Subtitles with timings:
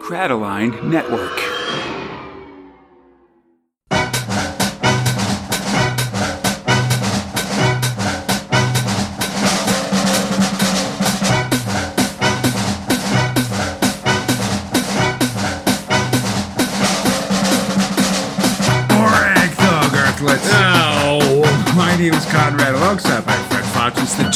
[0.00, 1.36] Crataline Network.
[18.88, 20.48] Borag Thungg Earthlets.
[20.50, 24.00] Oh, My name is Conrad alongside my friend Fox.
[24.02, 24.30] It's the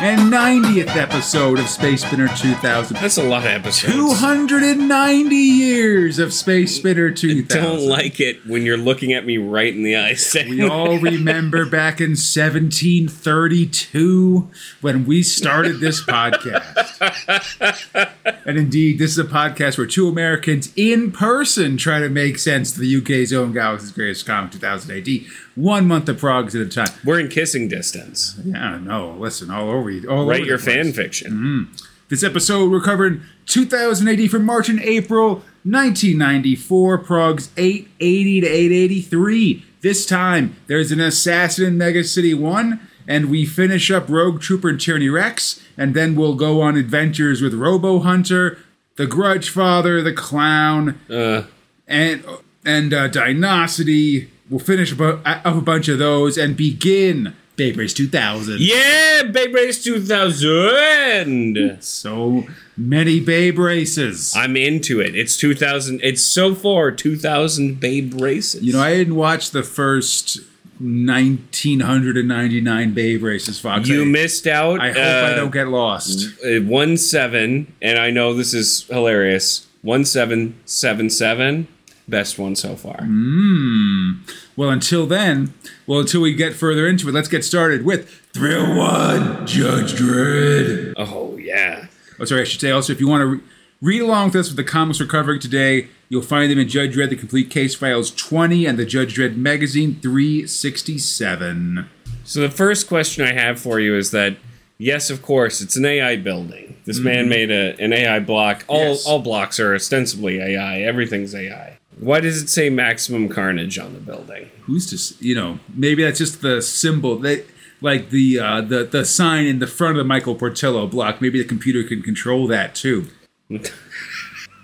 [0.00, 2.96] 290th episode of Space Spinner 2000.
[2.96, 3.92] that's a lot of episodes.
[3.92, 7.52] 290 years of Space Spinner 2000.
[7.52, 10.34] I Don't like it when you're looking at me right in the eyes.
[10.48, 14.48] We all remember back in 1732
[14.80, 18.08] when we started this podcast.
[18.46, 22.72] and indeed, this is a podcast where two Americans in person try to make sense
[22.72, 25.08] of the UK's own Galaxy's Greatest Comic 2000 AD,
[25.56, 26.88] one month of progs at a time.
[27.04, 28.40] We're in kissing distance.
[28.42, 29.14] Yeah, I know.
[29.18, 30.08] Listen, all over you.
[30.08, 31.70] All Write your fan fiction.
[32.08, 39.64] This episode, we're covering 2000 AD from March and April 1994, progs 880 to 883.
[39.82, 44.68] This time, there's an assassin in Mega City 1, and we finish up Rogue Trooper
[44.68, 48.58] and Tyranny Rex, and then we'll go on adventures with Robo Hunter,
[48.96, 51.44] the Grudge Father, the Clown, Uh,
[51.86, 52.24] and
[52.64, 54.28] and uh, Dinosty.
[54.50, 58.56] We'll finish up a bunch of those and begin Babe Race 2000.
[58.58, 61.82] yeah, Babe Race 2000.
[61.82, 64.32] So many Babe races.
[64.34, 65.14] I'm into it.
[65.14, 66.00] It's 2000.
[66.02, 68.62] It's so far 2000 Babe races.
[68.62, 70.38] You know, I didn't watch the first
[70.78, 73.86] 1999 Babe races, Fox.
[73.86, 74.80] you I, missed out.
[74.80, 76.30] I hope uh, I don't get lost.
[76.42, 79.66] uh, one seven, and I know this is hilarious.
[79.82, 81.68] One seven seven seven,
[82.10, 82.98] best one so far.
[82.98, 84.20] Mm.
[84.56, 85.54] Well, until then,
[85.86, 90.94] well, until we get further into it, let's get started with Thrill One, Judge Dredd.
[90.96, 91.86] Oh yeah,
[92.18, 93.40] Oh, sorry, I should say also, if you want to re-
[93.80, 96.94] read along with us with the comics we're covering today, you'll find them in Judge
[96.94, 101.88] Dredd: The Complete Case Files 20 and the Judge Dredd Magazine 367.
[102.24, 104.36] So the first question I have for you is that
[104.78, 106.76] yes, of course, it's an AI building.
[106.84, 108.64] This man made a, an AI block.
[108.68, 108.88] All Mm-hmm.
[108.90, 109.06] Yes.
[109.06, 110.80] all blocks are ostensibly AI.
[110.82, 111.78] Everything's AI.
[112.00, 114.50] Why does it say maximum carnage on the building?
[114.62, 117.44] who's to s- you know maybe that's just the symbol that
[117.80, 121.38] like the uh the the sign in the front of the michael portillo block maybe
[121.42, 123.06] the computer can control that too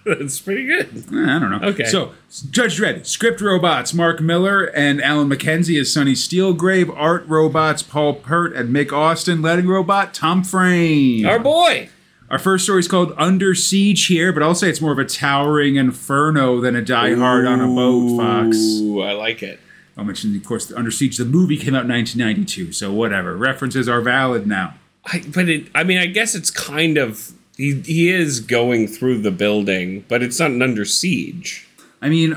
[0.04, 0.86] That's pretty good.
[1.12, 1.84] Eh, i don't know Okay.
[1.84, 2.12] so
[2.50, 8.14] judge dredd script robots mark millar and alan mckenzie as sonny steelgrave art robots paul
[8.14, 11.88] peart and mick austin letting robot tom frame Our boy.
[12.30, 15.04] Our first story is called under siege here but i'll say it's more of a
[15.04, 19.60] towering inferno than a die hard on a boat fox Ooh, I like it.
[19.96, 21.16] I'll mention, of course, Under Siege.
[21.16, 23.34] The movie came out in 1992, so whatever.
[23.36, 24.74] References are valid now.
[25.06, 29.22] I, but it, I mean, I guess it's kind of he, he is going through
[29.22, 31.66] the building, but it's not an under siege.
[32.02, 32.32] I mean,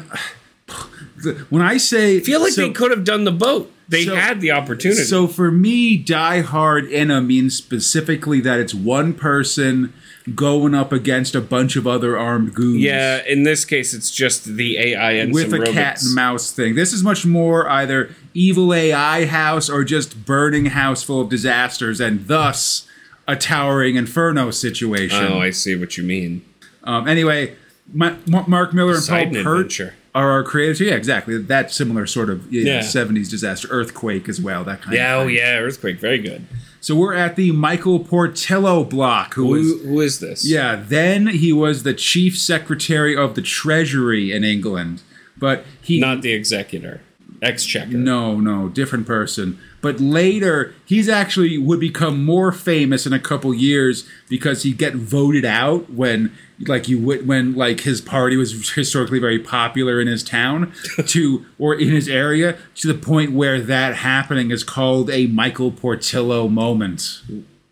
[1.50, 3.72] when I say I feel like so, they could have done the boat.
[3.90, 5.02] They so- had the opportunity.
[5.04, 9.94] So for me, Die Hard Inna means specifically that it's one person
[10.36, 12.82] going up against a bunch of other armed goons.
[12.82, 15.72] yeah, in this case, it's just the AI and With a robots.
[15.74, 16.76] cat and mouse thing.
[16.76, 22.00] This is much more either evil AI house or just burning house full of disasters,
[22.00, 22.86] and thus
[23.28, 25.24] a towering inferno situation.
[25.32, 26.44] Oh, I see what you mean.
[26.84, 27.56] Um, anyway,
[27.92, 29.94] Ma- Mark Millar and Poseidon Paul Peart Adventure.
[30.16, 30.80] Are our creators.
[30.82, 31.38] Yeah, exactly.
[31.38, 32.80] That similar sort of know, Yeah.
[32.82, 34.64] 70s disaster, earthquake as well.
[34.64, 35.36] That kind Yeah, of oh thing.
[35.38, 36.46] yeah, earthquake, very good.
[36.82, 40.46] So we're at the Michael Portillo block, who Who, who is this?
[40.50, 40.82] yeah.
[40.88, 45.02] Then he was the chief secretary of the Treasury in England,
[45.38, 47.02] but he not the executor,
[47.42, 47.98] exchequer.
[47.98, 49.60] no, no, different person.
[49.82, 54.94] But later, he's actually would become more famous in a couple years because he'd get
[54.96, 56.36] voted out when,
[56.68, 60.74] like, you would when like his party was historically very popular in his town
[61.08, 65.72] to or in his area to the point where that happening is called a Michael
[65.72, 67.22] Portillo moment.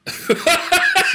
[0.08, 0.34] so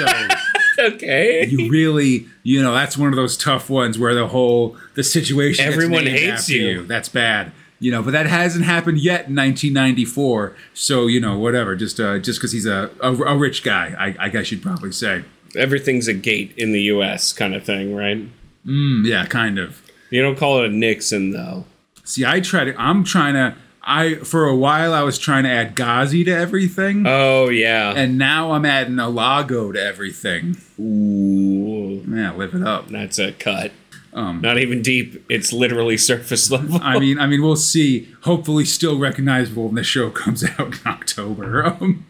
[0.79, 1.47] Okay.
[1.47, 5.65] you really, you know, that's one of those tough ones where the whole the situation
[5.67, 6.87] Everyone hates after you.
[6.87, 7.53] That's bad.
[7.83, 10.57] You know, but that hasn't happened yet in 1994.
[10.73, 11.75] So you know, whatever.
[11.77, 14.93] Just uh, just because he's a, a a rich guy, I, I guess you'd probably
[14.93, 15.25] say.
[15.57, 17.33] Everything's a gate in the U.S.
[17.33, 18.19] kind of thing, right?
[18.65, 19.83] Mm, yeah, kind of.
[20.11, 21.65] You don't call it a Nixon though.
[22.05, 22.81] See, I try to.
[22.81, 23.55] I'm trying to.
[23.83, 27.93] I for a while I was trying to add Ghazi to everything, Oh yeah.
[27.97, 30.57] and now I'm adding a Lago to everything.
[30.79, 32.89] Ooh, Yeah, live it up.
[32.89, 33.73] that's a cut.
[34.15, 35.25] Um, Not even deep.
[35.31, 36.79] It's literally surface level.
[36.83, 38.09] I mean, I mean, we'll see.
[38.23, 41.63] Hopefully, still recognizable when the show comes out in October.
[41.81, 42.07] Um,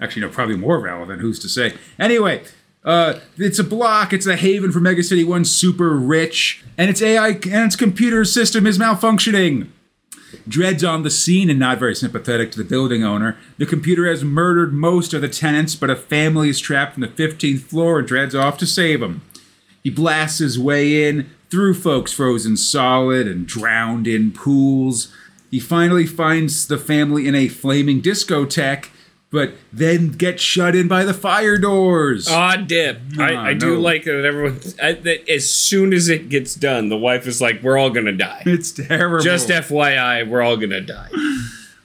[0.00, 1.20] actually, no, probably more relevant.
[1.20, 1.74] Who's to say?
[1.98, 2.42] Anyway,
[2.84, 4.12] Uh, it's a block.
[4.12, 8.24] It's a haven for Mega City One super rich, and its AI and its computer
[8.24, 9.68] system is malfunctioning.
[10.48, 13.38] Dredd's on the scene and not very sympathetic to the building owner.
[13.56, 17.08] The computer has murdered most of the tenants, but a family is trapped on the
[17.08, 19.22] 15th floor and Dredd's off to save them.
[19.82, 25.12] He blasts his way in through folks frozen solid and drowned in pools.
[25.50, 28.88] He finally finds the family in a flaming discotheque,
[29.30, 32.26] but then gets shut in by the fire doors.
[32.28, 33.00] Ah, dip.
[33.18, 34.60] I, Ah, I do like that everyone.
[34.82, 38.12] I, that as soon as it gets done, the wife is like, "We're all gonna
[38.12, 39.22] die." It's terrible.
[39.24, 41.08] Just FYI, we're all gonna die.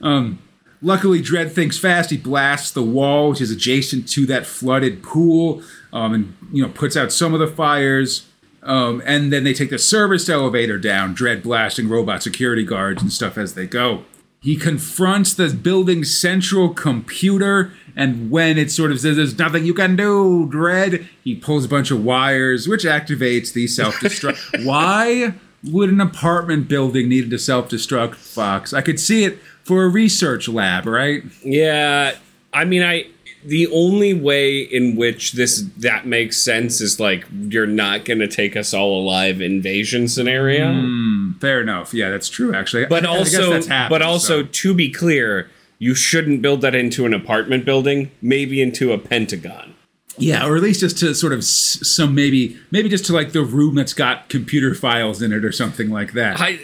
[0.82, 2.08] Luckily, Dredd thinks fast.
[2.10, 6.70] He blasts the wall, which is adjacent to that flooded pool, um, and you know
[6.70, 8.26] puts out some of the fires.
[8.62, 13.12] Um, and then they take the service elevator down, dredd blasting robot security guards and
[13.12, 14.04] stuff as they go.
[14.42, 19.74] He confronts the building's central computer, and when it sort of says there's nothing you
[19.74, 24.64] can do, Dredd, he pulls a bunch of wires, which activates the self destruct.
[24.64, 25.34] Why
[25.64, 28.72] would an apartment building need to self destruct, Fox?
[28.72, 31.22] I could see it for a research lab, right?
[31.42, 32.16] Yeah,
[32.54, 33.08] I mean, I.
[33.44, 38.56] The only way in which this that makes sense is like you're not gonna take
[38.56, 40.72] us all alive invasion scenario.
[40.72, 41.94] Hmm, fair enough.
[41.94, 42.86] Yeah, that's true, actually.
[42.86, 45.48] But I- I guess also, that's happened, but also, so- to be clear,
[45.78, 48.10] you shouldn't build that into an apartment building.
[48.20, 49.74] Maybe into a pentagon.
[50.18, 53.42] yeah, or at least just to sort of some maybe maybe just to like the
[53.42, 56.38] room that's got computer files in it or something like that.
[56.38, 56.58] I,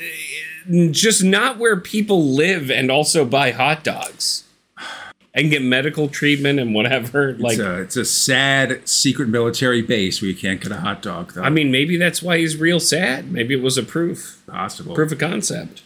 [0.91, 4.43] just not where people live and also buy hot dogs
[5.37, 7.35] and get medical treatment and whatever.
[7.35, 11.03] Like, it's, a, it's a sad secret military base where you can't get a hot
[11.03, 11.43] dog, though.
[11.43, 13.31] I mean, maybe that's why he's real sad.
[13.31, 14.95] Maybe it was a proof, possible.
[14.95, 15.83] proof of concept.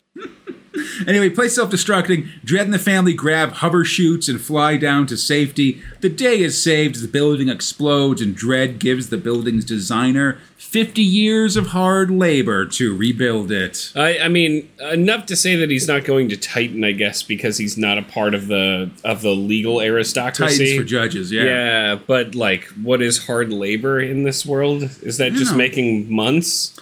[1.06, 2.28] Anyway, play self-destructing.
[2.44, 5.80] Dredd and the family grab hover chutes and fly down to safety.
[6.00, 10.38] The day is saved as the building explodes, and Dredd gives the building's designer
[10.70, 13.90] 50 years of hard labor to rebuild it.
[13.96, 17.58] I, I mean, enough to say that he's not going to Titan, I guess, because
[17.58, 20.58] he's not a part of the of the legal aristocracy.
[20.58, 21.42] Titans for judges, yeah.
[21.42, 24.82] Yeah, but like, what is hard labor in this world?
[25.02, 26.78] Is that just making months?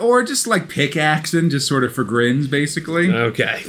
[0.00, 3.10] Or just like pickaxing, just sort of for grins, basically.
[3.10, 3.62] Okay.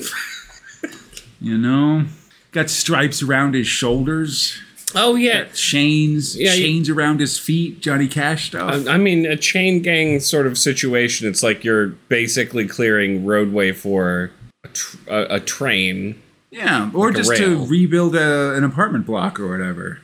[1.39, 2.05] You know?
[2.51, 4.57] Got stripes around his shoulders,
[4.95, 5.45] Oh yeah.
[5.55, 8.87] chains, Yeah, you- chains around his feet, Johnny Cash stuff.
[8.87, 11.27] I I mean, a chain gang sort of situation.
[11.27, 14.29] It's like you're basically clearing roadway for
[14.63, 16.21] a, tr- a, a train.
[16.51, 19.99] yeah, or like just to rebuild a, an apartment block or whatever.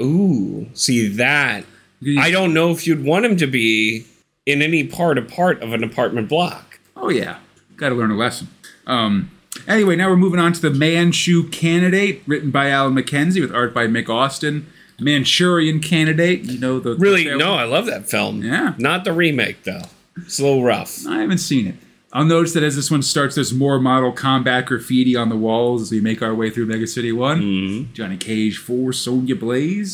[0.00, 1.64] Ooh, see that?
[2.18, 4.06] I don't know if you'd want him to be
[4.48, 6.80] in any part a part of an apartment block.
[6.96, 7.38] Oh yeah,
[7.76, 8.48] got to learn a lesson.
[8.86, 9.30] Um,
[9.66, 13.72] anyway, now we're moving on to the Manchu Candidate, written by Alan McKenzie with art
[13.74, 14.66] by Mick Austin.
[15.00, 17.22] Manchurian Candidate, you know the Really?
[17.24, 18.42] the- No, I love that film.
[18.42, 18.74] Yeah.
[18.78, 19.82] Not the remake though.
[20.16, 21.06] It's a little rough.
[21.06, 21.76] I haven't seen it.
[22.12, 25.82] I'll notice that as this one starts, there's more Mortal Kombat graffiti on the walls
[25.82, 27.40] as we make our way through Mega City One.
[27.42, 27.92] Mm-hmm.
[27.92, 29.86] Johnny Cage Four, Sonya Blade.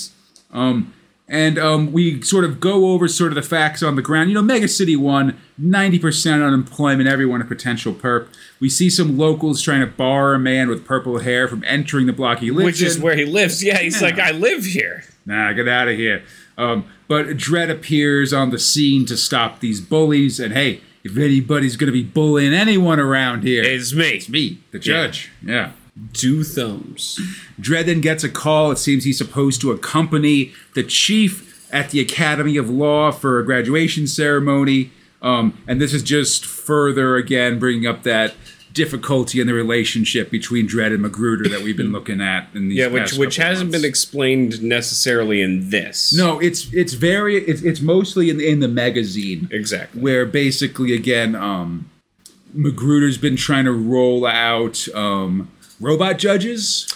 [0.52, 0.94] Um,
[1.28, 4.28] and um, we sort of go over sort of the facts on the ground.
[4.28, 8.28] You know, Mega City One, 90% unemployment, everyone a potential perp.
[8.60, 12.12] We see some locals trying to bar a man with purple hair from entering the
[12.12, 13.62] block he lives Which is where he lives.
[13.64, 14.08] Yeah, he's Yeah.
[14.08, 15.04] like, I live here.
[15.26, 16.22] Nah, get out of here.
[16.58, 20.38] Um, but Dredd appears on the scene to stop these bullies.
[20.38, 24.08] And hey, if anybody's going to be bullying anyone around here, It's me.
[24.10, 25.31] it's me, the judge.
[25.43, 25.72] Yeah.
[26.13, 27.20] Two thumbs.
[27.60, 28.72] Dredd then gets a call.
[28.72, 33.44] It seems he's supposed to accompany the chief at the Academy of Law for a
[33.44, 34.91] graduation ceremony.
[35.22, 38.34] Um, and this is just further, again, bringing up that
[38.72, 42.79] difficulty in the relationship between Dredd and McGruder that we've been looking at in these
[42.79, 43.82] Yeah, which which hasn't months.
[43.82, 46.13] been explained necessarily in this.
[46.13, 50.01] No, it's it's very it's, it's mostly in the, in the magazine Exactly.
[50.03, 51.89] where basically again um
[52.56, 55.51] McGruder's been trying to roll out um
[55.84, 56.88] robot judges.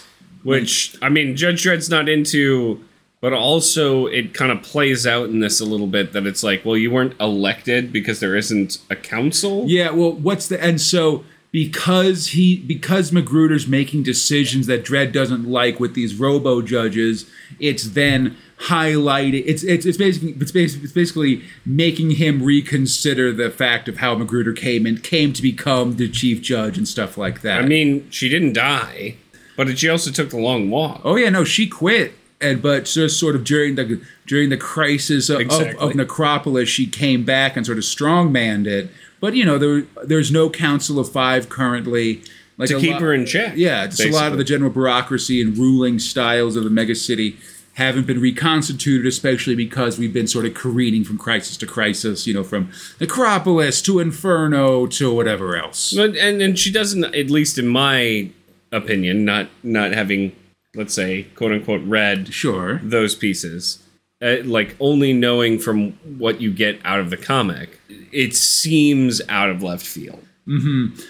[0.43, 2.83] Which I mean, Judge Dredd's not into,
[3.19, 6.63] but also it kind of plays out in this a little bit that it's like,
[6.63, 9.65] well, you weren't elected because there isn't a council.
[9.67, 15.45] Yeah, well, what's the and so because he because McGruder's making decisions that Dredd doesn't
[15.45, 17.29] like with these robo judges,
[17.59, 19.43] it's then highlighted.
[19.45, 24.15] It's it's it's basically it's basically, it's basically making him reconsider the fact of how
[24.15, 27.61] McGruder came and came to become the chief judge and stuff like that.
[27.61, 29.15] I mean, she didn't die,
[29.55, 31.01] but she also took the long walk.
[31.03, 35.29] Oh yeah, no, she quit, and but just sort of during the during the crisis
[35.29, 35.75] of, Exactly.
[35.75, 38.89] of, of Necropolis, she came back and sort of strongmanned it.
[39.21, 42.21] But you know, there there's no Council of Five currently.
[42.57, 45.41] Like To keep lot- her in check, Yeah, just a lot of the general bureaucracy
[45.41, 47.37] and ruling styles of the mega city
[47.79, 52.33] haven't been reconstituted, especially because we've been sort of careening from crisis to crisis, you
[52.33, 52.69] know, from
[52.99, 55.93] Necropolis to Inferno to whatever else.
[55.93, 58.29] But and and she doesn't, at least in my
[58.71, 60.35] opinion, not not having,
[60.75, 62.79] let's say, quote unquote, read Sure.
[62.83, 63.79] those pieces,
[64.21, 67.79] uh, like only knowing from what you get out of the comic,
[68.11, 70.23] it seems out of left field.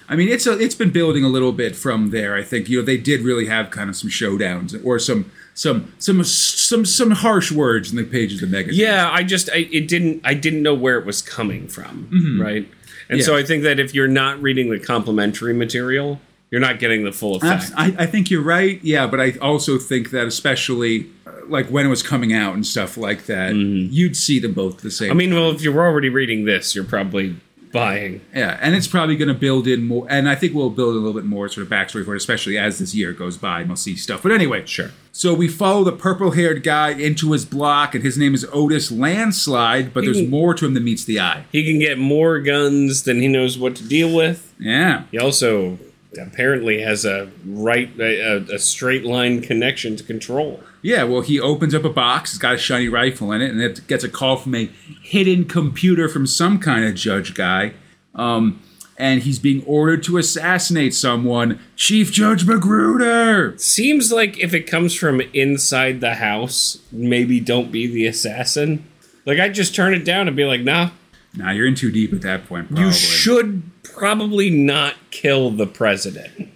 [0.09, 2.35] I mean, it's a, it's been building a little bit from there.
[2.35, 5.93] I think you know they did really have kind of some showdowns or some some
[5.99, 8.79] some some some harsh words in the pages of the magazine.
[8.79, 12.67] Yeah, I just I, it didn't I didn't know where it was coming from, right?
[13.09, 17.03] And so I think that if you're not reading the complimentary material, you're not getting
[17.03, 17.71] the full effect.
[17.75, 18.79] I, I think you're right.
[18.83, 22.65] Yeah, but I also think that especially uh, like when it was coming out and
[22.65, 25.11] stuff like that, you'd see them both the same.
[25.11, 27.35] I mean, well, if you're already reading this, you're probably
[27.71, 28.21] buying.
[28.33, 30.99] Yeah, and it's probably going to build in more, and I think we'll build a
[30.99, 33.69] little bit more sort of backstory for it, especially as this year goes by, and
[33.69, 34.23] we'll see stuff.
[34.23, 34.91] But anyway, Sure.
[35.11, 39.93] So we follow the purple-haired guy into his block, and his name is Otis Landslide,
[39.93, 41.43] but there's can- more to him than meets the eye.
[41.51, 44.53] He can get more guns than he knows what to deal with.
[44.59, 45.77] Yeah, He also
[46.17, 50.61] apparently has a right a, a- a straight line connection to control.
[50.81, 51.03] yeah.
[51.03, 53.85] Well, he opens up a box, it's got a shiny rifle in it, and it
[53.87, 54.69] gets a call from a
[55.03, 57.73] hidden computer from some kind of judge guy.
[58.15, 58.61] Um,
[58.97, 63.57] and he's being ordered to assassinate someone, Chief Judge McGruder.
[63.59, 68.85] Seems like if it comes from inside the house, maybe don't be the assassin.
[69.25, 70.89] Like I'd just turn it down and be like, nah,
[71.35, 72.67] Nah, you're in too deep at that point.
[72.69, 72.85] Probably.
[72.87, 76.49] You should probably not kill the president.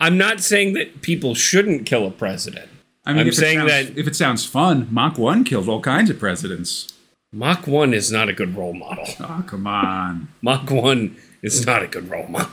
[0.00, 2.68] I'm not saying that people shouldn't kill a president.
[3.06, 6.10] I mean, I'm saying sounds, that- if it sounds fun, Mach One killed all kinds
[6.10, 6.92] of presidents.
[7.32, 9.04] Mach 1 is not a good role model.
[9.20, 10.28] Oh, come on.
[10.40, 12.50] Mach 1 is not a good role model.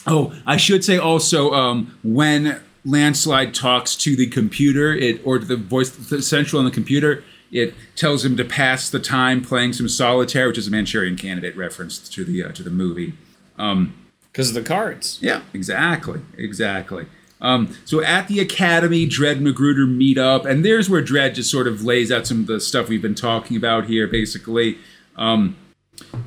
[0.07, 5.45] Oh, I should say also um, when Landslide talks to the computer, it or to
[5.45, 9.73] the voice the central on the computer, it tells him to pass the time playing
[9.73, 13.13] some solitaire, which is a Manchurian Candidate reference to the uh, to the movie.
[13.57, 15.19] Because of the cards.
[15.21, 17.07] Yeah, exactly, exactly.
[17.41, 21.49] Um, so at the academy, Dredd and McGruder meet up, and there's where Dredd just
[21.49, 24.07] sort of lays out some of the stuff we've been talking about here.
[24.07, 24.77] Basically,
[25.15, 25.55] um,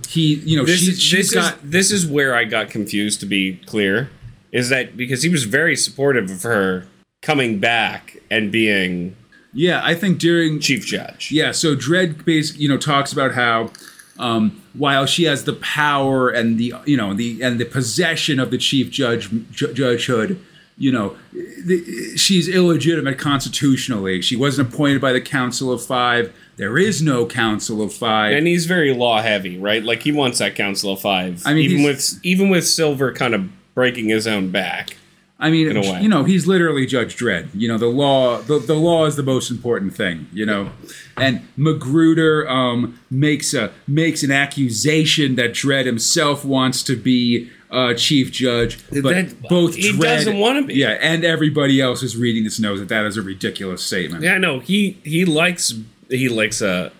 [0.08, 3.20] he, you know, This, she's, is, this, got is, this is where I got confused,
[3.20, 4.10] to be clear.
[4.52, 6.86] Is that because he was very supportive of her
[7.22, 9.16] coming back and being
[9.52, 9.80] yeah.
[9.84, 11.30] I think during chief judge.
[11.30, 13.70] Yeah, so Dredd basically, you know, talks about how
[14.18, 18.50] um, while she has the power and the you know the and the possession of
[18.50, 20.38] the chief judge ju- judgehood,
[20.76, 24.22] you know, the, she's illegitimate constitutionally.
[24.22, 26.32] She wasn't appointed by the Council of Five.
[26.56, 28.36] There is no Council of Five.
[28.36, 29.82] And he's very law heavy, right?
[29.82, 31.42] Like he wants that Council of Five.
[31.46, 34.96] I mean, even with even with Silver kind of breaking his own back.
[35.42, 36.00] I mean, in a way.
[36.00, 37.48] you know, he's literally Judge Dredd.
[37.52, 40.28] You know, the law, the, the law is the most important thing.
[40.32, 40.70] You know,
[41.16, 47.94] and McGruder um, makes a makes an accusation that Dredd himself wants to be uh,
[47.94, 50.74] chief judge, but That- both he Dredd, doesn't wanna be.
[50.74, 54.22] Yeah, and everybody else who's reading this knows that that is a ridiculous statement.
[54.22, 55.74] Yeah, no, he he likes
[56.08, 56.92] he likes a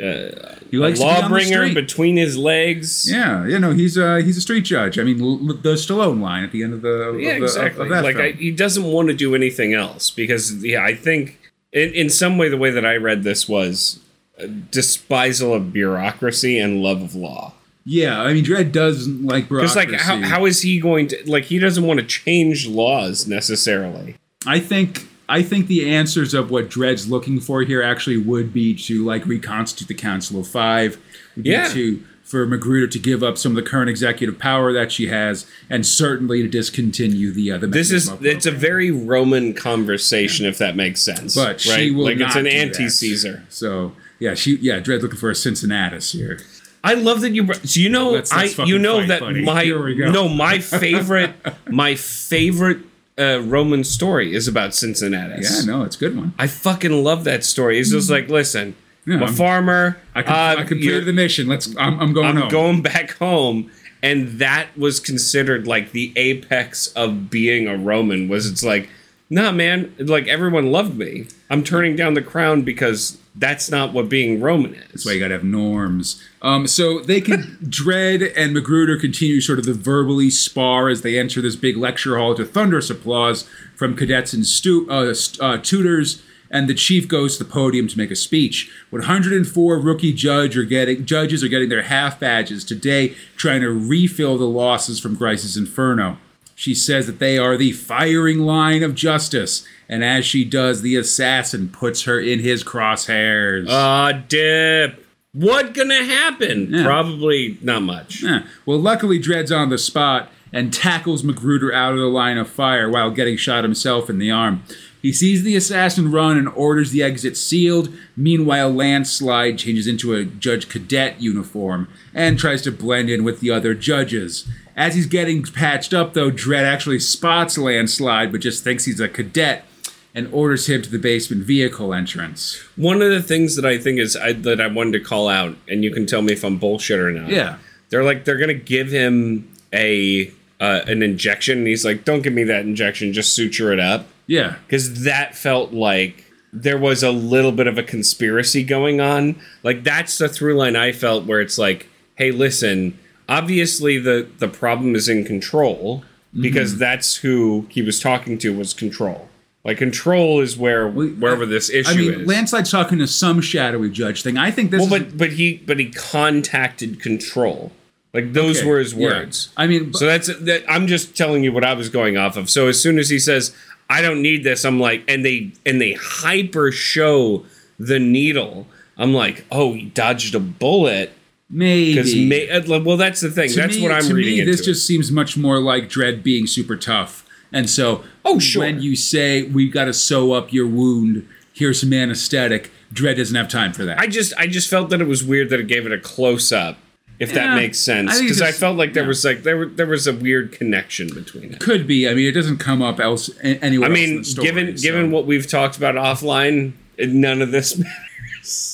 [0.00, 1.74] a, he likes to be law on the bringer street.
[1.74, 3.10] between his legs.
[3.10, 4.98] Yeah, you know, he's uh, he's a street judge.
[4.98, 7.42] I mean, l- the Stallone line at the end of the of Yeah, the- of-
[7.44, 7.82] exactly.
[7.84, 8.16] of that like.
[8.16, 11.38] I, he doesn't want to do anything else because yeah, I think
[11.72, 14.00] in, in some way the way that I read this was
[14.42, 17.52] uh, despisal of bureaucracy and love of law.
[17.84, 19.92] yeah, I mean, Dredd doesn't like Because bureaucracy.
[19.92, 24.16] like how, how is he going to like he doesn't want to change laws necessarily.
[24.46, 28.74] I think I think the answers of what Dredd's looking for here actually would be
[28.74, 30.98] to like reconstitute the Council of Five.
[31.36, 31.68] Yeah.
[31.68, 35.46] To for McGruder to give up some of the current executive power that she has,
[35.68, 37.58] and certainly to discontinue the uh.
[37.58, 41.34] This is it's a very Roman conversation if that makes sense.
[41.34, 41.60] but right?
[41.60, 43.44] she will like not it's an anti-Caesar.
[43.48, 46.40] So yeah, she yeah Dredd looking for a Cincinnatus here.
[46.82, 47.52] I love that you.
[47.52, 50.10] So you know, I you know that my Here we go.
[50.10, 51.34] no my favorite
[51.68, 52.78] my favorite
[53.20, 55.42] uh, Roman story is about Cincinnati.
[55.42, 56.32] Yeah, no, it's a good one.
[56.38, 57.78] I fucking love that story.
[57.78, 58.74] It's just like, listen,
[59.06, 59.96] Yeah, I'm a I'm- farmer.
[60.14, 61.46] I, com- uh, I completed the mission.
[61.48, 61.74] Let's.
[61.78, 62.48] I'm, I'm going I'm home.
[62.50, 63.70] going back home.
[64.02, 68.28] And that was considered like the apex of being a Roman.
[68.30, 68.88] Was it's like,
[69.30, 71.26] nah, man, like everyone loved me.
[71.48, 74.88] I'm turning down the crown because that's not what being Roman is.
[74.88, 76.22] That's why you gotta have norms.
[76.42, 81.18] Um, so they can Dredd and McGruder continue sort of the verbally spar as they
[81.18, 86.22] enter this big lecture hall to thunderous applause from cadets and stu- uh, uh, tutors.
[86.52, 88.72] And the chief goes to the podium to make a speech.
[88.90, 94.36] 104 rookie judge are getting judges are getting their half badges today, trying to refill
[94.36, 96.18] the losses from Grice's Inferno.
[96.60, 100.94] She says that they are the firing line of justice, and as she does, the
[100.94, 103.64] assassin puts her in his crosshairs.
[103.66, 105.06] Ah, dip.
[105.32, 106.68] What gonna happen?
[106.70, 106.84] Yeah.
[106.84, 108.22] Probably not much.
[108.22, 108.42] Yeah.
[108.66, 112.90] Well, luckily, Dredd's on the spot and tackles McGruder out of the line of fire
[112.90, 114.62] while getting shot himself in the arm.
[115.00, 117.88] He sees the assassin run and orders the exit sealed.
[118.18, 123.50] Meanwhile, Landslide changes into a Judge Cadet uniform and tries to blend in with the
[123.50, 124.46] other judges.
[124.80, 129.10] As he's getting patched up, though, Dredd actually spots Landslide but just thinks he's a
[129.10, 129.66] cadet
[130.14, 132.58] and orders him to the basement vehicle entrance.
[132.76, 135.54] One of the things that I think is I, that I wanted to call out,
[135.68, 137.28] and you can tell me if I'm bullshit or not.
[137.28, 137.58] Yeah.
[137.90, 142.32] they're like they're gonna give him a uh, an injection, and he's like, "Don't give
[142.32, 144.56] me that injection, just suture it up," Yeah.
[144.66, 149.36] because that felt like there was a little bit of a conspiracy going on.
[149.62, 152.98] Like that's the through line I felt where it's like, "Hey, listen,
[153.30, 156.04] obviously the the problem is in control
[156.38, 156.80] because mm-hmm.
[156.80, 159.28] that's who he was talking to was control."
[159.64, 162.26] Like control is where wherever this issue I mean, is.
[162.26, 164.38] Landslide's talking to some shadowy judge thing.
[164.38, 167.70] I think this Well, is but but he but he contacted control.
[168.14, 169.06] Like those Okay, were his yeah.
[169.06, 169.50] words.
[169.56, 170.64] I mean, So that's that.
[170.68, 172.48] I'm just telling you what I was going off of.
[172.48, 173.54] So as soon as he says,
[173.88, 177.44] "I don't need this," I'm like, and they and they hyper show
[177.78, 178.66] the needle.
[178.96, 181.12] I'm like, oh, he dodged a bullet
[181.50, 182.50] maybe.
[182.50, 183.48] Uh, well, that's the thing.
[183.50, 184.52] To that's me- what I'm to reading me, into.
[184.52, 187.26] this just seems much more like Dredd being super tough.
[187.52, 188.62] And so, Oh, sure.
[188.62, 193.34] when you say we've got to sew up your wound, here's some anesthetic, Dredd doesn't
[193.36, 193.98] have time for that.
[193.98, 196.52] I just I just felt that it was weird that it gave it a close
[196.52, 196.78] up.
[197.18, 199.08] If Yeah, that makes sense, because I, just- felt like there yeah.
[199.08, 201.60] was like there were, there was a weird connection between it.
[201.60, 202.08] Could be.
[202.08, 203.88] I mean, it doesn't come up else anywhere.
[203.88, 207.42] I else in mean, the story, given so- given what we've talked about offline, none
[207.42, 208.69] of this matters.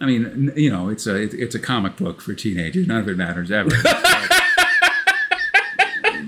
[0.00, 2.86] I mean, you know, it's a it, it's a comic book for teenagers.
[2.86, 3.70] None of it matters ever.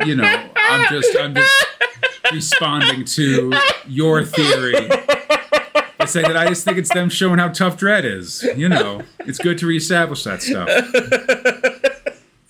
[0.04, 1.66] you know, I'm just I'm just
[2.32, 3.52] responding to
[3.86, 4.88] your theory.
[6.00, 8.42] I say that I just think it's them showing how tough Dredd is.
[8.56, 10.68] You know, it's good to reestablish that stuff.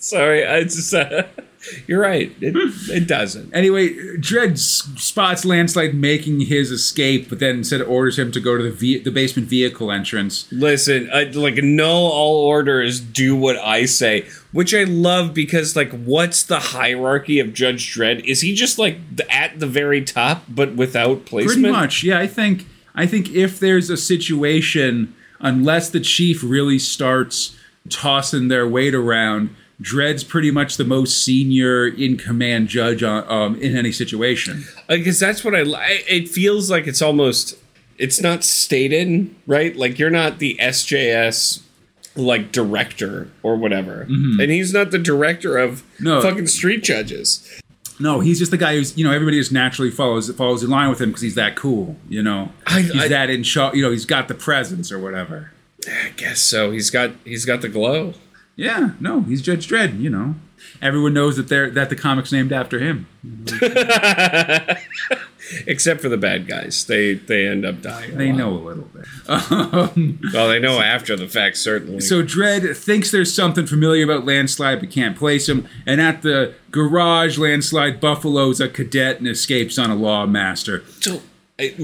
[0.00, 1.24] Sorry, I just uh,
[1.86, 2.34] you're right.
[2.40, 2.54] It
[2.90, 3.54] it doesn't.
[3.54, 8.56] Anyway, Dredd s- spots Landslide making his escape, but then instead orders him to go
[8.56, 10.50] to the ve- the basement vehicle entrance.
[10.50, 15.92] Listen, I, like no all orders do what I say, which I love because like
[15.92, 18.24] what's the hierarchy of Judge Dredd?
[18.24, 18.96] Is he just like
[19.30, 21.56] at the very top but without placement?
[21.62, 22.18] Pretty much, yeah.
[22.18, 27.54] I think I think if there's a situation, unless the chief really starts
[27.90, 33.56] tossing their weight around, Dredd's pretty much the most senior in command judge on, um,
[33.60, 34.64] in any situation.
[34.88, 37.56] because that's what I li- it feels like it's almost
[37.98, 41.62] it's not stated right like you're not the SJS
[42.16, 46.04] like director or whatever and he's not the director of Mm-hmm.
[46.04, 46.20] No.
[46.22, 47.46] fucking street judges
[48.00, 50.88] No, he's just the guy who's you know everybody just naturally follows follows in line
[50.90, 51.96] with him because he's that cool.
[52.08, 53.72] You know, I- he's I- that in show.
[53.74, 55.52] You know, he's got the presence or whatever.
[55.86, 58.14] I guess so he's got he's got the glow
[58.56, 59.98] Yeah, no, he's Judge Dredd.
[60.00, 60.34] You know,
[60.82, 63.06] everyone knows that they're that the comic's named after him.
[65.66, 68.38] except for the bad guys they they end up dying They lot.
[68.38, 69.04] know a little bit.
[69.28, 74.24] Um, well they know after the fact certainly So Dredd thinks there's something familiar about
[74.26, 75.66] Landslide but can't place him.
[75.86, 80.84] And at the garage, Landslide buffaloes a cadet and escapes on a lawmaster.
[81.02, 81.20] so, I-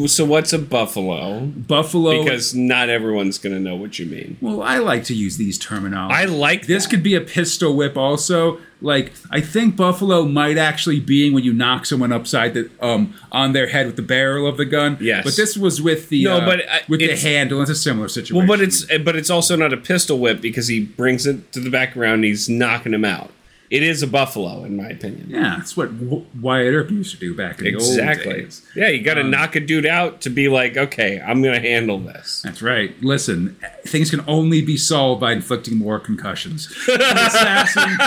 [0.06, 2.22] so what's a buffalo Buffalo.
[2.22, 6.12] because not everyone's gonna know what you mean well, I like to use these terminologies.
[6.12, 6.90] I like This that.
[6.90, 8.58] could be a pistol whip also.
[8.82, 13.52] Like I think buffalo might actually be when you knock someone upside the um on
[13.52, 14.98] their head with the barrel of the gun.
[15.00, 15.24] Yes.
[15.24, 17.60] But this was with the No, uh, but, uh, with the handle.
[17.62, 18.36] It's a similar situation.
[18.36, 21.60] Well, but it's but it's also not a pistol whip because he brings it to
[21.60, 22.16] the background.
[22.16, 23.30] And he's knocking him out.
[23.70, 25.26] It is a buffalo, in my opinion.
[25.28, 28.32] yeah, it's what Wyatt Earp used to do back in the old exactly.
[28.32, 28.66] days.
[28.76, 31.60] Yeah, you got to um, knock a dude out to be like, okay, I'm gonna
[31.60, 32.42] handle this.
[32.42, 32.94] That's right.
[33.02, 36.66] Listen, things can only be solved by inflicting more concussions.
[36.88, 37.98] Assassin,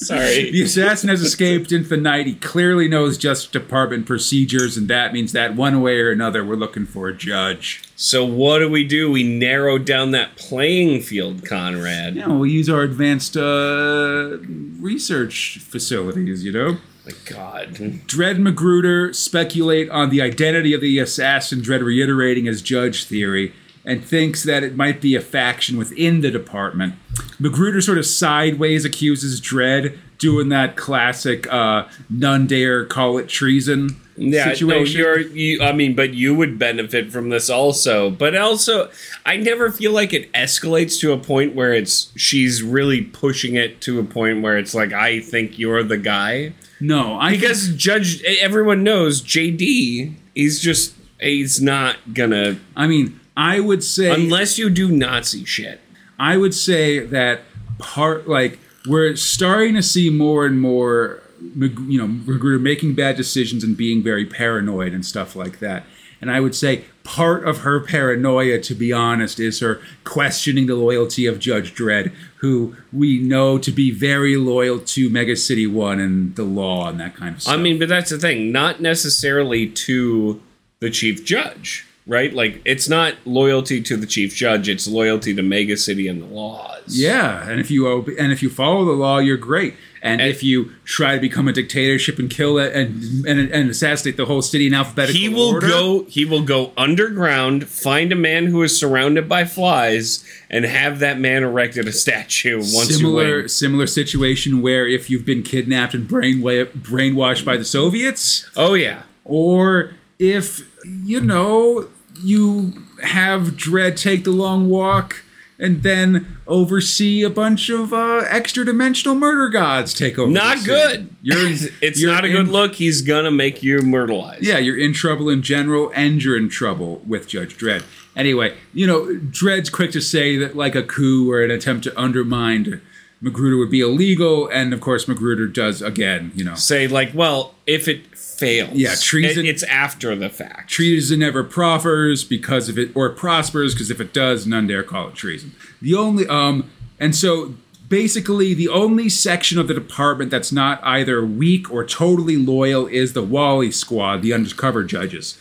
[0.00, 0.50] Sorry.
[0.50, 2.26] the assassin has escaped into the night.
[2.26, 6.56] He clearly knows Justice Department procedures, and that means that one way or another, we're
[6.56, 7.82] looking for a judge.
[7.96, 9.10] so what do we do?
[9.10, 12.16] We narrow down that playing field, Conrad.
[12.16, 14.38] Yeah, we use our advanced uh,
[14.80, 16.78] research facilities, you know?
[17.04, 17.74] My God.
[17.74, 23.54] Dredd McGruder speculate on the identity of the assassin, Dredd reiterating his judge theory.
[23.84, 26.94] And thinks that it might be a faction within the department.
[27.40, 33.96] McGruder sort of sideways accuses Dredd doing that classic uh, none dare call it treason
[34.18, 35.00] Yeah, situation.
[35.00, 35.20] no, you're.
[35.20, 38.10] You, I mean, but you would benefit from this also.
[38.10, 38.90] But also,
[39.24, 43.80] I never feel like it escalates to a point where it's she's really pushing it
[43.82, 48.22] to a point where it's like I think you're the guy no, I think- Judge.
[48.24, 50.14] Everyone knows JD.
[50.34, 50.94] He's just.
[51.22, 55.80] He's not gonna I mean, I would say unless you do Nazi shit.
[56.18, 57.40] I would say that
[57.78, 61.22] part like we're starting to see more and more,
[61.56, 65.84] you know, McGruder making bad decisions and being very paranoid and stuff like that.
[66.20, 70.74] And I would say part of her paranoia, to be honest, is her questioning the
[70.74, 75.98] loyalty of Judge Dredd, who we know to be very loyal to Mega City One
[75.98, 77.54] and the law and that kind of stuff.
[77.54, 78.52] I mean, but that's the thing.
[78.52, 80.42] Not necessarily to
[80.80, 82.32] the chief judge, right?
[82.32, 84.68] Like, it's not loyalty to the chief judge.
[84.68, 86.68] It's loyalty to Mega City and the laws.
[86.88, 89.74] Yeah, and if you ob- and if you follow the law, you're great.
[90.02, 93.68] And, And- if you try to become a dictatorship and kill it and and, and
[93.70, 96.06] assassinate the whole city in alphabetical order, He will order, go.
[96.08, 101.20] He will go underground, find a man who is surrounded by flies, and have that
[101.20, 102.56] man erected a statue.
[102.58, 107.64] Once you similar similar situation where if you've been kidnapped and brainwa- brainwashed by the
[107.64, 109.02] Soviets, Oh yeah.
[109.24, 111.88] or if you know
[112.22, 115.22] you have Dredd take the long walk
[115.58, 120.30] and then oversee a bunch of uh, extra dimensional murder gods take over.
[120.30, 121.14] Not good.
[121.22, 121.38] You're
[121.82, 122.74] it's not a good in- look.
[122.74, 124.42] He's gonna make you myrtleized.
[124.42, 127.82] Yeah, you're in trouble in general, and you're in trouble with Judge Dredd.
[128.14, 131.98] Anyway, you know, Dredd's quick to say that like a coup or an attempt to
[132.00, 132.80] undermine
[133.22, 136.32] McGruder would be illegal, and of course McGruder does again.
[136.34, 140.70] You know, Say like, well, if it fails, Yeah, treason- it- it's after the fact.
[140.70, 144.82] treason never proffers because if it or it prospers because if it does, none dare
[144.82, 145.52] call it treason.
[145.82, 147.54] The only um, and so
[147.90, 153.12] basically the only section of the department that's not either weak or totally loyal is
[153.12, 155.36] the Wally Squad, the undercover judges.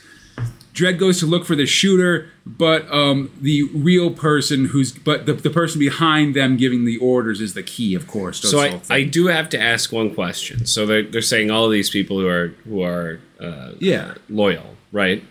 [0.80, 5.34] Dredd goes to look for the shooter, but um, the real person who's but the,
[5.34, 8.39] the person behind them giving the orders is the key, of course.
[8.39, 10.65] So I, I do have to ask one question.
[10.65, 14.13] So they're, they're saying all of these people who are who are uh, Yeah.
[14.30, 15.24] loyal, right?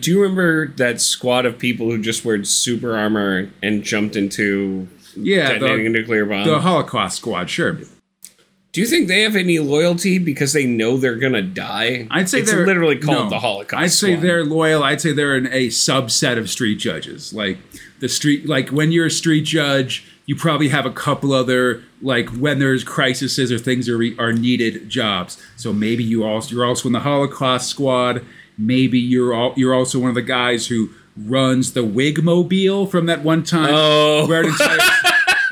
[0.00, 4.86] Do you remember that squad of people who just wore super armor and jumped into
[5.16, 6.46] yeah, detonating a nuclear bomb?
[6.46, 7.78] the Holocaust Squad, sure.
[8.72, 12.08] Do you think they have any loyalty because they know they're gonna die?
[12.10, 13.28] I'd say it's they're literally called no.
[13.28, 13.82] the Holocaust.
[13.82, 14.82] I'd say they're loyal.
[14.82, 17.34] I'd say they're in a subset of street judges.
[17.34, 17.58] Like
[18.00, 22.30] the street, like when you're a street judge, you probably have a couple other like
[22.30, 25.36] when there's crises or things are are needed jobs.
[25.56, 28.24] So maybe you also you're also in the Holocaust squad.
[28.56, 33.04] Maybe you're all, you're also one of the guys who runs the wig mobile from
[33.04, 34.26] that one time Oh.
[34.26, 34.78] where an entire,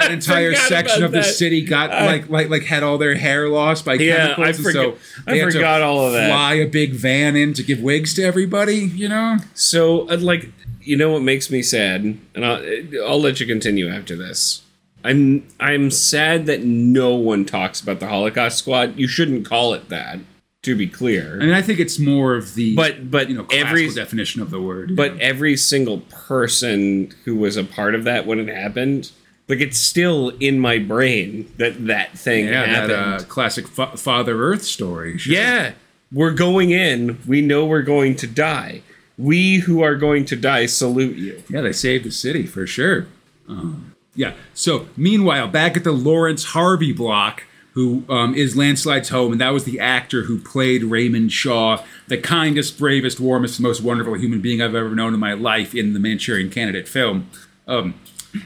[0.07, 1.25] an entire section of the that.
[1.25, 4.47] city got like like like had all their hair lost by Yeah, chemicals.
[4.47, 6.29] I and forget- so I they had to forgot all of that.
[6.29, 8.77] Fly a big van in to give wigs to everybody.
[8.77, 9.37] You know.
[9.55, 10.51] So, uh, like,
[10.83, 12.03] you know what makes me sad,
[12.35, 12.63] and I'll,
[13.07, 14.63] I'll let you continue after this.
[15.05, 18.99] I'm I'm sad that no one talks about the Holocaust Squad.
[18.99, 20.19] You shouldn't call it that,
[20.63, 21.39] to be clear.
[21.41, 24.51] I mean, I think it's more of the But but you know every definition of
[24.51, 24.95] the word.
[24.97, 29.11] but every single person who was a part of that when it happened,
[29.51, 32.91] like it's still in my brain that that thing yeah, happened.
[32.91, 35.19] that uh, classic fa- Father Earth story.
[35.19, 35.35] sure.
[35.35, 35.73] Yeah,
[36.13, 37.19] we're going in.
[37.27, 38.83] We know we're going to die.
[39.19, 41.43] We who are going to die salute you.
[41.51, 43.07] Yeah, they saved the city for sure.
[43.49, 44.35] Um, yeah.
[44.55, 49.51] So meanwhile, back at the Laurence Harvey block, who um, is Landslide's home, and that
[49.51, 54.61] was the actor who played Raymond Shaw, the kindest, bravest, warmest, most wonderful human being
[54.63, 57.29] I've ever known in my life in the Manchurian Candidate film.
[57.69, 57.95] Um,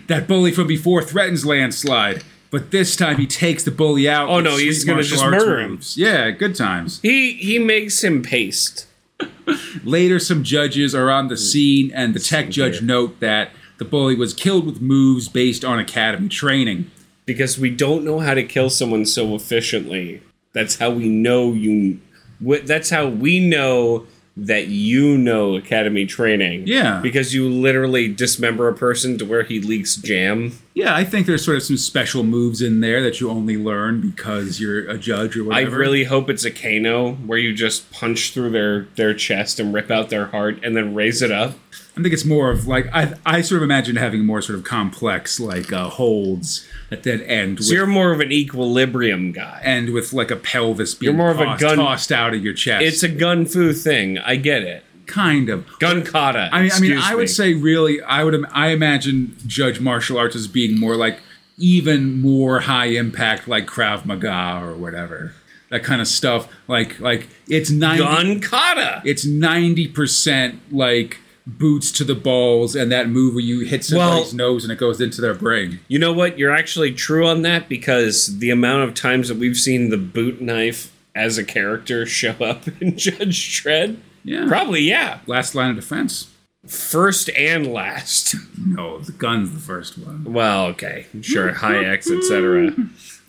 [0.06, 2.22] that bully from before threatens Landslide.
[2.50, 4.28] But this time he takes the bully out.
[4.28, 5.70] Oh, with no, he's sweet gonna martial just arts murder him.
[5.72, 5.96] moves.
[5.98, 7.00] Yeah, good times.
[7.02, 8.86] He he makes him paste.
[9.84, 14.14] Later, some judges are on the scene, and the tech judge note that the bully
[14.14, 16.90] was killed with moves based on academy training.
[17.26, 20.22] because we don't know how to kill someone so efficiently.
[20.52, 21.98] That's how we know you.
[22.44, 26.66] wh- That's how we know that you know academy training.
[26.66, 27.00] Yeah.
[27.00, 30.58] because you literally dismember a person to where he leaks jam.
[30.74, 34.00] Yeah, I think there's sort of some special moves in there that you only learn
[34.00, 35.76] because you're a judge or whatever.
[35.76, 39.72] I really hope it's a Kano where you just punch through their their chest and
[39.72, 41.52] rip out their heart and then raise it up.
[41.96, 44.64] I think it's more of like I I sort of imagine having more sort of
[44.64, 49.60] complex like uh, holds that end with So you're more of an equilibrium guy.
[49.62, 52.42] end with like a pelvis being You're more of a tossed, gun- tossed out of
[52.42, 52.84] your chest.
[52.84, 54.18] It's a gun fu thing.
[54.18, 54.84] I get it.
[55.06, 55.66] Kind of.
[55.78, 56.48] Gun kata.
[56.52, 57.26] I mean, I mean, I would me.
[57.26, 61.20] say really, I would, I imagine Judge martial arts as being more like
[61.58, 65.32] even more high impact, like Krav Maga or whatever,
[65.70, 66.48] that kind of stuff.
[66.68, 69.02] Like, like it's ninety, gun kata.
[69.04, 74.32] it's ninety percent like boots to the balls, and that move where you hit somebody's
[74.32, 75.80] Well- nose and it goes into their brain.
[75.88, 76.38] You know what?
[76.38, 80.40] You're actually true on that because the amount of times that we've seen the boot
[80.40, 83.98] knife as a character show up in Judge Dredd.
[84.24, 84.46] Yeah.
[84.48, 85.20] Probably, yeah.
[85.26, 86.30] Last line of defense.
[86.66, 88.34] First and last.
[88.66, 90.24] No, the gun's the first one.
[90.24, 91.06] Well, okay.
[91.20, 91.52] Sure.
[91.52, 92.72] Hi-Ex, etc.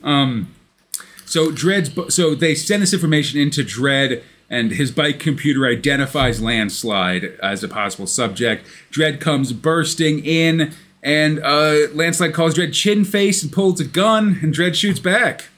[1.25, 6.41] So Dredd's bu- so they send this information into Dredd, and his bike computer identifies
[6.41, 8.65] landslide as a possible subject.
[8.91, 14.39] Dredd comes bursting in, and uh, landslide calls Dredd chin face and pulls a gun,
[14.41, 15.49] and Dredd shoots back.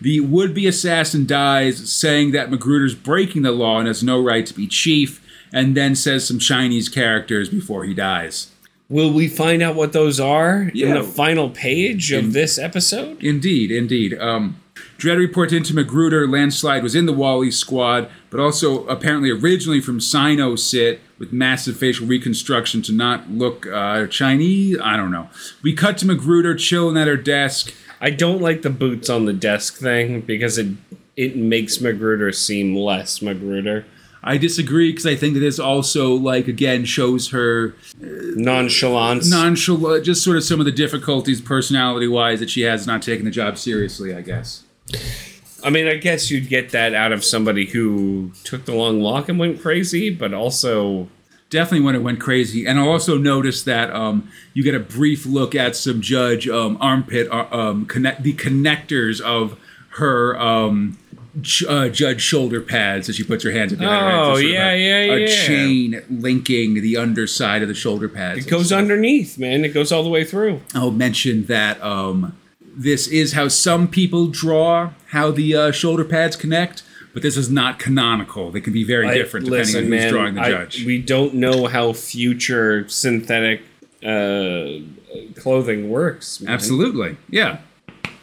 [0.00, 4.54] The would-be assassin dies, saying that McGruder's breaking the law and has no right to
[4.54, 8.50] be chief, and then says some Chinese characters before he dies.
[8.88, 13.22] Will we find out what those are in the final page of this episode?
[13.22, 14.18] Indeed, indeed.
[14.18, 14.60] Um,
[14.98, 16.30] Dredd reports into McGruder.
[16.30, 22.06] Landslide was in the Wally squad, but also apparently originally from Sino-Cit with massive facial
[22.06, 24.78] reconstruction to not look uh, Chinese.
[24.82, 25.28] I don't know.
[25.62, 27.72] We cut to McGruder chilling at her desk.
[28.00, 30.68] I don't like the boots on the desk thing because it
[31.16, 33.84] it makes McGruder seem less McGruder.
[34.26, 39.30] I disagree because I think that this also, like, again, shows her uh, Nonchalance.
[39.30, 43.26] nonchalant, just sort of some of the difficulties personality wise that she has not taking
[43.26, 44.62] the job seriously, I guess.
[45.62, 49.28] I mean, I guess you'd get that out of somebody who took the long walk
[49.28, 51.08] and went crazy, but also
[51.54, 52.66] definitely when it went crazy.
[52.66, 56.76] And I also noticed that um, you get a brief look at some judge um,
[56.80, 59.58] armpit, uh, um, connect the connectors of
[59.90, 60.98] her um,
[61.40, 63.94] j- uh, judge shoulder pads as she puts her hands together.
[63.94, 65.26] Oh, yeah, a, yeah, a yeah.
[65.26, 68.44] chain linking the underside of the shoulder pads.
[68.44, 69.64] it goes underneath, man.
[69.64, 70.60] It goes all the way through.
[70.74, 76.34] I'll mention that um, this is how some people draw how the uh, shoulder pads
[76.34, 76.82] connect.
[77.14, 78.50] But this is not canonical.
[78.50, 80.84] They can be very I- different depending on who's drawing the I- judge.
[80.84, 83.62] we don't know how future synthetic
[84.04, 84.80] uh,
[85.36, 86.40] clothing works.
[86.40, 86.52] man.
[86.52, 87.16] Absolutely.
[87.30, 87.58] Yeah.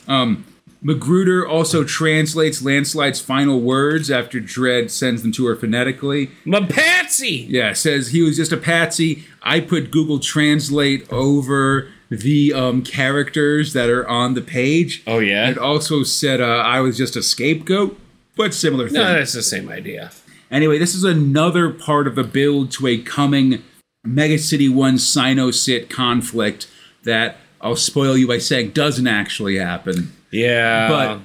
[0.08, 0.45] Um,
[0.84, 6.32] McGruder also translates Landslide's final words after Dredd sends them to her phonetically.
[6.43, 7.45] My Patsy.
[7.49, 9.23] Yeah, says he was just a patsy.
[9.43, 15.04] I put Google Translate over the um, characters that are on the page.
[15.06, 15.49] Oh yeah.
[15.49, 17.97] It also said uh, I was just a scapegoat,
[18.36, 18.96] but similar thing.
[18.96, 20.12] No, that's the same idea.
[20.50, 23.63] Anyway, this is another part of the build to a coming
[24.04, 26.67] Mega City 1 Sino-Cit conflict
[27.04, 30.13] that I'll spoil you by saying doesn't actually happen.
[30.32, 30.89] Yeah.
[30.89, 31.22] But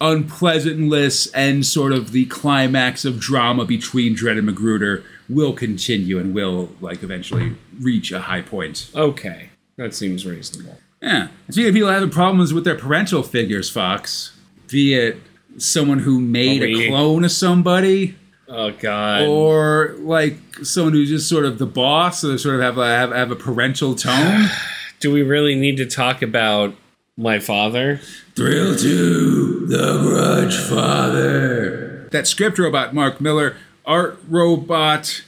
[0.00, 6.34] unpleasantness and sort of the climax of drama between Dredd and McGruder will continue and
[6.34, 8.90] will like eventually reach a high point.
[8.94, 10.78] okay, that seems reasonable.
[11.00, 11.28] Yeah.
[11.46, 14.36] And speaking of people having problems with their parental figures, Fox,
[14.68, 15.18] be it
[15.58, 18.14] someone who made a clone of somebody
[18.48, 19.22] Oh God.
[19.22, 22.86] or like someone who's just sort of the boss, or they sort of have a
[22.86, 24.46] have, have a parental tone.
[25.00, 26.74] Do we really need to talk about
[27.16, 28.00] my father?
[28.34, 32.08] Thrill to the Grudge Father.
[32.12, 35.22] That script robot, Mark Millar, art robot.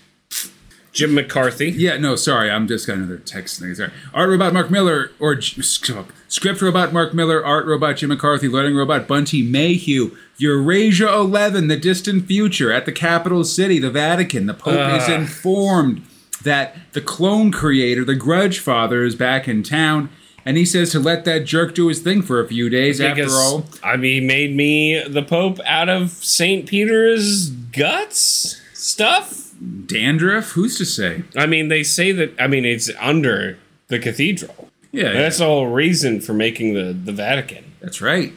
[0.98, 1.70] Jim McCarthy.
[1.70, 3.72] Yeah, no, sorry, I'm just got another text thing.
[3.72, 8.74] Sorry, art robot Mark Millar or script robot Mark Millar, art robot Jim McCarthy, learning
[8.74, 14.46] robot Bunty Mayhew, Eurasia 11, the distant future at the capital city, the Vatican.
[14.46, 15.12] The Pope is ah.
[15.12, 16.04] informed
[16.42, 20.10] that the clone creator, the Grudge Father, is back in town.
[20.44, 23.00] And he says to let that jerk do his thing for a few days.
[23.00, 26.66] after all, I mean, he made me the Pope out of St.
[26.66, 29.47] Peter's guts stuff.
[29.86, 30.52] Dandruff.
[30.52, 31.22] Who's to say?
[31.36, 34.68] I mean, they say that, I mean, it's under the cathedral.
[34.92, 37.72] Yeah, That's the whole reason for making the, the Vatican.
[37.80, 38.32] That's right.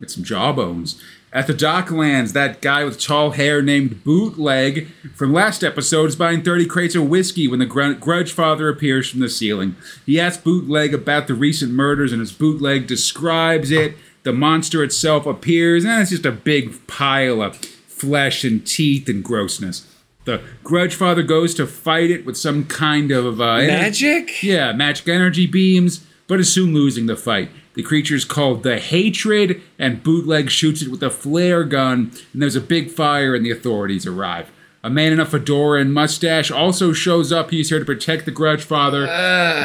[0.00, 1.02] With some jawbones.
[1.32, 6.42] At the Docklands, that guy with tall hair named Bootleg from last episode is buying
[6.42, 9.74] 30 crates of whiskey when the gr- Grudge Father appears from the ceiling.
[10.06, 15.26] He asks Bootleg about the recent murders, and as Bootleg describes it, the monster itself
[15.26, 19.90] appears, and it's just a big pile of flesh and teeth and grossness.
[20.24, 24.42] The Grudge Father goes to fight it with some kind of uh, Magic?
[24.42, 27.50] yeah, magic energy beams, but is soon losing the fight.
[27.74, 32.56] The creature's called the Hatred, and Bootleg shoots it with a flare gun, and there's
[32.56, 34.50] a big fire, and the authorities arrive.
[34.82, 37.50] A man in a fedora and mustache also shows up.
[37.50, 39.06] He's here to protect the Grudge Father,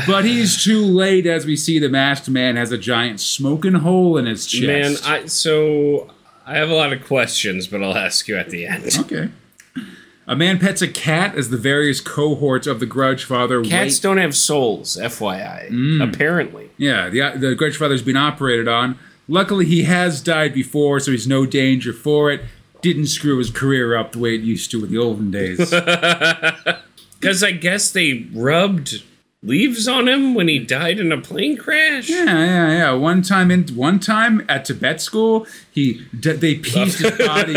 [0.07, 4.17] but he's too late as we see the masked man has a giant smoking hole
[4.17, 5.03] in his chest.
[5.05, 6.09] Man, I so
[6.45, 8.97] I have a lot of questions, but I'll ask you at the end.
[8.97, 9.29] Okay.
[10.29, 14.01] A man pets a cat as the various cohorts of the Grudge Father Cats wait-
[14.01, 15.69] don't have souls, FYI.
[15.71, 16.13] Mm.
[16.13, 16.69] Apparently.
[16.77, 18.97] Yeah, the, the Grudge Father's been operated on.
[19.27, 22.41] Luckily, he has died before, so he's no danger for it.
[22.81, 25.73] Didn't screw his career up the way it used to in the olden days.
[27.19, 29.03] Because I guess they rubbed
[29.41, 32.09] leaves on him when he died in a plane crash.
[32.09, 32.91] Yeah, yeah, yeah.
[32.91, 37.53] One time in one time at Tibet school, he they pieced his body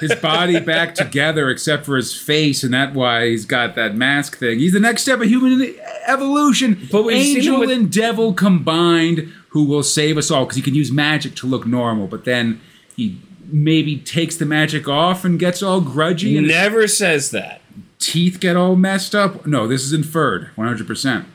[0.00, 4.38] his body back together except for his face, and that's why he's got that mask
[4.38, 4.58] thing.
[4.60, 5.74] He's the next step of human
[6.06, 6.88] evolution.
[6.92, 10.56] But we've seen him angel with- and devil combined, who will save us all because
[10.56, 12.60] he can use magic to look normal, but then
[12.96, 13.18] he
[13.52, 17.60] maybe takes the magic off and gets all grudgy and Never says that.
[18.00, 19.46] Teeth get all messed up.
[19.46, 21.26] No, this is inferred, one hundred percent.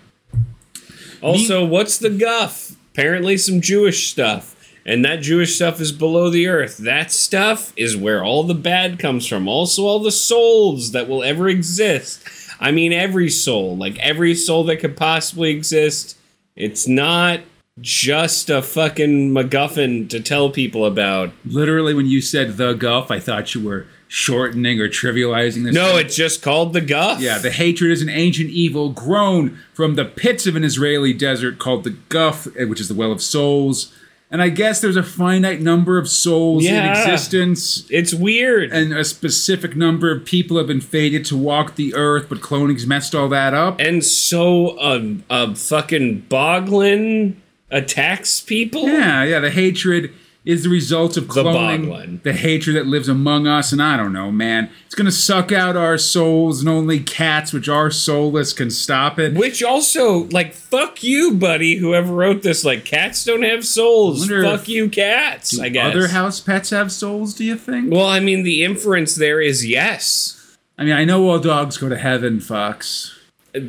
[1.21, 2.75] Also, what's the guff?
[2.91, 4.51] Apparently, some Jewish stuff.
[4.87, 6.77] And that Jewish stuff is below the earth.
[6.77, 9.47] That stuff is where all the bad comes from.
[9.47, 12.23] Also, all the souls that will ever exist.
[12.59, 13.75] I mean, every soul.
[13.75, 16.17] Like, every soul that could possibly exist.
[16.55, 17.39] It's not
[17.81, 21.31] just a fucking MacGuffin to tell people about.
[21.43, 25.73] Literally, when you said the guff, I thought you were shortening or trivializing this.
[25.73, 27.19] No, it's just called the guff.
[27.19, 31.57] Yeah, the hatred is an ancient evil grown from the pits of an Israeli desert
[31.59, 33.93] called the Guff, eh, which is the Well of Souls.
[34.31, 38.71] And I guess there's a finite number of souls in existence, It's weird.
[38.71, 42.87] and a specific number of people have been fated to walk the earth, but cloning's
[42.87, 43.79] messed all that up.
[43.79, 47.35] and so um, uh, fucking Boglin
[47.69, 48.87] attacks people.
[48.89, 50.11] Yeah, yeah, the hatred
[50.45, 52.21] is the result of The cloning Boglin.
[52.23, 54.69] the hatred that lives among us, and I don't know, man.
[54.85, 59.33] It's gonna suck out our souls, and only cats, which are soulless, can stop it.
[59.33, 61.77] Which also, like, fuck you, buddy.
[61.77, 64.27] Whoever wrote this, like, cats don't have souls.
[64.29, 65.59] Fuck you, cats.
[65.59, 65.95] I guess.
[65.95, 67.91] Other house pets have souls, do you think?
[67.91, 70.57] well, I mean, the inference there is yes.
[70.77, 73.17] I mean, I know all dogs go to heaven, Fox.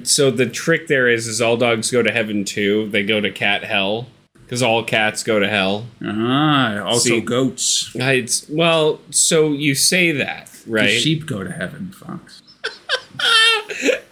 [0.03, 2.89] So the trick there is, is all dogs go to heaven too.
[2.89, 4.09] They go to cat hell
[4.47, 5.87] because all cats go to hell.
[6.05, 7.91] Ah, also See- goats.
[7.95, 10.91] It's well, so you say that, The right?
[11.01, 12.43] sheep go to heaven, Fox.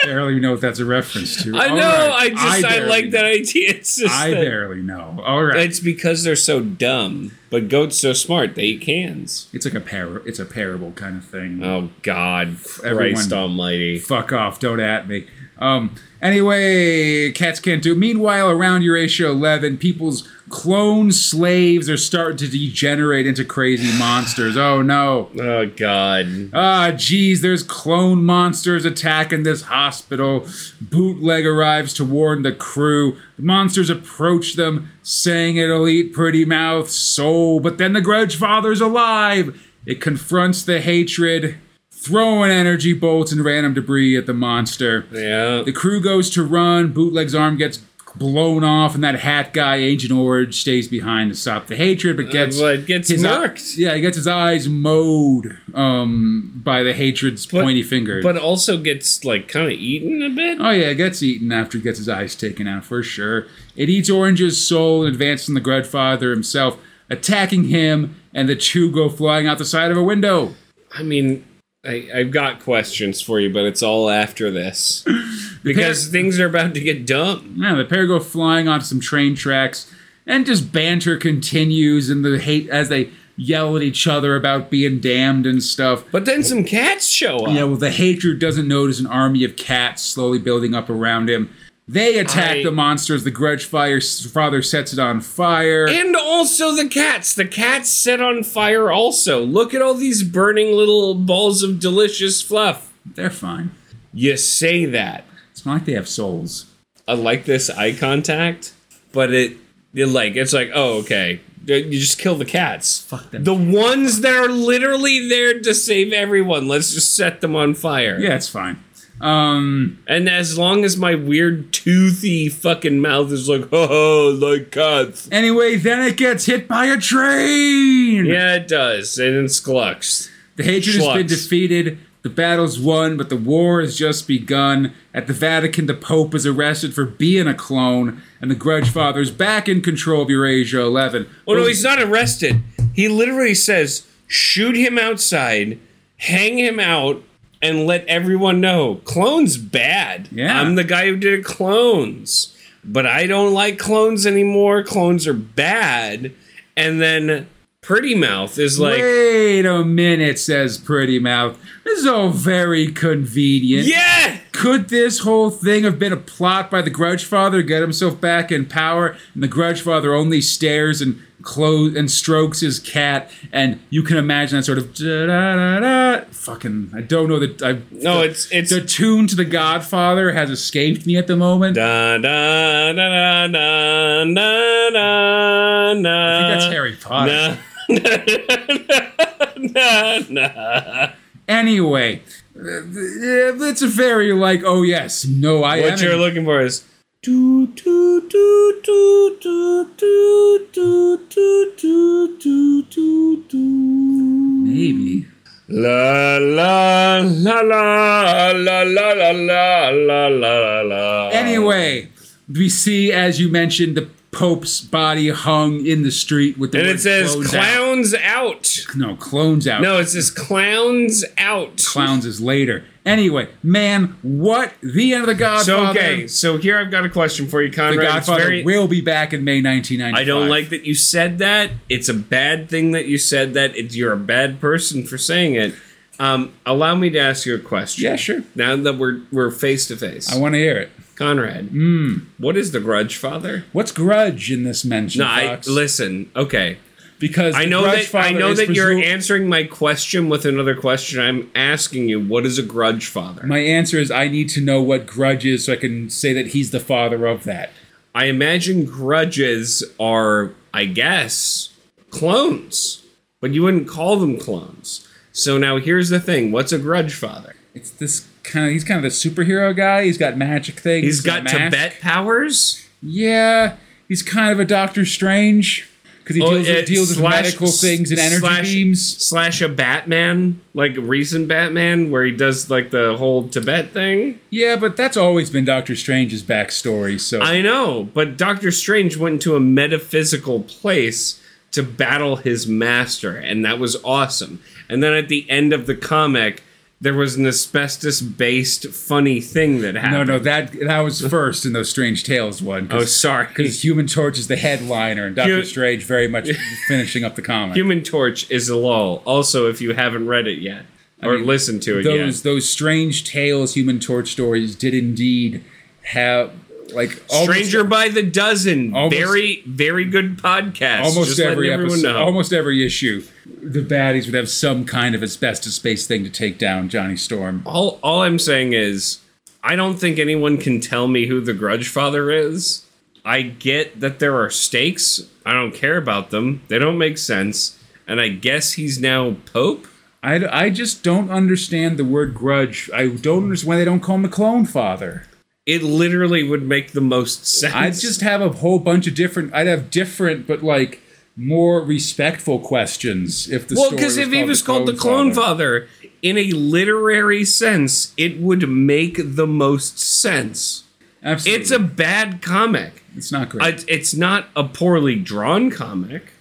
[0.00, 1.56] I barely know what that's a reference to.
[1.56, 1.82] I All know.
[1.82, 2.10] right.
[2.22, 3.70] I just I, barely like that idea.
[3.70, 5.20] It's just I that- barely know.
[5.24, 5.58] All right.
[5.58, 8.54] It's because they're so dumb, but goats so smart.
[8.54, 9.48] They eat cans.
[9.52, 11.62] It's like a par- It's a parable kind of thing.
[11.64, 13.98] Oh God, Everyone- Christ Almighty!
[13.98, 14.60] Fuck off!
[14.60, 15.26] Don't at me.
[15.58, 15.94] Um.
[16.20, 17.94] Anyway, cats can't do.
[17.94, 24.56] Meanwhile, around Eurasia 11, people's clone slaves are starting to degenerate into crazy monsters.
[24.56, 25.30] Oh no.
[25.38, 26.50] Oh God!
[26.52, 30.46] Ah, geez, there's clone monsters attacking this hospital.
[30.80, 33.16] Bootleg arrives to warn the crew.
[33.36, 38.80] The monsters approach them, saying it'll eat Pretty Mouth's soul, but then the Grudge Father's
[38.80, 39.64] alive.
[39.86, 41.56] It confronts the hatred,
[42.00, 45.06] throwing energy bolts and random debris at the monster.
[45.12, 46.92] Yeah, The crew goes to run.
[46.92, 47.80] Bootleg's arm gets
[48.16, 52.30] blown off, and that hat guy, Agent Orange, stays behind to stop the hatred, but
[52.30, 57.46] gets but gets his eye- yeah, he gets his eyes mowed um, by the hatred's
[57.46, 58.20] But- pointy finger.
[58.22, 60.58] but also gets like kind of eaten a bit.
[60.60, 63.46] oh yeah, it gets eaten after he gets his eyes taken out for sure.
[63.76, 66.78] It eats Orange's soul and advances on the Grudge Father himself,
[67.10, 70.54] attacking him, and the two go flying out the side of a window.
[70.92, 71.44] I mean,
[71.88, 75.04] I, I've got questions for you, but it's all after this
[75.62, 77.54] because things are about to get dumb.
[77.56, 79.92] Yeah, the pair go flying onto some train tracks,
[80.26, 85.00] and just banter continues, and the hate as they yell at each other about being
[85.00, 86.04] damned and stuff.
[86.10, 87.54] But then some cats show up.
[87.54, 91.54] Yeah, well, the hatred doesn't notice an army of cats slowly building up around him.
[91.88, 93.24] They attack I- the monsters.
[93.24, 95.88] The grudge fire father sets it on fire.
[95.88, 97.34] And also the cats.
[97.34, 99.42] The cats set on fire also.
[99.42, 102.92] Look at all these burning little balls of delicious fluff.
[103.06, 103.70] They're fine.
[104.12, 105.24] You say that.
[105.50, 106.66] It's not like they have souls.
[107.06, 108.74] I like this eye contact,
[109.12, 109.56] but it,
[109.94, 111.40] it like it's like, oh, okay.
[111.66, 113.00] You just kill the cats.
[113.00, 113.44] Fuck them.
[113.44, 116.66] The ones that are literally there to save everyone.
[116.68, 118.18] Let's just set them on fire.
[118.18, 118.82] Yeah, it's fine.
[119.20, 125.28] Um, And as long as my weird toothy fucking mouth is like, oh, like cats.
[125.32, 128.26] anyway, then it gets hit by a train.
[128.26, 129.18] Yeah, it does.
[129.18, 130.30] And it's Glux.
[130.56, 131.98] The hatred has been defeated.
[132.22, 134.92] The battle's won, but the war has just begun.
[135.14, 139.30] At the Vatican, the Pope is arrested for being a clone, and the Grudge Father's
[139.30, 141.28] back in control of Eurasia 11.
[141.46, 142.60] Oh no, he's not arrested.
[142.92, 145.78] He literally says, shoot him outside,
[146.16, 147.22] hang him out,
[147.62, 148.96] and let everyone know.
[149.04, 150.28] Clones bad.
[150.30, 150.60] Yeah.
[150.60, 152.54] I'm the guy who did clones.
[152.84, 154.82] But I don't like clones anymore.
[154.82, 156.32] Clones are bad.
[156.76, 157.48] And then
[157.82, 161.58] Pretty Mouth is like, Wait a minute, says Pretty Mouth.
[161.84, 163.86] This is all very convenient.
[163.86, 167.80] yeah, Could this whole thing have been a plot by the Grudge Father to get
[167.82, 169.16] himself back in power?
[169.34, 174.16] And the Grudge Father only stares and clothes and strokes his cat, and you can
[174.16, 176.92] imagine that sort of da, da, da, fucking.
[176.94, 177.62] I don't know that.
[177.62, 181.36] I no, the, it's it's a tune to The Godfather has escaped me at the
[181.36, 181.76] moment.
[181.76, 185.94] Da da da da da da da.
[186.02, 186.28] da.
[186.28, 187.58] I think that's Harry Potter.
[187.88, 189.16] Nah,
[189.56, 191.10] nah, nah,
[191.48, 192.22] anyway,
[192.54, 195.80] uh, it's a very like, oh yes, no, I.
[195.80, 196.84] What you're looking for is
[197.20, 203.58] do do do do do do do do do do do do.
[203.58, 205.26] maybe.
[205.68, 211.28] La la la la la la la la la la la.
[211.30, 212.08] Anyway,
[212.48, 216.88] we see, as you mentioned, the Pope's body hung in the street with the and
[216.88, 218.24] it says clowns out.
[218.54, 218.86] Out.
[218.94, 219.80] No, clones out.
[219.80, 221.82] No, it says clowns out.
[221.84, 222.84] clowns is later.
[223.08, 225.94] Anyway, man, what the end of the Godfather?
[225.94, 228.04] So okay, so here I've got a question for you, Conrad.
[228.04, 230.20] It's Godfather very- will be back in May 1995.
[230.20, 231.70] I don't like that you said that.
[231.88, 233.76] It's a bad thing that you said that.
[233.76, 235.74] It's, you're a bad person for saying it.
[236.20, 238.04] Um, allow me to ask you a question.
[238.04, 238.42] Yeah, sure.
[238.54, 240.90] Now that we're we're face to face, I want to hear it.
[241.14, 241.66] Conrad.
[241.68, 242.18] Hmm.
[242.38, 243.64] What is the Grudge Father?
[243.72, 245.20] What's grudge in this mention?
[245.20, 246.30] No, I listen.
[246.36, 246.78] Okay,
[247.18, 251.20] because I know that I know that you're answering my question with another question.
[251.20, 253.46] I'm asking you, what is a Grudge Father?
[253.46, 256.48] My answer is I need to know what grudge is so I can say that
[256.48, 257.70] he's the father of that.
[258.14, 261.72] I imagine grudges are, I guess,
[262.10, 263.04] clones,
[263.40, 265.06] but you wouldn't call them clones.
[265.32, 267.54] So now here's the thing: what's a Grudge Father?
[267.74, 270.04] It's this kind of he's kind of the superhero guy.
[270.04, 271.04] He's got magic things.
[271.04, 271.46] He's got.
[271.46, 272.84] Tibet powers.
[273.00, 273.76] Yeah,
[274.08, 275.88] he's kind of a Doctor Strange
[276.28, 279.24] because he deals, uh, with, deals with medical things and energy slash, beams.
[279.24, 284.38] Slash a Batman, like recent Batman, where he does like the whole Tibet thing.
[284.50, 287.18] Yeah, but that's always been Doctor Strange's backstory.
[287.18, 291.40] So I know, but Doctor Strange went to a metaphysical place
[291.72, 294.60] to battle his master, and that was awesome.
[294.88, 296.62] And then at the end of the comic,
[297.00, 300.28] there was an asbestos-based funny thing that happened.
[300.28, 302.88] no, no, that that was first in those Strange Tales one.
[302.90, 303.46] Oh, sorry.
[303.46, 306.50] Because Human Torch is the headliner, and Doctor Strange very much
[306.88, 307.76] finishing up the comic.
[307.76, 309.22] Human Torch is a lull.
[309.24, 310.86] Also, if you haven't read it yet
[311.22, 315.64] or mean, listened to it those yet, those Strange Tales Human Torch stories did indeed
[316.02, 316.52] have
[316.94, 321.02] like Stranger by the Dozen, Almost- very very good podcast.
[321.04, 322.16] almost every episode, know.
[322.24, 323.22] almost every issue,
[323.62, 327.62] the baddies would have some kind of asbestos-based thing to take down Johnny Storm.
[327.66, 329.18] all all I'm saying is
[329.62, 332.84] I don't think anyone can tell me who the Grudge Father is.
[333.24, 335.20] I get that there are stakes.
[335.44, 336.62] I don't care about them.
[336.68, 337.78] They don't make sense.
[338.06, 339.86] And I guess he's now Pope.
[340.22, 342.88] I, I just don't understand the word grudge.
[342.94, 345.26] I don't understand why they don't call him the Clone Father.
[345.68, 347.74] It literally would make the most sense.
[347.74, 349.52] I'd just have a whole bunch of different.
[349.54, 351.02] I'd have different, but like
[351.36, 355.86] more respectful questions if the well, because if he was called the Clone Father,
[356.22, 360.84] in a literary sense, it would make the most sense.
[361.22, 363.02] Absolutely, It's a bad comic.
[363.16, 363.84] it's not great.
[363.88, 366.32] It's- not a poorly drawn comic.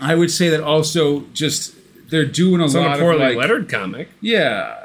[0.00, 1.74] I would say that also just
[2.10, 4.08] they're doing a It's lot a poorly of like lettered comic.
[4.22, 4.76] yeah.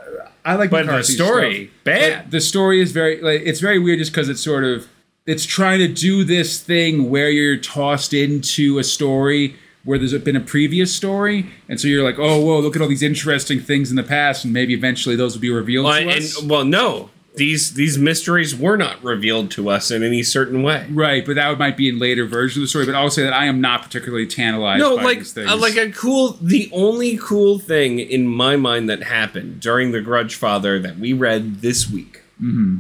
[0.46, 1.84] I like But the story, stuff.
[1.84, 2.24] bad.
[2.26, 4.88] But the story is very like it's very weird just because it's sort of
[5.26, 10.36] it's trying to do this thing where you're tossed into a story where there's been
[10.36, 13.92] a previous story, and so you're like, oh, whoa, look at all these interesting things
[13.92, 16.42] in the past, and maybe eventually those will be revealed Well, to and us.
[16.44, 20.88] well, no, these these mysteries were not revealed to us in any certain way.
[20.90, 22.86] Right, but that might be in later versions of the story.
[22.86, 24.80] But I'll say that I am not particularly tantalized.
[24.80, 25.50] No, by like these things.
[25.52, 26.38] uh, like a cool.
[26.42, 31.14] The only cool thing in my mind that happened during the Grudge Father that we
[31.14, 32.80] read this week Mm-hmm.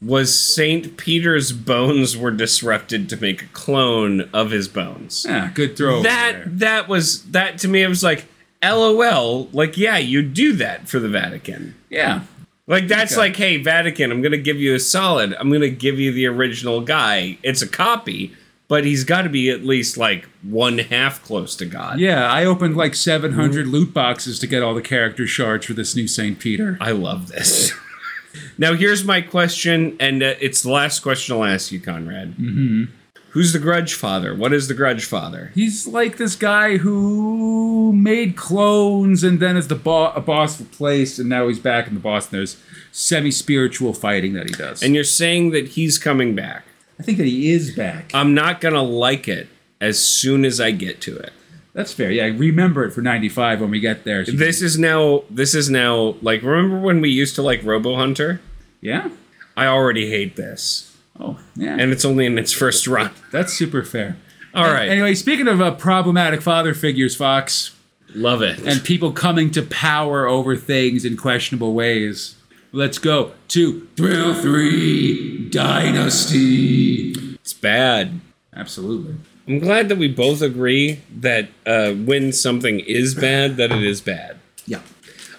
[0.00, 5.24] was Saint Peter's bones were disrupted to make a clone of his bones.
[5.28, 6.02] yeah, good throw.
[6.02, 7.82] that that was that to me.
[7.82, 8.24] It was like,
[8.62, 9.48] lol.
[9.52, 11.74] Like, yeah, you do that for the Vatican.
[11.90, 12.22] yeah,
[12.68, 13.20] Like that's Okay.
[13.20, 15.34] like, hey, Vatican, I'm gonna give you a solid.
[15.38, 17.38] I'm gonna give you the original guy.
[17.42, 18.32] It's a copy,
[18.68, 21.98] but he's got to be at least like one half close to God.
[21.98, 22.30] yeah.
[22.32, 26.06] I opened like 700 loot boxes to get all the character shards for this new
[26.06, 26.78] Saint Peter.
[26.80, 27.72] I love this.
[28.58, 32.36] now here's my question, and uh, it's the last question I'll ask you, Conrad.
[32.36, 32.84] Mm-hmm.
[33.32, 34.34] Who's the Grudge Father?
[34.34, 35.50] What is the Grudge Father?
[35.54, 41.18] He's like this guy who made clones and then is the bo- a boss replaced,
[41.18, 42.26] and now he's back in the boss.
[42.30, 42.58] And there's
[42.92, 44.82] semi-spiritual fighting that he does.
[44.82, 46.64] And you're saying that he's coming back.
[46.98, 48.10] I think that he is back.
[48.14, 49.48] I'm not gonna like it
[49.80, 51.32] as soon as I get to it.
[51.74, 52.10] That's fair.
[52.10, 54.24] Yeah, I remember it for '95 when we get there.
[54.24, 55.24] so This is now.
[55.30, 56.42] This is now like.
[56.42, 58.40] Remember when we used to like Robo Hunter?
[58.80, 59.08] yeah.
[59.54, 61.76] I already hate this, Oh, yeah.
[61.78, 63.10] and it's only in its first run.
[63.30, 64.16] that's super fair.
[64.54, 67.74] All right, Anyway, speaking of uh, problematic father figures, Fox,
[68.14, 68.58] love it.
[68.66, 72.36] and people coming to power over things in questionable ways.
[72.72, 77.34] Let's go to Thrill 3 Dinosty.
[77.34, 78.20] it's bad.
[78.54, 79.16] Absolutely.
[79.48, 84.00] I'm glad that we both agree that uh, when something is bad, that it is
[84.00, 84.38] bad.
[84.66, 84.80] Yeah.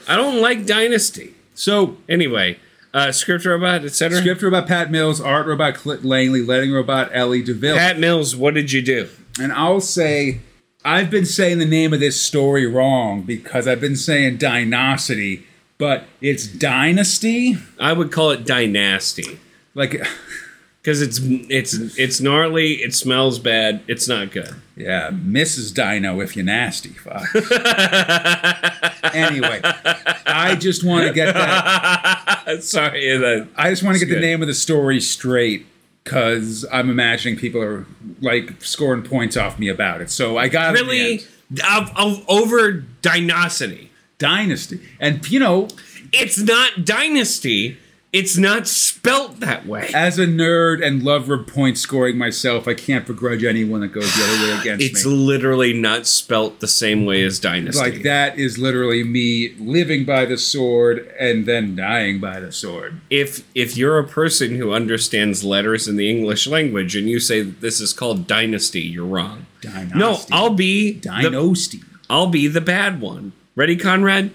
[0.07, 1.34] I don't like Dinosty.
[1.55, 2.59] So, Anyway,
[2.94, 4.20] uh, script robot, etc.
[4.20, 7.76] script robot Pat Mills, art robot Clint Langley, letting robot Ellie De Ville.
[7.76, 9.10] Pat Mills, what did you do?
[9.39, 10.41] And I'll say,
[10.86, 15.46] I've been saying the name of this story wrong because I've been saying Dynasty,
[15.78, 17.58] but it's Dinosty.
[17.80, 19.39] I would call it Dynasty
[19.74, 20.02] Like,
[20.84, 21.20] because it's
[21.50, 22.74] it's it's gnarly.
[22.74, 23.82] It smells bad.
[23.88, 24.54] It's not good.
[24.76, 25.74] yeah, Mrs.
[25.74, 26.90] Dino if you're nasty.
[26.90, 27.24] Fuck.
[29.16, 29.62] anyway,
[30.26, 32.58] I just want to get that.
[32.62, 35.66] Sorry, that I just want to get the name of the story straight
[36.04, 37.86] because I'm imagining people are
[38.20, 40.12] like scoring points off me about it.
[40.12, 41.24] So I got it in the really
[41.66, 42.72] of, of, over
[43.02, 43.90] Dynasty.
[44.18, 45.70] Dynasty, and you know,
[46.12, 47.78] It's not Dynasty.
[48.14, 49.89] It's not spelt that way.
[49.93, 54.16] as a nerd and lover of point scoring myself, I can't begrudge anyone that goes
[54.16, 54.99] the other way against It's me.
[54.99, 57.82] It's literally not spelt the same way as Dynasty.
[57.82, 63.01] Like that is literally me living by the sword and then dying by the sword.
[63.09, 67.41] if if you're a person who understands letters in the English language and you say
[67.41, 69.47] that this is called Dynasty, you're wrong.
[69.61, 69.97] Dynasty.
[69.97, 71.82] No, I'll be the, Dynasty.
[72.09, 73.34] I'll be the bad one.
[73.55, 74.32] Ready, Conrad?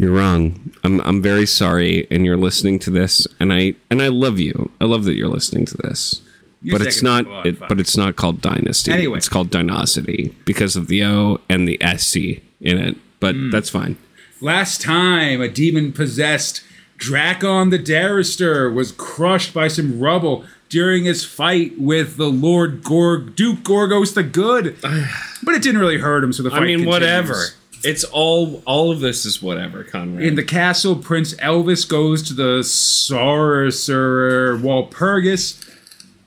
[0.00, 0.72] You're wrong.
[0.82, 4.70] I'm I'm very sorry, and you're listening to this, and I and I love you.
[4.80, 6.22] I love that you're listening to this.
[6.62, 7.26] You're but it's not.
[7.44, 8.92] It, but it's not called Dynasty.
[8.92, 9.18] Anyway.
[9.18, 12.16] it's called Dinosty because of the O and the SC
[12.62, 12.96] in it.
[13.20, 13.50] But Hmm.
[13.50, 13.98] that's fine.
[14.40, 16.62] Last time, a demon possessed
[16.98, 23.36] Drakon the Darister was crushed by some rubble during his fight with the Lord Gorg
[23.36, 24.76] Duke Gorgos the Good.
[25.42, 26.90] but it didn't really hurt him, so the fight I mean, continues.
[26.94, 27.44] whatever.
[27.84, 28.62] It's all.
[28.66, 30.24] All of this is whatever, Conrad.
[30.24, 35.66] In the castle, Prince Elvis goes to the sorcerer Walpurgis,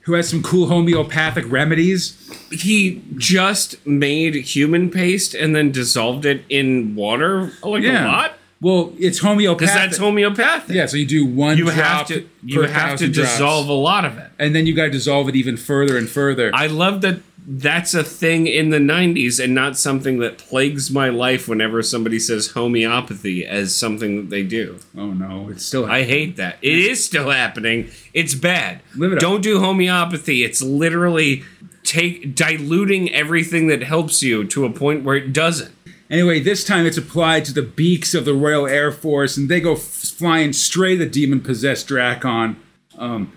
[0.01, 2.17] who has some cool homeopathic remedies.
[2.51, 8.93] he just made human paste and then dissolved it in water like a lot Well,
[8.99, 9.59] it's homeopathic.
[9.59, 10.75] because that's homeopathic.
[10.75, 13.31] Yeah, so you do one you have to you have to thousand drops.
[13.31, 14.29] dissolve a lot of it.
[14.39, 16.51] and then you got to dissolve it even further and further.
[16.53, 21.09] I love that that's a thing in the 90s and not something that plagues my
[21.09, 24.79] life whenever somebody says homeopathy as something that they do.
[24.97, 25.85] oh no, it's still.
[25.85, 26.03] happening.
[26.05, 26.57] I hate that.
[26.61, 27.89] It is still happening.
[28.13, 28.81] It's bad.
[28.95, 29.19] Live it.
[29.19, 30.43] Don't do homeopathy.
[30.43, 31.43] It's literally
[31.83, 35.73] take diluting everything that helps you to a point where it doesn't.
[36.09, 39.59] Anyway, this time it's applied to the beaks of the Royal Air Force, and they
[39.59, 42.55] go f- flying straight the demon possessed Drakon.
[42.97, 43.31] Um,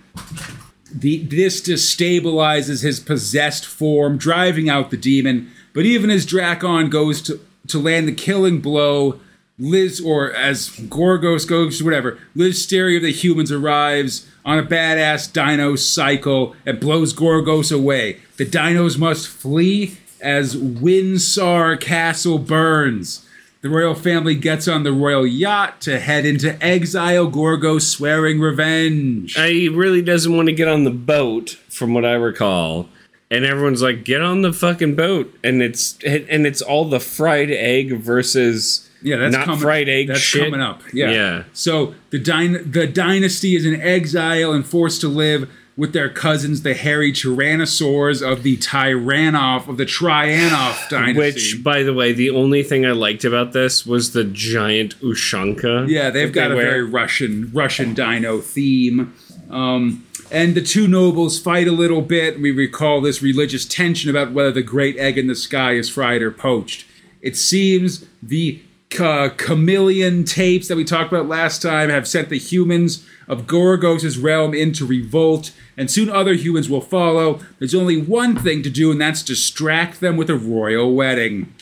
[0.92, 5.50] the, this destabilizes his possessed form, driving out the demon.
[5.72, 9.20] But even as Drakon goes to, to land the killing blow,
[9.58, 15.32] Liz, or as Gorgos goes, whatever, Liz Stereo of the humans arrives on a badass
[15.32, 18.20] dino cycle and blows Gorgos away.
[18.36, 23.25] The dinos must flee as Windsor Castle burns.
[23.66, 29.36] The royal family gets on the royal yacht to head into exile, Gorgo swearing revenge.
[29.36, 32.88] Uh, He really doesn't want to get on the boat, from what I recall.
[33.28, 37.50] And everyone's like, "Get on the fucking boat!" And it's and it's all the fried
[37.50, 40.06] egg versus Yeah, that's not coming, fried egg.
[40.06, 40.44] That's shit.
[40.44, 40.82] coming up.
[40.92, 41.10] Yeah.
[41.10, 41.42] Yeah.
[41.52, 46.62] So the dyn- the dynasty is in exile and forced to live with their cousins,
[46.62, 51.18] the hairy tyrannosaurs of the Tyrannoff of the Trianoff dynasty.
[51.18, 55.88] Which, by the way, the only thing I liked about this was the giant Ushanka.
[55.88, 56.70] yeah, they've got they a wear.
[56.70, 59.14] very Russian Russian dino theme.
[59.50, 62.40] Um, and the two nobles fight a little bit.
[62.40, 66.22] We recall this religious tension about whether the great egg in the sky is fried
[66.22, 66.86] or poached.
[67.20, 68.60] It seems the
[68.98, 74.16] uh, chameleon tapes that we talked about last time have sent the humans of Gorgos'
[74.16, 77.40] realm into revolt, and soon other humans will follow.
[77.58, 81.52] There's only one thing to do, and that's distract them with a royal wedding.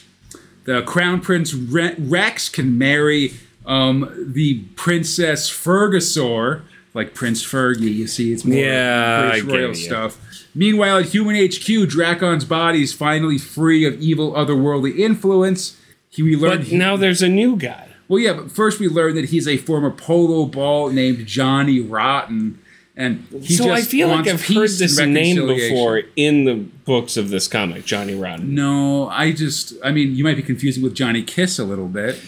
[0.64, 3.34] The Crown Prince Rex can marry
[3.66, 6.62] um, the Princess Fergusaur,
[6.94, 7.94] like Prince Fergie.
[7.94, 9.86] You see, it's more Yeah, British royal it, yeah.
[9.86, 10.46] stuff.
[10.54, 15.76] Meanwhile, at Human HQ, Dracon's body is finally free of evil otherworldly influence.
[16.08, 17.88] He we learn But now there's a new guy.
[18.14, 22.58] Well, yeah, but first we learn that he's a former polo ball named Johnny Rotten.
[22.96, 27.30] and he so I feel like I've heard this name before in the books of
[27.30, 28.54] this comic, Johnny Rotten.
[28.54, 32.18] No, I just, I mean, you might be confusing with Johnny Kiss a little bit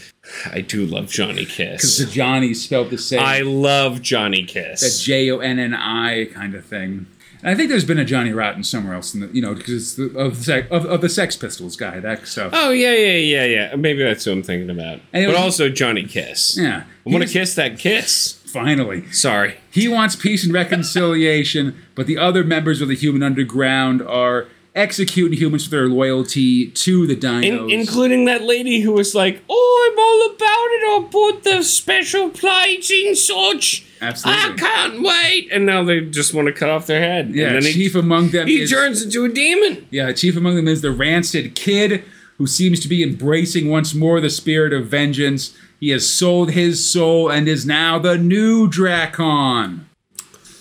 [0.51, 3.21] I do love Johnny Kiss because the Johnny spelled the same.
[3.21, 4.81] I love Johnny Kiss.
[4.81, 7.07] that J O N N I kind of thing.
[7.47, 9.73] And I think there's been a Johnny Rotten somewhere else in the, you know, because
[9.73, 12.51] it's the, of, the Sex- of, of the Sex Pistols guy, that stuff.
[12.53, 13.77] Oh yeah, yeah, yeah, yeah.
[13.77, 14.99] Maybe that's who I'm thinking about.
[15.13, 16.59] And but was- also Johnny Kiss.
[16.59, 16.83] Yeah.
[17.07, 18.33] I want to kiss that kiss.
[18.47, 19.13] Finally.
[19.13, 19.55] Sorry.
[19.71, 25.39] He wants peace and reconciliation, but the other members of the human underground are executing
[25.39, 27.73] humans for their loyalty to the In, dinos.
[27.73, 30.85] including that lady who was like, "Oh, I'm all about it.
[30.89, 33.86] I'll put the special plates in such.
[34.01, 34.43] Absolutely.
[34.43, 37.35] I can't wait." And now they just want to cut off their head.
[37.35, 39.87] yeah, and then chief he, among them he is turns into a demon.
[39.91, 42.05] yeah, chief among them is the rancid kid
[42.39, 45.57] who seems to be embracing once more the spirit of vengeance.
[45.81, 49.81] He has sold his soul and is now the new Dracon.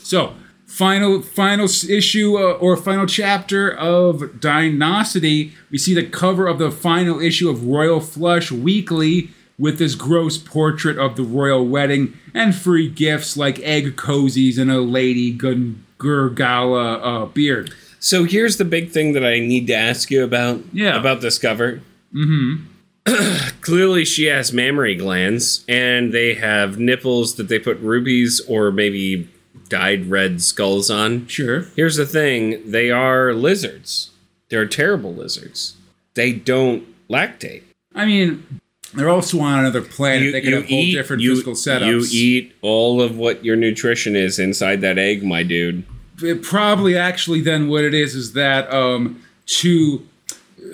[0.03, 0.33] So,
[0.65, 5.51] final final issue uh, or final chapter of Dinosty.
[5.71, 10.37] We see the cover of the final issue of Royal Flush Weekly with this gross
[10.37, 16.99] portrait of the royal wedding and free gifts like egg cozies and a lady Gurgala
[17.01, 17.73] uh, beard.
[17.99, 20.61] So here's the big thing that I need to ask you about.
[20.73, 20.99] Yeah.
[20.99, 21.81] About this cover.
[22.13, 22.65] Mm-hmm.
[23.61, 29.29] Clearly, she has mammary glands, and they have nipples that they put rubies or maybe
[29.69, 31.27] dyed red skulls on.
[31.27, 31.65] Sure.
[31.75, 34.11] Here's the thing: they are lizards.
[34.49, 35.75] They're terrible lizards.
[36.15, 37.63] They don't lactate.
[37.93, 38.61] I mean,
[38.95, 40.31] they're also on another planet.
[40.33, 41.87] they could have whole different you- physical setups.
[41.87, 45.83] You eat all of what your nutrition is inside that egg, my dude.
[46.23, 50.07] it probably actually then what it is is that um to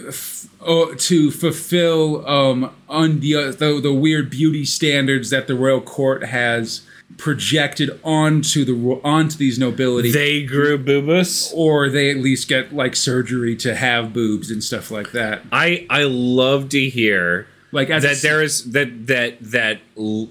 [0.07, 5.55] f- uh, to fulfill um on the, uh, the the weird beauty standards that the
[5.55, 6.82] royal court has
[7.17, 11.51] projected onto the onto these nobility They grew boobas.
[11.53, 15.86] or they at least get like surgery to have boobs and stuff like that I
[15.89, 19.80] I love to hear like as that there is that that that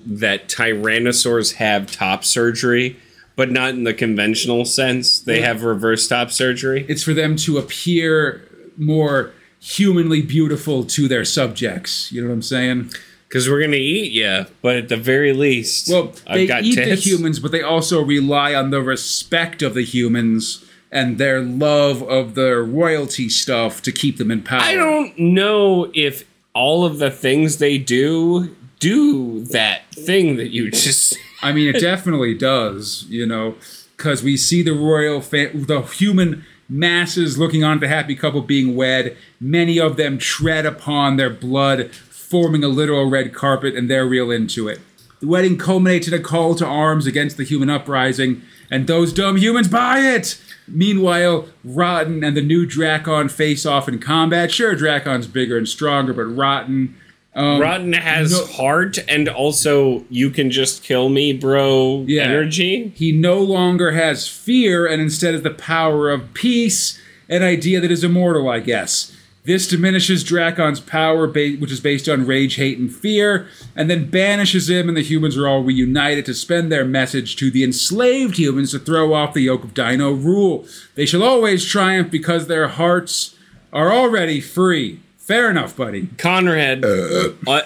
[0.07, 2.97] that tyrannosaurs have top surgery,
[3.36, 5.20] but not in the conventional sense.
[5.20, 6.84] They have reverse top surgery.
[6.88, 12.41] it's for them to appear more humanly beautiful to their subjects you know what i'm
[12.41, 12.88] saying
[13.28, 16.76] Because we're gonna eat you, but at the very least, Well, they I've got eat
[16.76, 17.05] tits.
[17.05, 22.03] the humans, but they also rely on the respect of the humans and their love
[22.03, 24.62] of the royalty stuff to keep them in power.
[24.62, 26.24] I don't know if
[26.55, 31.16] all of the things they do do that thing that you just.
[31.42, 33.55] I mean, it definitely does, you know,
[33.96, 38.42] because we see the royal, fa- the human masses looking on at the happy couple
[38.42, 39.16] being wed.
[39.40, 44.30] Many of them tread upon their blood, forming a literal red carpet, and they're real
[44.30, 44.80] into it.
[45.20, 49.36] The wedding culminates in a call to arms against the human uprising, and those dumb
[49.36, 50.40] humans buy it!
[50.70, 54.50] Meanwhile, Rotten and the new Dracon face off in combat.
[54.50, 56.96] Sure, Dracon's bigger and stronger, but Rotten.
[57.34, 62.04] Um, Rotten has no- heart and also you can just kill me, bro.
[62.08, 62.24] Yeah.
[62.24, 62.92] Energy.
[62.96, 67.90] He no longer has fear and instead has the power of peace, an idea that
[67.90, 69.16] is immortal, I guess.
[69.45, 74.11] This diminishes Dracon's power, ba- which is based on rage, hate, and fear, and then
[74.11, 78.38] banishes him, and the humans are all reunited to spend their message to the enslaved
[78.38, 80.66] humans to throw off the yoke of Dino rule.
[80.95, 83.34] They shall always triumph because their hearts
[83.72, 85.01] are already free.
[85.16, 86.09] Fair enough, buddy.
[86.18, 87.30] Conrad, uh,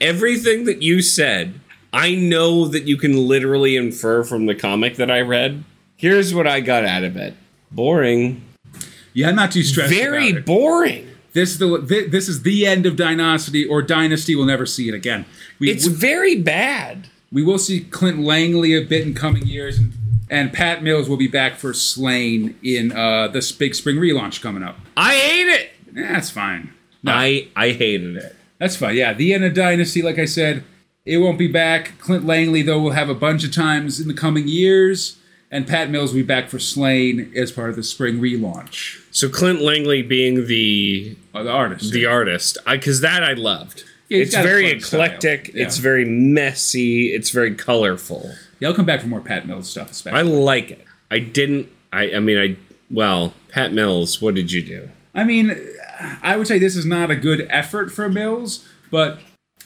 [0.00, 1.58] everything that you said,
[1.92, 5.64] I know that you can literally infer from the comic that I read.
[5.96, 7.34] Here's what I got out of it
[7.70, 8.42] boring.
[9.16, 9.92] Yeah, I'm not too stressed.
[9.92, 11.08] Very boring.
[11.32, 14.36] This is the this is the end of Dynasty, or Dynasty.
[14.36, 15.24] We'll never see it again.
[15.58, 17.08] We, It's very bad.
[17.32, 19.92] we will see Clint Langley a bit in coming years, and,
[20.30, 24.62] and Pat Mills will be back for Sláine in uh, this big spring relaunch coming
[24.62, 24.78] up.
[24.96, 25.70] I hate it.
[25.96, 26.72] Eh, that's fine.
[27.02, 28.36] No, I I hated it.
[28.58, 28.96] that's fine.
[28.96, 30.62] Yeah, the end of Dinosty, like I said,
[31.06, 31.98] it won't be back.
[31.98, 35.15] Clint Langley, though, will have a bunch of times in the coming years,
[35.50, 39.00] and Pat Mills will be back for Sláine as part of the spring relaunch.
[39.12, 41.92] So Clint Langley being the Uh, the artist.
[41.92, 43.84] the artist, because that I loved.
[44.08, 45.50] Yeah, it's very eclectic.
[45.54, 45.64] Yeah.
[45.64, 47.08] It's very messy.
[47.12, 48.32] It's very colorful.
[48.60, 50.18] yeah, I'll come back for more Pat Mills stuff, especially.
[50.18, 50.84] I like it.
[51.10, 51.68] I didn't.
[51.92, 52.12] I.
[52.12, 52.56] I mean, I.
[52.90, 54.88] Well, Pat Mills, what did you do?
[55.14, 55.56] I mean,
[56.22, 59.18] I would say this is not a good effort for Mills, but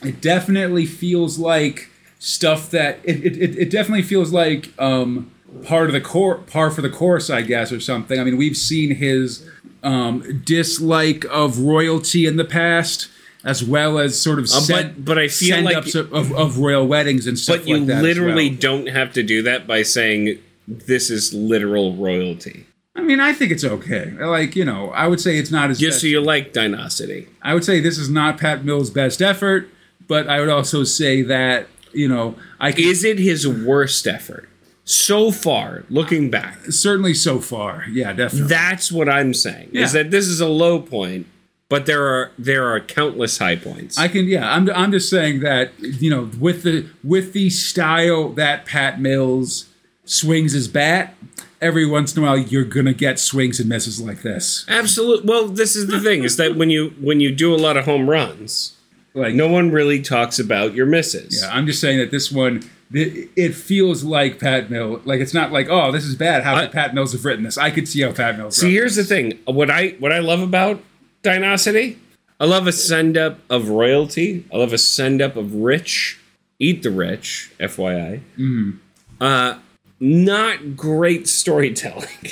[0.03, 5.29] it definitely feels like stuff that it, it, it- it definitely feels like um,
[5.65, 8.19] part of the core par for the course, I guess, or something.
[8.19, 9.47] I mean, we've seen his
[9.83, 13.07] um, dislike of royalty in the past,
[13.43, 16.13] as well as sort of Uh, but- send, but I feel send like- ups of,
[16.13, 18.57] of, of royal weddings and stuff But you like literally well.
[18.59, 20.37] don't have to do that by saying
[20.67, 22.65] this is literal royalty.
[22.95, 24.11] I mean, I think it's okay.
[24.19, 25.79] Like you know, I would say it's not as.
[25.79, 27.27] Just best- so you like Dinosty.
[27.41, 29.69] I would say this is not Pat Mills' best effort,
[30.07, 34.47] but I would also say that you know I can, Is it his worst effort
[34.83, 35.83] so far?
[35.89, 37.85] Looking back, certainly so far.
[37.89, 38.47] Yeah, definitely.
[38.49, 39.69] that's what I'm saying.
[39.73, 41.27] Is that this is a low point,
[41.69, 43.97] but there are there are countless high points.
[43.97, 48.29] I can yeah, I'm I'm just saying that you know with the with the style
[48.29, 49.67] that Pat Mills
[50.03, 51.13] swings his bat,
[51.61, 54.65] every once in a while you're gonna get swings and misses like this.
[54.67, 55.27] Absolutely.
[55.29, 57.85] Well, this is the thing: is that when you when you do a lot of
[57.85, 58.75] home runs,
[59.13, 61.41] Like no one really talks about your misses.
[61.41, 62.63] yeah, I'm just saying that this one
[62.93, 65.01] it, feels like Pat Mills.
[65.05, 66.43] Like it's not like oh this is bad.
[66.43, 67.57] How I- could Pat Mills have written this?
[67.57, 68.55] I could see how Pat Mills.
[68.57, 70.81] See, here's the thing: what I what I love about
[71.23, 71.97] Dinosty,
[72.39, 74.45] I love a send up of royalty.
[74.53, 76.19] I love a send up of rich.
[76.59, 78.21] Eat the rich, FYI.
[78.37, 78.71] Mm-hmm.
[79.19, 79.57] Uh,
[79.99, 82.07] not great storytelling.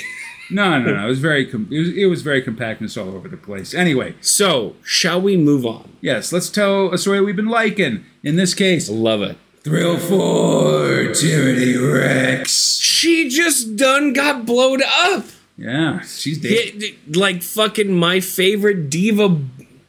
[0.52, 1.04] No, no, no.
[1.04, 3.72] It was very com- it was, it was very compactness all over the place.
[3.72, 5.96] Anyway, so, shall we move on?
[6.00, 8.04] yes, let's tell a story we've been liking.
[8.24, 9.38] In this case, Love it.
[9.62, 12.78] Thrill for Tyranny Rex.
[12.78, 15.26] She just done got blowed up.
[15.58, 16.52] Yeah, she's dead.
[16.82, 19.38] It- like fucking my favorite diva,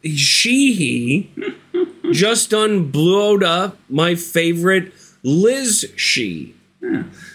[0.04, 1.32] she
[2.12, 4.92] just done blowed up my favorite
[5.24, 6.56] Liz she.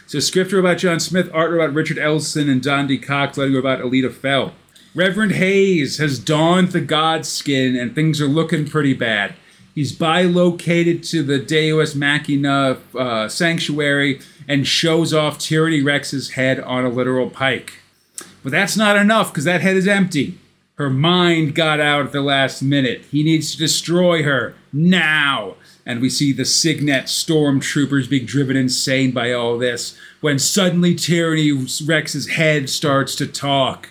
[0.09, 3.81] So script wrote about John Smith, art about Richard Elson and Dondie Cox, letter about
[3.81, 4.53] Elitta Fell.
[4.95, 9.35] Reverend Hayes has donned the god skin and things are looking pretty bad.
[9.77, 16.87] He's bilocated to the Deus Machina uh, sanctuary and shows off Tyranny Rex's head on
[16.87, 17.75] a literal pike.
[18.43, 20.39] But that's not enough because that head is empty.
[20.77, 23.03] Her mind got out at the last minute.
[23.11, 25.57] He needs to destroy her now.
[25.85, 31.53] And we see the Signet stormtroopers being driven insane by all this when suddenly Tyranny
[31.85, 33.91] Rex's head starts to talk.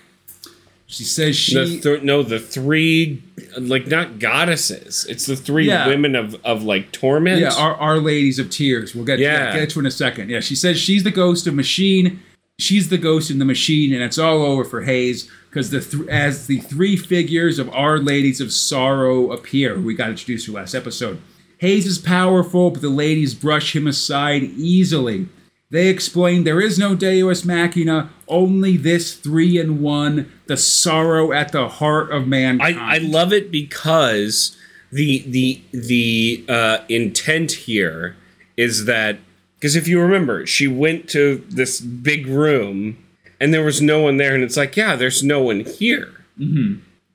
[0.96, 1.54] She says she.
[1.56, 3.22] The th- no, the three
[3.60, 5.06] like not goddesses.
[5.10, 5.88] It's the three Yeah.
[5.88, 7.42] women of of like torment.
[7.42, 8.96] Yeah, our, our Ladies of Tears.
[8.96, 9.54] We'll get Yeah.
[9.54, 10.30] get to in a second.
[10.30, 12.22] Yeah, she says she's the ghost of Machine.
[12.58, 16.08] She's the ghost in the machine, and it's all over for Hayes because the th-
[16.08, 20.74] as the three figures of Our Ladies of Sorrow appear, we got introduced to last
[20.74, 21.18] episode.
[21.58, 25.28] Hayes is powerful, but the ladies brush him aside easily.
[25.76, 31.52] They explain there is no Deus Machina, only this three in one, the sorrow at
[31.52, 32.80] the heart of mankind.
[32.80, 34.56] I, I love it because
[34.90, 38.16] the the the uh, intent here
[38.56, 39.18] is that
[39.60, 42.98] because if you remember, she went to this big room
[43.42, 46.24] and there was no one there, and it's like, yeah, there's no one here.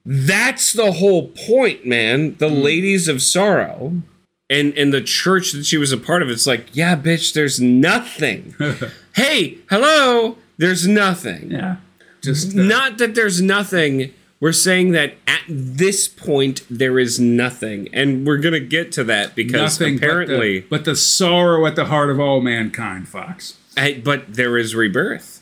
[0.04, 2.36] That's the whole point, man.
[2.36, 4.02] The ladies of sorrow.
[4.50, 7.60] And, and the church that she was a part of, it's like, yeah, bitch, there's
[7.60, 8.54] nothing.
[9.14, 11.52] hey, hello, there's nothing.
[11.52, 11.76] yeah,
[12.20, 14.12] just uh, Not that there's nothing.
[14.40, 19.34] We're saying that at this point there is nothing, and we're gonna get to that
[19.36, 23.56] because nothing but the- apparently, but the, sorrow at the heart of all mankind, Fox.
[23.76, 25.36] I- but there is rebirth.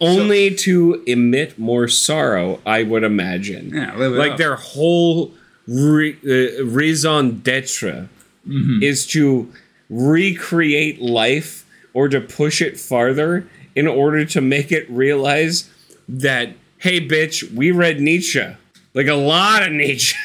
[0.00, 3.70] Only to emit more sorrow, I would imagine.
[3.74, 5.32] Yeah, like their whole
[5.66, 8.08] re- uh, raison d'être
[8.44, 8.82] Mm-hmm.
[8.82, 9.52] is to
[9.88, 13.46] recreate life or to push it farther
[13.76, 15.70] in order to make it realize
[16.08, 16.48] that
[16.78, 18.44] hey bitch we read nietzsche
[18.94, 20.16] like a lot of nietzsche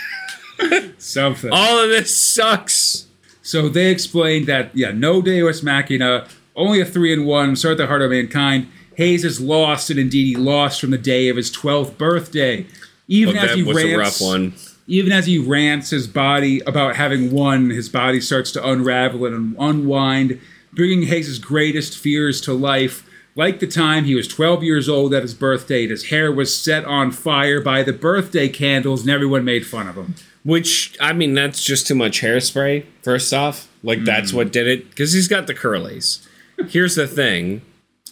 [0.97, 1.51] Something.
[1.53, 3.05] all of this sucks
[3.43, 7.55] So they explained that yeah, no Deus Machina, only a three in one.
[7.55, 8.67] Start at the heart of mankind.
[8.95, 12.65] Hayes is lost, and indeed he lost from the day of his twelfth birthday.
[13.07, 14.53] Even Well, as that he was a rants, rough one
[14.87, 19.55] even as he rants his body about having won, his body starts to unravel and
[19.59, 20.39] unwind,
[20.73, 23.03] bringing Hayes' greatest fears to life.
[23.35, 26.57] Like the time he was 12 years old at his birthday, and his hair was
[26.57, 30.15] set on fire by the birthday candles, and everyone made fun of him.
[30.47, 34.37] which i mean that's just too much hairspray first off like that's mm-hmm.
[34.37, 36.25] what did it because he's got the curlies
[36.69, 37.61] here's the thing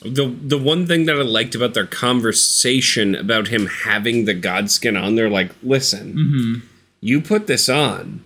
[0.10, 4.72] the the one thing that I liked about their conversation about him having the god
[4.72, 6.68] skin on, they're like, listen, mm-hmm.
[7.02, 8.24] you put this on.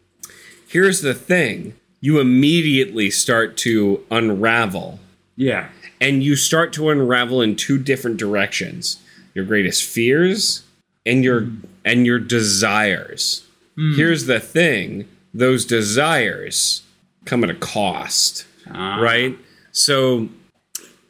[0.68, 1.76] Here's the thing.
[2.02, 5.00] You immediately start to unravel.
[5.36, 5.70] Yeah.
[6.00, 9.02] And you start to unravel in two different directions.
[9.34, 10.64] Your greatest fears
[11.06, 11.66] and your mm.
[11.84, 13.46] and your desires.
[13.78, 13.96] Mm.
[13.96, 15.08] Here's the thing.
[15.34, 16.84] Those desires
[17.26, 19.00] come at a cost Ah.
[19.02, 19.38] right?
[19.72, 20.30] So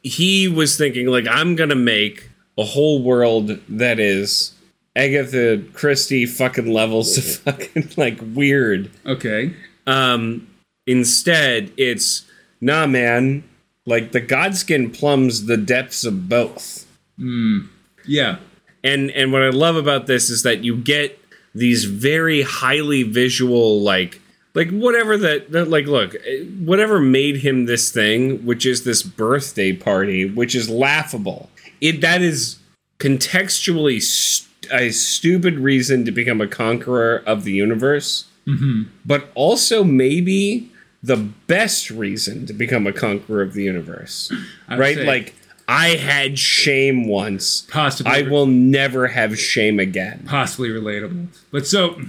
[0.04, 4.54] he was thinking like I'm to make a whole world that is
[4.95, 8.91] Agatha Christie fucking levels of fucking like weird.
[9.06, 9.54] Okay.
[9.88, 10.47] Um,
[10.86, 12.26] instead, it's
[12.62, 13.43] nah, man.
[13.86, 16.86] Like the Godskin plumbs the depths of both.
[18.06, 18.38] Yeah.
[18.84, 21.20] And and what I love about this is that you get
[21.56, 24.22] these very highly visual like
[24.56, 29.04] like whatever that, that like look eh, whatever made him this thing which is this
[29.04, 31.50] birthday party which is laughable
[31.82, 32.58] it that is
[33.00, 38.26] contextually st- a stupid reason to become a conqueror of the universe
[39.06, 40.72] but also maybe
[41.04, 44.32] the best reason to become a conqueror of the universe
[44.70, 45.36] right say- like
[45.68, 48.12] i had shame once Possibly.
[48.12, 51.28] i will never have shame again Possibly relatable.
[51.52, 52.02] But so,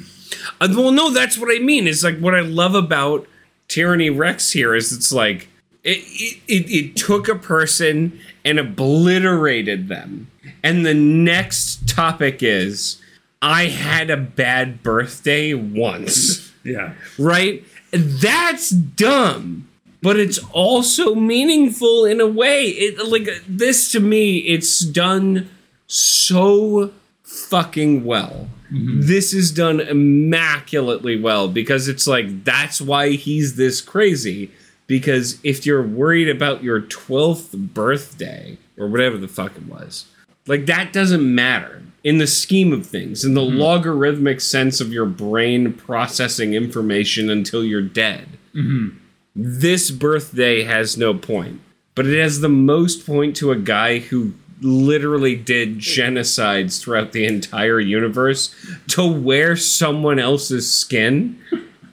[0.60, 1.86] uh, well, no, that's what I mean.
[1.86, 3.26] It's like what I love about
[3.68, 5.48] Tyranny Rex here is it's like
[5.84, 10.30] it, it, it, it took a person and obliterated them.
[10.62, 13.00] And the next topic is
[13.40, 16.94] I had a bad birthday once, yeah.
[17.18, 17.64] right?
[17.90, 19.66] That's dumb.
[20.02, 22.64] But it's also meaningful in a way.
[22.68, 25.50] It like this to me, it's done
[25.86, 28.48] so fucking well.
[28.72, 29.00] Mm-hmm.
[29.02, 34.50] This is done immaculately well because it's like that's why he's this crazy.
[34.86, 40.06] Because if you're worried about your 12th birthday or whatever the fuck it was,
[40.46, 43.58] like that doesn't matter in the scheme of things, in the mm-hmm.
[43.58, 48.26] logarithmic sense of your brain processing information until you're dead.
[48.54, 48.96] Mm-hmm.
[49.36, 51.60] This birthday has no point,
[51.94, 57.24] but it has the most point to a guy who literally did genocides throughout the
[57.24, 58.54] entire universe
[58.88, 61.38] to wear someone else's skin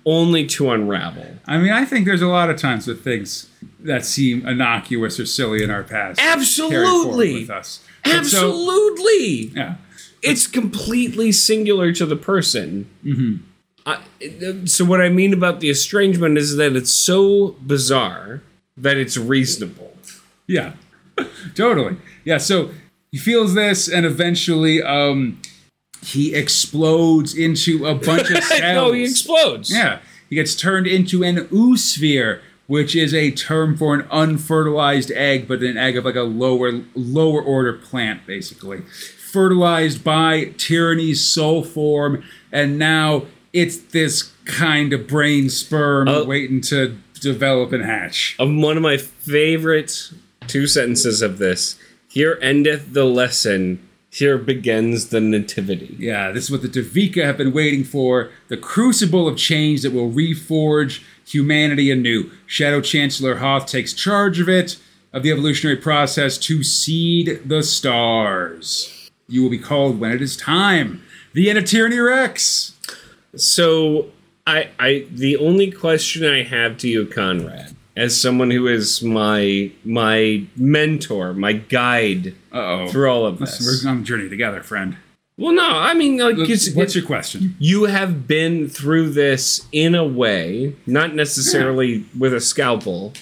[0.06, 1.26] only to unravel.
[1.46, 3.50] I mean, I think there's a lot of times with things
[3.80, 6.20] that seem innocuous or silly in our past.
[6.22, 7.42] Absolutely.
[7.42, 7.84] With us.
[8.04, 9.52] But so- Absolutely.
[9.56, 9.76] yeah.
[10.22, 12.90] it's completely singular to the person.
[13.04, 13.36] Mm-hmm.
[13.86, 18.42] I, so what I mean about the estrangement is that it's so bizarre
[18.76, 19.94] that it's reasonable.
[20.46, 20.74] Yeah,
[21.56, 21.98] totally.
[22.26, 22.72] Yeah, so
[23.12, 25.42] he feels this, and eventually, um,
[26.02, 28.62] he explodes into a bunch of cells.
[28.62, 29.72] no, he explodes.
[29.74, 30.00] Yeah,
[30.30, 35.62] he gets turned into an oosphere, which is a term for an unfertilized egg, but
[35.64, 38.82] an egg of like a lower lower order plant, basically.
[39.32, 46.24] Fertilized by tyranny's soul form, and now it's this kind of brain sperm Oh.
[46.26, 48.36] waiting to develop and hatch.
[48.40, 50.12] Of one of my favorite
[50.48, 51.78] two sentences of this.
[52.08, 53.88] Here endeth the lesson.
[54.10, 55.96] Here begins the nativity.
[56.00, 59.94] Yeah, this is what the Davika have been waiting for the crucible of change that
[59.94, 62.32] will reforge humanity anew.
[62.46, 64.78] Shadow Chancellor Hoth takes charge of it,
[65.14, 69.10] of the evolutionary process, to seed the stars.
[69.28, 71.04] You will be called when it is time.
[71.34, 72.74] The end of Tyranny Rex.
[73.36, 74.12] So
[74.48, 79.70] I I the only question I have to you, Conrad, as someone who is my
[79.84, 82.88] my mentor, my guide Uh oh.
[82.88, 83.84] through all of this.
[83.84, 84.96] We're on a journey together, friend.
[85.40, 87.56] Well, no, I mean, like, it's, What's it's- your question?
[87.60, 93.14] you have been through this in a way, not necessarily with a scalpel.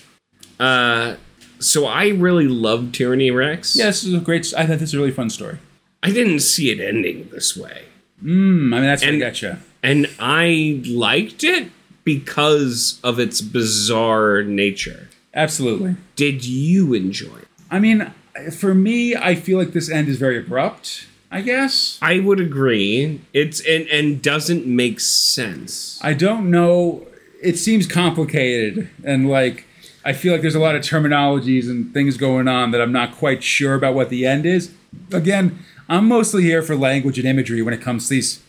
[0.59, 1.15] Uh,
[1.59, 3.75] so I really love Tyranny Rex.
[3.75, 4.53] Yeah, this is a great.
[4.57, 5.57] I thought this is a really fun story.
[6.03, 7.83] I didn't see it ending this way.
[8.21, 9.59] Hmm, I mean, that's what And- gotcha.
[9.83, 11.69] And I liked it
[12.05, 15.09] because of its bizarre nature.
[15.33, 15.97] Absolutely.
[16.15, 17.47] Did you enjoy it?
[17.69, 18.13] I mean,
[18.57, 21.07] for me, I feel like this end is very abrupt.
[21.31, 21.99] I guess.
[22.01, 23.19] I would agree.
[23.33, 25.99] It's and, and doesn't make sense.
[26.01, 27.05] I don't know.
[27.43, 29.65] It seems complicated, and like
[30.05, 33.17] I feel like there's a lot of terminologies and things going on that I'm not
[33.17, 34.71] quite sure about what the end is.
[35.11, 38.41] Again, I'm mostly here for language and imagery when it comes to these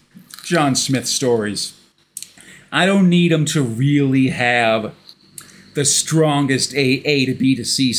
[0.44, 1.75] John Smith stories.
[2.72, 4.94] I don't need them to really have
[5.74, 7.94] the strongest A A to B to C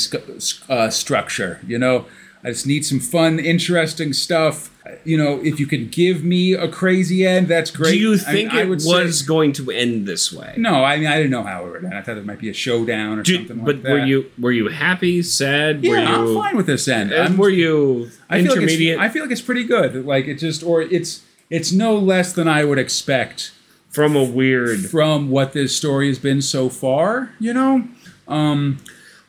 [0.70, 1.60] uh, structure.
[1.66, 2.06] You know,
[2.44, 4.72] I just need some fun, interesting stuff.
[5.04, 7.92] You know, if you can give me a crazy end, that's great.
[7.92, 10.56] Do you I mean, think I it would say- was going to end this way?
[10.58, 11.94] no, I mean I didn't know how it would end.
[11.94, 13.92] I thought it might be a showdown or Do- something but like that.
[13.92, 15.84] were you were you happy, sad?
[15.84, 17.12] Yeah, were I'm fine with this end.
[17.12, 20.06] and I'm, were you I feel intermediate Like I feel like it's pretty good.
[20.06, 23.52] Like it just, or it's it's no less than I would expect
[23.98, 24.80] from a weird?
[24.92, 27.32] from what this story has been so far.
[27.40, 27.88] You know,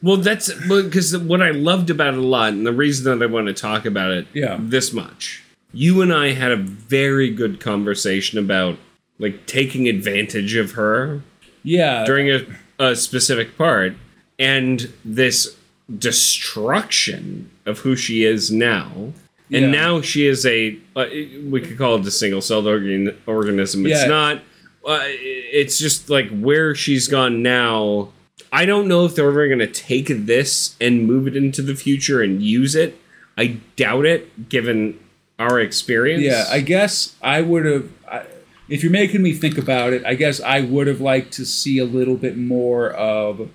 [0.02, 3.26] Well, that's because what I loved about it a lot, and the reason that I
[3.26, 4.58] want to talk about it Yeah.
[4.60, 5.42] this much.
[5.72, 8.76] You and I had a very good conversation about
[9.18, 11.22] like taking advantage of her
[11.64, 12.04] yeah.
[12.04, 12.44] during a,
[12.78, 13.94] a specific part,
[14.38, 15.56] and this
[15.98, 19.12] destruction of who she is now
[19.50, 19.70] and Yeah.
[19.70, 20.76] now she is a.
[20.94, 21.06] Uh,
[21.48, 23.86] we could call it a single-celled organ, organism.
[23.86, 24.06] It's Yeah.
[24.08, 24.42] not.
[24.88, 28.08] Uh, it's just like where she's gone now.
[28.50, 31.74] I don't know if they're ever going to take this and move it into the
[31.74, 32.98] future and use it.
[33.36, 34.98] I doubt it, given
[35.38, 36.24] our experience.
[36.24, 37.90] Yeah, I guess I would have.
[38.70, 41.78] If you're making me think about it, I guess I would have liked to see
[41.78, 43.50] a little bit more of,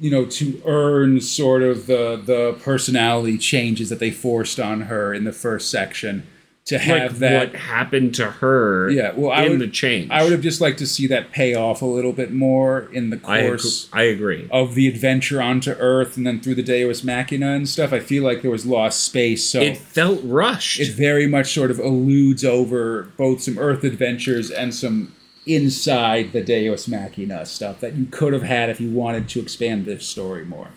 [0.00, 5.12] you know, to earn sort of the the personality changes that they forced on her
[5.12, 6.26] in the first section.
[6.68, 8.90] To like have that, what happened to her.
[8.90, 10.10] Yeah, well, I in would- the change.
[10.10, 13.10] I would have just liked to see that pay off a little bit more in
[13.10, 14.48] the I, course agree, I agree.
[14.50, 17.92] of the adventure onto Earth and then through the Deus Machina and stuff.
[17.92, 20.78] I feel like there was lost space, so It felt rushed.
[20.80, 25.14] it very much sort of eludes over both some Earth adventures and some
[25.46, 29.86] inside the Deus Machina stuff that you could have had if you wanted to expand
[29.86, 30.68] this story more.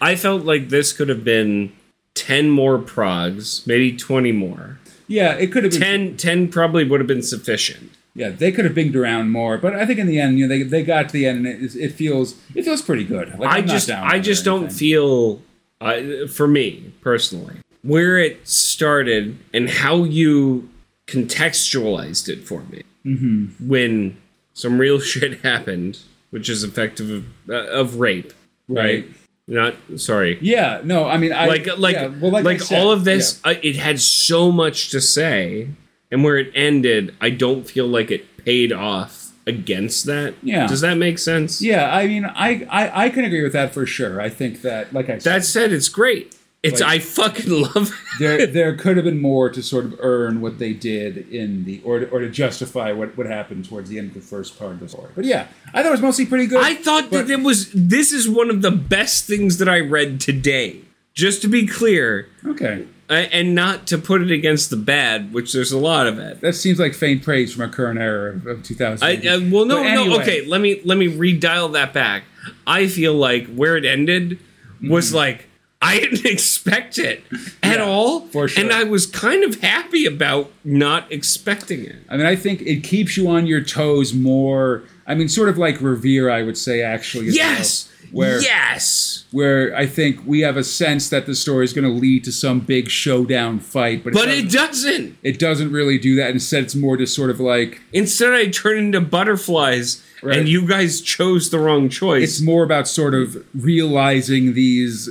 [0.00, 1.72] I felt like this could have been
[2.14, 4.78] 10 more progs, maybe 20 more.
[5.08, 6.16] Yeah, it could have been.
[6.16, 7.92] 10, 10 probably would have been sufficient.
[8.14, 10.54] Yeah, they could have binged around more, but I think in the end, you know,
[10.54, 13.38] they, they got to the end, and it, it feels it feels pretty good.
[13.38, 15.40] Like, I just I just don't feel
[15.80, 20.68] uh, for me personally where it started and how you
[21.06, 23.66] contextualized it for me Mm-hmm.
[23.68, 24.16] when
[24.54, 25.98] some real shit happened,
[26.30, 28.32] which is effective of, uh, of rape,
[28.68, 29.04] right?
[29.04, 29.06] Right.
[29.52, 30.38] Not sorry.
[30.40, 33.04] Yeah, no, I mean, I like like yeah, well, like, I like said, all of
[33.04, 33.52] this yeah.
[33.52, 35.68] uh, it had so much to say
[36.10, 40.66] and where it ended i don't feel like it paid off against that Yeah.
[40.66, 43.84] does that make sense Yeah, I mean, I, I I can agree with that for
[43.86, 44.20] sure.
[44.20, 47.90] I think that, like I said, that said it's great it's Like- i fucking love
[48.18, 51.80] there there could have been more to sort of earn what they did in the
[51.84, 54.72] or to, or to justify what what happened towards the end of the first part
[54.72, 55.10] of the story.
[55.14, 56.62] But yeah, I thought it was mostly pretty good.
[56.62, 59.78] i thought but- that it was this is one of the best things that i
[59.80, 60.80] read today
[61.14, 62.86] just to be clear okay.
[63.10, 66.40] uh, and not to put it against the bad which there's a lot of it
[66.40, 69.06] That seems like faint praise from a current era of, of 2000.
[69.06, 70.20] I, uh, well, no, But no.
[70.20, 72.22] Okay, let me let me redial that back.
[72.66, 74.38] I feel like where it ended
[74.82, 75.48] was like
[75.94, 77.24] I didn't expect it
[77.62, 77.78] at.
[77.78, 78.62] Yeah, all, for sure.
[78.62, 81.96] and I was kind of happy about not expecting it.
[82.08, 84.84] I mean, I think it keeps you on your toes more.
[85.06, 87.28] I mean, sort of like Revere, I would say, actually.
[87.28, 91.64] as well, Yes, where yes, where I think we have a sense that the story
[91.64, 95.18] is going to lead to some big showdown fight, but, but it, it doesn't, doesn't.
[95.22, 96.30] it doesn't really do that.
[96.30, 100.38] Instead, it's more just sort of like Instead, I turn into butterflies, Right.
[100.38, 102.22] and you guys chose the wrong choice.
[102.22, 105.08] it's more about sort of realizing these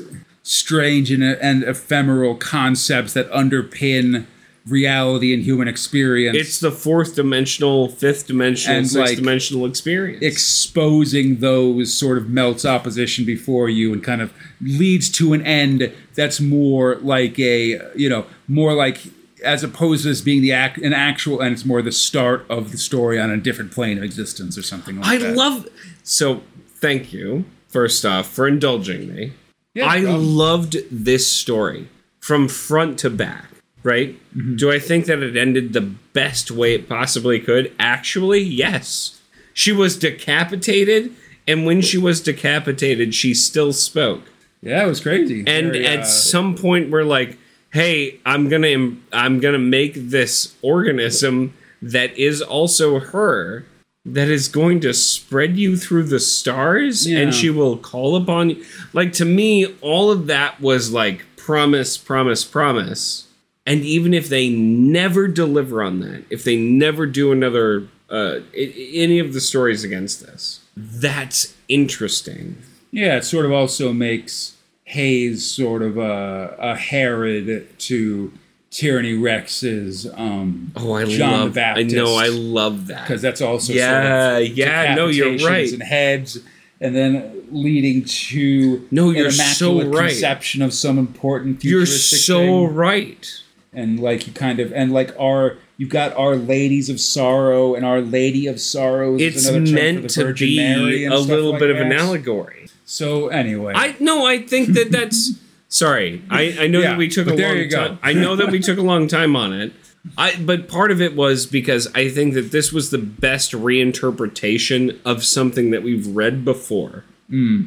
[0.52, 4.26] strange and, and ephemeral concepts that underpin
[4.68, 6.38] reality and human experience.
[6.38, 10.22] It's the fourth dimensional, fifth dimensional, And, sixth like, dimensional experience.
[10.22, 15.91] exposing those sort of melts opposition before you and kind of leads to an end
[16.14, 18.99] that's more like a you know more like
[19.43, 22.72] as opposed to this being the act, an actual and it's more the start of
[22.72, 25.30] the story on a different plane of existence or something like I that.
[25.30, 25.68] I love.
[26.04, 26.43] So,
[26.76, 29.34] thank you first off for indulging me.
[29.74, 30.36] Yeah, I problem.
[30.36, 31.88] loved this story
[32.20, 33.46] from front to back.
[33.84, 34.14] Right?
[34.38, 34.58] Mm-hmm.
[34.58, 37.74] Do I think that it ended the best way it possibly could?
[37.80, 39.20] Actually, yes.
[39.54, 41.16] She was decapitated,
[41.48, 44.24] and when she was decapitated, she still spoke.
[44.62, 47.38] yeah it was crazy And Very, at uh, some point, we're like,
[47.72, 53.66] "Hey, I'm gonna, im- I'm gonna make this organism that is also her."
[54.04, 57.20] That is going to spread you through the stars, Yeah.
[57.20, 58.66] and she will call upon you.
[58.93, 63.28] Like to me, all of that was like promise, promise, promise.
[63.68, 69.20] And even if they never deliver on that, if they never do another uh, any
[69.20, 72.58] of the stories against this, that's interesting.
[72.91, 78.34] yeah it sort of also makes Hayes sort of a, a Herod to
[78.72, 81.54] Tyranny Rex's um Oh, I John love.
[81.56, 82.16] the I know.
[82.16, 83.06] I love that.
[83.06, 85.72] because that's also Yeah, sort of yeah, no, you're right.
[85.72, 86.40] and heads
[86.80, 90.10] and then leading to No, you're so right.
[90.10, 92.74] conception of some important You're so thing.
[92.76, 93.30] right.
[93.74, 97.86] and like you kind of and like our you've got our ladies of sorrow and
[97.86, 101.20] our lady of sorrows It's another term for meant to Virgin be Mary and a
[101.20, 102.68] little like bit of an allegory.
[102.86, 105.34] so anyway I no, I think that that's
[105.72, 106.22] sorry.
[106.30, 107.88] I I know Yeah, that we took a there long you go.
[107.88, 108.00] time.
[108.04, 109.74] I know that we took a long time on it.
[110.18, 115.00] I but part of it was because I think that this was the best reinterpretation
[115.06, 117.04] of something that we've read before.
[117.30, 117.64] Hmm.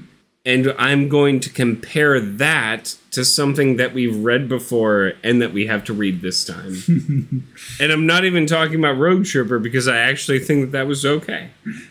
[0.47, 5.67] And I'm going to compare that to something that we've read before and that we
[5.69, 6.77] have to read this time.
[7.81, 11.07] and I'm not even talking about Rogue Trooper because I actually think that that was
[11.07, 11.49] okay.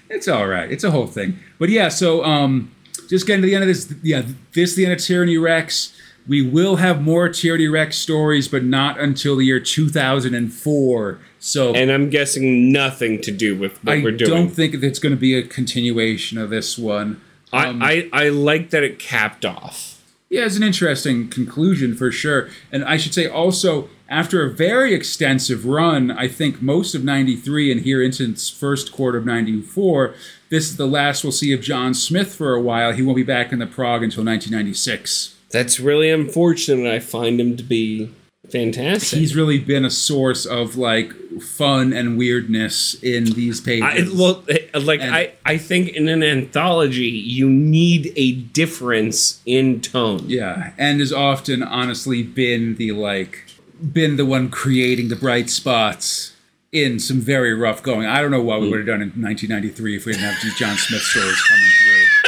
[0.07, 0.72] It's all right.
[0.72, 1.39] It's a whole thing.
[1.57, 2.70] But yeah, so um,
[3.09, 3.93] just getting to the end of this.
[4.01, 4.23] Yeah,
[4.53, 5.93] this the end of Tyranny Rex.
[6.27, 11.19] we will have more Tyranny Rex stories, but not until the year 2004.
[11.39, 14.31] So And I'm guessing nothing to do with what I we're doing.
[14.31, 17.21] I don't think that it's going to be a continuation of this one.
[17.51, 20.01] Um, I, I, I like that it capped off.
[20.29, 22.49] Yeah, it's an interesting conclusion for sure.
[22.71, 27.71] And I should say also, after a very extensive run, I think most of 93
[27.71, 30.15] and here into its first quarter of 94,
[30.53, 32.91] this is the last we'll see of John Smith for a while.
[32.91, 35.35] He won't be back in the Prog until 1996.
[35.49, 36.91] That's really unfortunate.
[36.93, 38.11] I find him to be
[38.51, 39.17] fantastic.
[39.17, 44.13] He's really been a source of like fun and weirdness in these I, pages.
[44.13, 49.81] well, eh, like And- I, I think in an anthology you need a difference in
[49.81, 50.25] tone.
[50.27, 53.45] Yeah, and has often honestly been the like
[53.91, 56.33] been the one creating the bright spots
[56.74, 58.07] in some very rough going.
[58.07, 58.71] I don't know what we mm.
[58.71, 62.05] would have done in 1993 if we didn't have these John Smith stories coming through.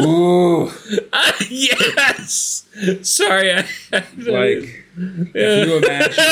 [0.00, 0.70] Ooh,
[1.50, 2.64] yes.
[3.02, 3.66] Sorry, I,
[4.16, 6.24] like if you imagine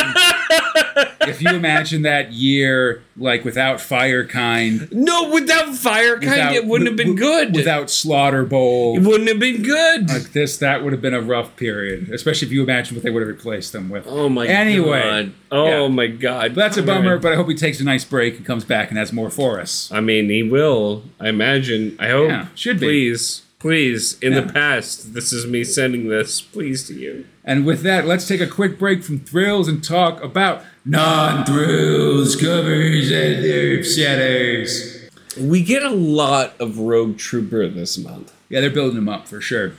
[1.29, 6.89] if you imagine that year like without Firekind, no, without fire kind, without, it wouldn't
[6.89, 7.55] have been good.
[7.55, 10.09] Without Slaughter Bowl, it wouldn't have been good.
[10.09, 13.11] like this, that would have been a rough period, especially if you imagine what they
[13.11, 14.07] would have replaced them with.
[14.09, 15.33] oh my Anyway, god.
[15.53, 15.89] Oh yeah.
[15.89, 16.55] my god.
[16.55, 18.89] But that's a bummer, but I hope he takes a nice break and comes back
[18.91, 19.91] and has more for us.
[19.93, 21.05] I mean, he will.
[21.21, 21.97] I imagine.
[22.01, 22.29] I hope.
[22.29, 22.87] Yeah, should be.
[22.87, 24.19] Please, please.
[24.21, 24.41] In Yeah.
[24.41, 26.43] the past, this is me sending this.
[26.43, 27.25] Please to you.
[27.47, 32.37] And with that, let's take a quick break from thrills and talk about non thrills,
[32.37, 35.09] covers, and their upsetters.
[35.41, 39.41] We get a lot of Rogue Trooper this month, Yeah, they're building them up for
[39.41, 39.73] sure.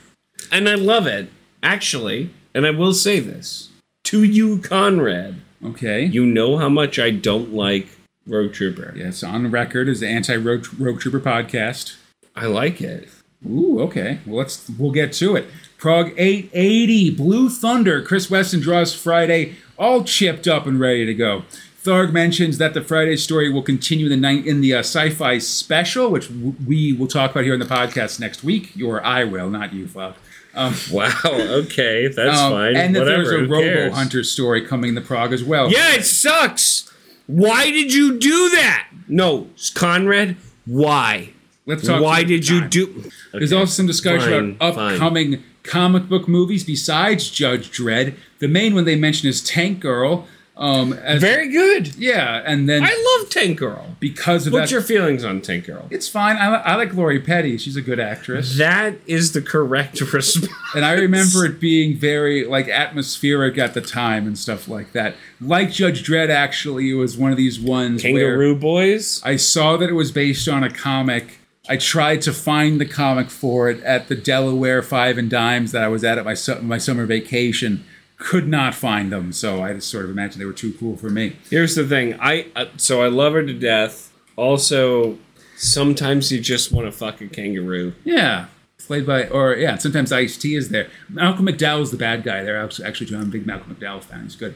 [0.51, 1.29] and I love it.
[1.61, 3.69] Actually, and I will say this
[4.05, 5.35] to you, Conrad.
[5.63, 6.05] Okay.
[6.05, 7.87] You know how much I don't like
[8.25, 8.95] Rogue Trooper.
[8.97, 11.95] Yes, on record as the anti Rogue Rogue Trooper podcast.
[12.35, 13.09] I like it.
[13.47, 14.19] Ooh, okay.
[14.25, 15.47] Well, let's we'll get to it.
[15.77, 18.01] Prog 880, Blue Thunder.
[18.01, 21.43] Chris Weston draws Friday, all chipped up and ready to go.
[21.83, 26.09] Tharg mentions that the Friday story will continue the night in the uh, sci-fi special,
[26.09, 28.71] which w- we will talk about here in the podcast next week.
[28.83, 30.17] Or I will, not you, Fuck.
[30.91, 31.11] Wow.
[31.25, 32.75] Okay, that's Um, fine.
[32.77, 33.23] and that Whatever.
[33.25, 35.69] there's a Robo Hunter story coming to Prog as well.
[35.71, 36.89] Yeah, it sucks.
[37.27, 38.87] Why did you do that?
[39.07, 40.37] No, Conrad.
[40.65, 41.33] Why?
[41.65, 42.01] Let's talk.
[42.01, 42.69] Why did you time.
[42.69, 43.11] do?
[43.33, 44.93] There's also some discussion Fine, about fine.
[44.95, 48.15] upcoming comic book movies besides Judge Dredd.
[48.39, 50.27] The main one they mention is Tank Girl.
[50.57, 51.95] Um, as, Very good.
[51.97, 53.97] yeah, and then I love Tank Girl.
[53.99, 55.85] because of What's that, your feelings on Tank Girl?
[55.89, 56.37] it's fine.
[56.37, 57.57] I, I like Lori Petty.
[57.57, 60.47] She's a good actress, That is the correct response.
[60.73, 65.15] and I remember it being very like atmospheric at the time and stuff like that.
[65.41, 69.21] Like Judge Dredd, actually, it was one of these ones where Kangaroo Boys.
[69.25, 71.39] I saw that it was based on a comic.
[71.67, 75.83] I tried to find the comic for it at the Delaware Five and Dimes that
[75.83, 77.85] I was at at my su- my summer vacation.
[78.17, 81.09] Could not find them, so I just sort of imagined they were too cool for
[81.09, 81.35] me.
[81.49, 82.17] Here's the thing.
[82.19, 84.13] I uh, so I love her to death.
[84.37, 85.17] Also,
[85.57, 87.93] sometimes you just want to fuck a kangaroo.
[88.05, 88.45] Yeah,
[88.79, 89.77] played by or yeah.
[89.77, 90.89] Sometimes Ice T is there.
[91.09, 92.63] Malcolm McDowell's the bad guy there.
[92.63, 94.23] Actually, actually, too, I'm a big Malcolm McDowell fan.
[94.23, 94.55] He's good.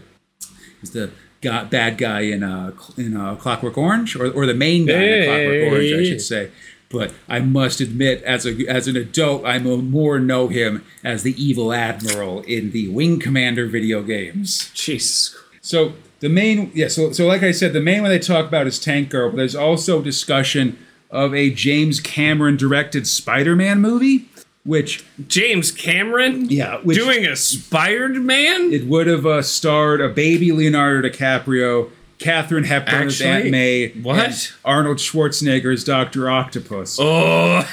[0.80, 4.86] He's the guy, bad guy in uh, in uh, Clockwork Orange, or or the main
[4.86, 6.52] guy in Clockwork Orange, I should say.
[6.90, 11.22] But I must admit, as a as an adult, I mo- more know him as
[11.24, 14.72] the evil admiral in the Wing Commander video games.
[14.74, 15.38] Jesus.
[15.62, 16.88] So the main, yeah.
[16.88, 19.38] So so like I said, the main one they talk about is Tank Girl, but
[19.38, 20.80] there's also discussion
[21.12, 24.28] of a James Cameron directed Spider-Man movie,
[24.64, 26.50] which James Cameron.
[26.50, 28.74] Yeah, which- doing a Spired Man.
[28.74, 34.54] it would have uh, starred a baby Leonardo DiCaprio, Katharine Hepburn as Aunt May, What?
[34.66, 36.98] Arnold Schwarzenegger as Doctor Octopus.
[37.00, 37.64] Oh,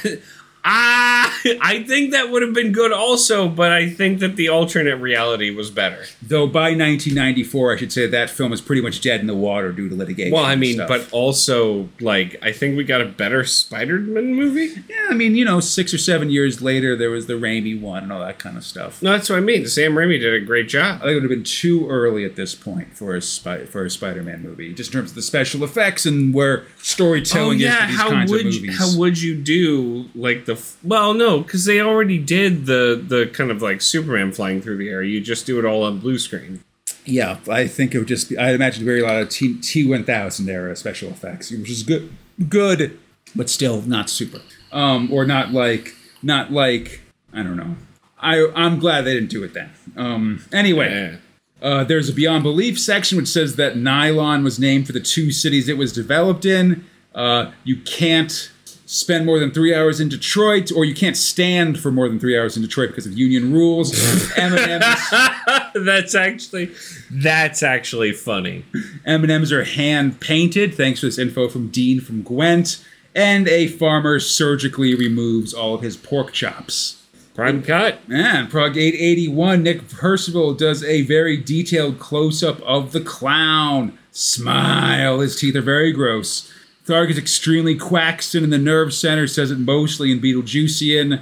[0.67, 4.97] ah, I think that would have been good also, but I think that the alternate
[4.97, 6.05] reality was better.
[6.21, 9.73] Though by 1994, I should say that film is pretty much dead in the water
[9.73, 10.33] due to litigation.
[10.33, 10.89] Well, I mean, stuff.
[10.89, 14.75] but also, like, I think we got a better Spider-Man movie.
[14.89, 18.03] yeah, I mean, you know, six or seven years later, there was the Raimi one
[18.03, 19.01] and all that kind of stuff.
[19.03, 19.67] No, that's what I mean.
[19.67, 20.97] Sam Raimi did a great job.
[20.97, 23.85] I think it would have been too early at this point for a spy, for
[23.85, 27.87] a Spider-Man movie, just in terms of the special effects and where storytelling is for
[27.87, 28.79] these Oh, how kinds would of you, movies.
[28.79, 33.51] how would you do like the well no because they already did the the kind
[33.51, 35.03] of like Superman flying through the air.
[35.03, 36.63] You just do it all on blue screen.
[37.05, 38.37] Yeah, I think it would just be.
[38.39, 41.83] I imagine very a lot of T T one thousand era special effects, which is
[41.85, 42.11] good,
[42.49, 42.99] good,
[43.35, 44.41] but still not super.
[44.73, 47.01] Um, or not like, not like
[47.33, 47.77] I don't know.
[48.19, 49.71] I I'm glad they didn't do it then.
[49.97, 51.19] Um, anyway,
[51.63, 51.69] Yeah.
[51.69, 55.31] uh, there's a beyond belief section which says that Nylon was named for the two
[55.31, 56.85] cities it was developed in.
[57.15, 58.51] Uh, you can't
[58.87, 62.39] spend more than three hours in Detroit, or you can't stand for more than three
[62.39, 63.93] hours in Detroit because of union rules.
[64.37, 66.71] M&Ms, that's actually
[67.11, 68.65] that's actually funny.
[69.05, 70.75] M&Ms are hand painted.
[70.75, 72.83] Thanks for this info from Dean from Gwent.
[73.15, 77.03] And a farmer surgically removes all of his pork chops.
[77.35, 78.07] Prime cut.
[78.09, 83.99] Man, Prog 881, Nick Percival does a very detailed close up of the clown.
[84.11, 85.21] Smile.
[85.21, 86.51] His teeth are very gross.
[86.87, 91.21] Tharg is extremely Quaxton, in the nerve center says it mostly in Betelgeusian.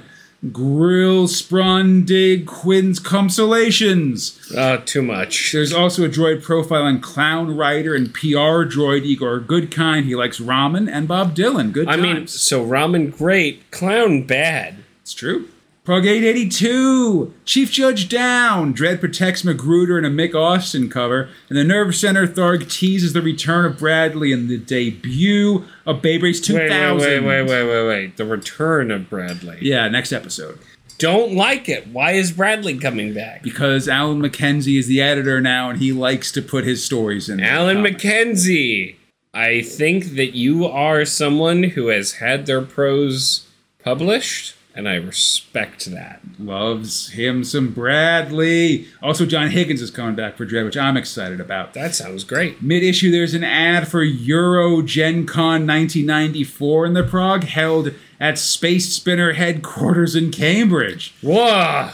[0.51, 4.39] Grill Sprondig Quinn's Consolations.
[4.55, 5.51] Uh, too much.
[5.51, 10.03] There's also a droid profile on Clown Rider and PR droid Igor Goodkind.
[10.03, 11.71] He likes ramen and Bob Dylan.
[11.71, 12.03] Good I times.
[12.03, 14.83] mean, so ramen great, clown bad.
[15.01, 15.47] It's true.
[15.85, 18.73] Prog 882, Chief Judge down.
[18.73, 21.29] Dredd protects McGruder in a Mick Austin cover.
[21.47, 26.23] And the Nerve Center Tharg teases the return of Bradley in the debut of Babe
[26.23, 26.97] Race 2000.
[26.97, 28.17] Wait, wait, wait, wait, wait, wait, wait.
[28.17, 29.59] The return of Bradley.
[29.61, 30.57] Yeah, next episode.
[30.97, 31.85] Don't like it.
[31.89, 33.43] Why is Bradley coming back?
[33.43, 37.39] Because Alan McKenzie is the editor now and he likes to put his stories in.
[37.41, 37.83] Alan.
[37.83, 38.95] McKenzie.
[39.35, 43.45] I think that you are someone who has had their prose
[43.83, 46.19] published, and I respect that.
[46.37, 48.87] Loves him some Bradley.
[49.01, 51.73] Also, John Higgins is coming back for Dredd, which I'm excited about.
[51.73, 52.61] That sounds great.
[52.61, 58.37] Mid issue, there's an ad for Euro Gen Con 1994 in the Prog, held at
[58.37, 61.13] Space Spinner headquarters in Cambridge.
[61.21, 61.91] Whoa!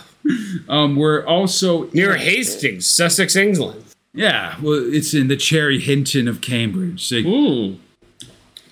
[0.69, 3.83] Um, we're also Near Hastings, Sussex, England.
[4.13, 7.03] yeah, well, it's in the Cherry Hinton of Cambridge.
[7.07, 7.75] So, Hmm.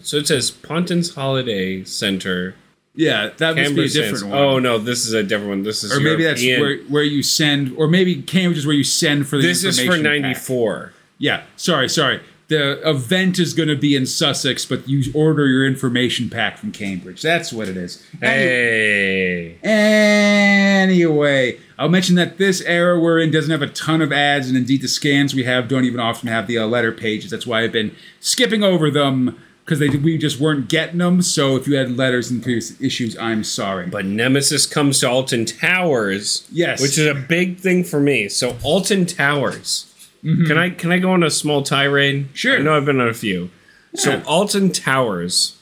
[0.01, 2.55] So it says Ponton's Holiday Center,
[2.99, 4.37] yeah, that must be a different Sans- one.
[4.37, 5.63] Oh no, this is a different one.
[5.63, 6.79] This is or maybe that's European.
[6.83, 9.79] where, where you send, or maybe Cambridge is where you send for the This is
[9.79, 10.91] for '94.
[11.17, 12.19] Yeah, sorry, sorry.
[12.49, 16.71] The event is going to be in Sussex, but you order your information pack from
[16.71, 17.21] Cambridge.
[17.21, 18.03] That's what it is.
[18.19, 19.59] Hey.
[19.63, 24.57] Anyway, I'll mention that this era we're in doesn't have a ton of ads, and
[24.57, 27.31] indeed the scans we have don't even often have the uh, letter pages.
[27.31, 29.39] That's why I've been skipping over them
[29.69, 31.21] because they we just weren't getting them.
[31.21, 33.85] So if you had letters in previous issues, I'm sorry.
[33.85, 36.47] But Nemesis comes to Alton Towers.
[36.51, 36.81] Yes.
[36.81, 38.29] Which is a big thing for me.
[38.29, 39.85] So Alton Towers.
[40.21, 42.29] Can I can I go on a small tirade?
[42.33, 42.57] Sure.
[42.57, 43.51] I know I've been on a few.
[43.93, 45.57] So Alton Towers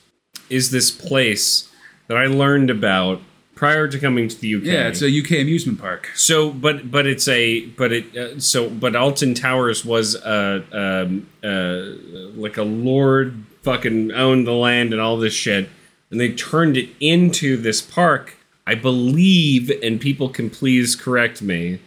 [0.49, 1.69] is this place
[2.07, 3.21] that I learned about
[3.55, 4.63] prior to coming to the UK.
[4.63, 6.09] yeah, it's a UK amusement park.
[6.15, 11.27] So, but but it's a but it uh, so but Alton Towers was a um,
[11.43, 15.69] uh, like a lord fucking owned the land and all this shit,
[16.09, 18.35] and they turned it into this park.
[18.65, 21.79] I believe, and people can please correct me.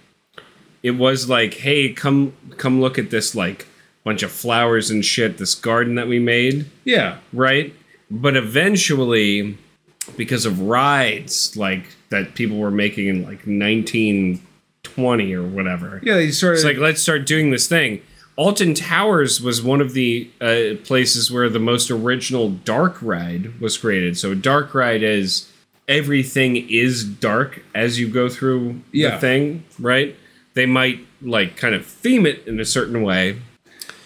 [0.82, 3.66] It was like, hey, come come look at this like
[4.02, 5.36] bunch of flowers and shit.
[5.36, 7.74] This garden that we made Yeah, right?
[8.10, 9.58] But eventually,
[10.16, 16.14] because of rides like that people were making in like 1920 or whatever, yeah.
[16.14, 18.00] They started it's like let's start doing this thing.
[18.40, 23.76] Alton Towers was one of the uh, places where the most original dark ride was
[23.76, 24.16] created.
[24.16, 25.50] So a dark ride is
[25.86, 29.10] everything is dark as you go through Yeah.
[29.10, 30.16] the thing, right?
[30.54, 33.32] They might like kind of theme it in a certain way,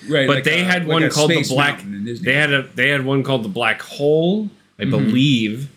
[0.09, 1.75] right, but like they a- had like one called the black.
[1.77, 2.25] Mountain in Disney.
[2.25, 4.51] They had a they had one called the black hole,
[4.81, 5.71] I believe,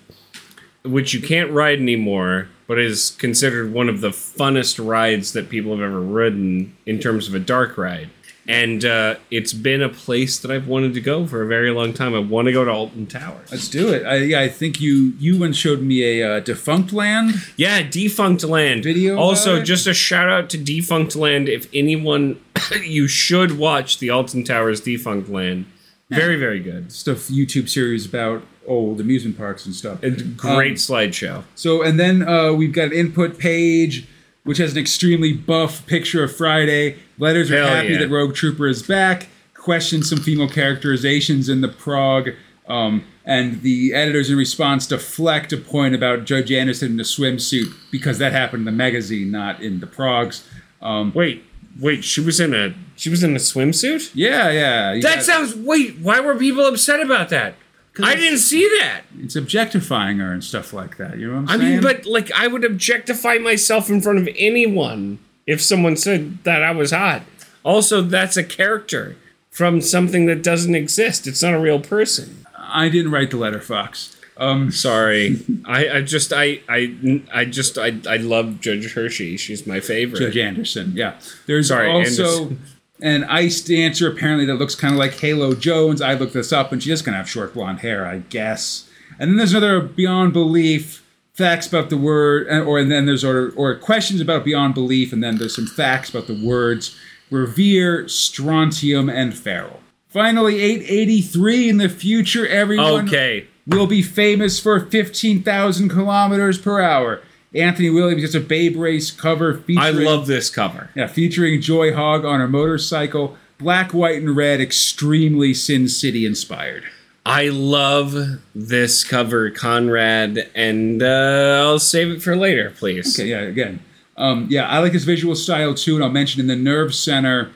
[0.84, 5.74] which you can't ride anymore, but is considered one of the funnest rides that people
[5.74, 8.10] have ever ridden in terms of a dark ride.
[8.50, 11.92] And uh, it's been a place that I've wanted to go for a very long
[11.94, 12.16] time.
[12.16, 13.52] I want to go to Alton Towers.
[13.52, 14.06] Let's do it.
[14.06, 17.34] I, yeah, I think you you once showed me a uh, defunct land.
[17.58, 18.84] Yeah, Defunctland.
[18.84, 21.50] Video Also, just a shout out to Defunctland.
[21.50, 22.40] If anyone,
[22.82, 25.66] you should watch the Alton Towers Defunctland.
[26.10, 26.92] Very, very good.
[26.94, 30.02] Stuff YouTube series about old amusement parks and stuff.
[30.04, 31.44] A great Um, slideshow.
[31.56, 34.08] So, and then uh, we've got an input page,
[34.48, 36.98] which has an extremely buff picture of Friday.
[37.20, 38.00] Letters are Hell happy yeah.
[38.00, 39.28] that Rogue Trooper is back.
[39.54, 42.30] Questions some female characterizations in the prog.
[42.68, 47.74] Um, and the editors, in response, deflect a point about Judge Anderson in a swimsuit
[47.92, 50.44] because that happened in the magazine, not in the progs.
[50.82, 51.44] Um, Wait,
[51.80, 52.04] wait.
[52.06, 54.12] She was in a she was in a swimsuit.
[54.14, 54.94] yeah, yeah.
[55.02, 55.56] That got- sounds.
[55.56, 57.56] Wait, why were people upset about that?
[58.04, 59.02] I didn't see that.
[59.20, 61.18] it's objectifying her and stuff like that.
[61.18, 61.62] You know what I'm saying?
[61.62, 61.74] I saying?
[61.76, 66.64] mean, but like, I would objectify myself in front of anyone if someone said that
[66.64, 67.24] I was hot.
[67.64, 69.16] Also, that's a character
[69.50, 71.28] from something that doesn't exist.
[71.28, 72.46] It's not a real person.
[72.58, 74.16] I didn't write the letter, Fox.
[74.38, 79.36] Um, Sorry, I, I just I I I just I I love Judge Hershey.
[79.38, 80.20] She's my favorite.
[80.20, 80.94] Judge Anderson.
[80.96, 81.20] Yeah.
[81.48, 82.56] There's Sorry, also.
[83.02, 86.02] An ice dancer apparently that looks kind of like Halo Jones.
[86.02, 88.90] I looked this up, and she is gonna have short blonde hair, I guess.
[89.20, 91.04] And then there's another Beyond Belief
[91.34, 95.24] facts about the word, or and then there's or, or questions about Beyond Belief, and
[95.24, 96.96] then there's some facts about the words
[97.30, 99.82] revere, strontium, and feral.
[100.08, 103.48] Finally, 883 in the future, everyone Okay.
[103.68, 107.22] will be famous for 15,000 kilometers per hour.
[107.54, 110.90] Anthony Williams gets a Babe Race cover featuring I love this cover.
[110.96, 116.84] yeah, featuring Joy Hogg on a motorcycle, black, white, and red, extremely Sin City inspired.
[117.26, 118.16] I love
[118.56, 123.20] this cover, Conrad, and uh, I'll save it for later, please.
[123.20, 123.82] Okay, yeah, again.
[124.16, 127.52] Um, yeah, I like his visual style too, and I'll mention in the Nerve Center,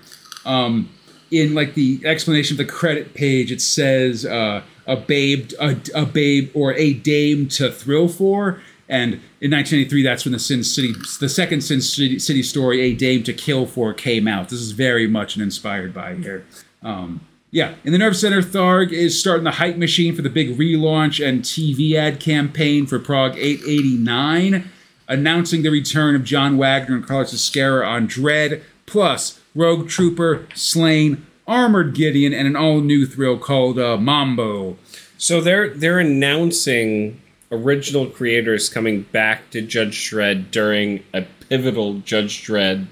[0.45, 0.89] um,
[1.31, 6.05] in like the explanation of the credit page, it says uh, a babe, a, a
[6.05, 8.61] babe, or a dame to thrill for.
[8.91, 13.23] And in 1983, that's when the Sin City, the second Sin City, story, A Dame
[13.23, 14.49] to Kill For, came out.
[14.49, 16.45] This is very much an inspired by here.
[16.83, 20.57] Um, yeah, in the Nerve Center, Tharg is starting the hype machine for the big
[20.57, 24.69] relaunch and TV ad campaign for Prog 889,
[25.07, 31.21] announcing the return of John Wagner and Carlos Ezquerra on Dredd, plus Rogue Trooper, Sláine,
[31.47, 34.77] Armored Gideon, and an all new thrill called uh, Mambo.
[35.17, 37.20] So they're they're announcing
[37.51, 42.87] original creators coming back to Judge Dredd during a pivotal Judge Dredd.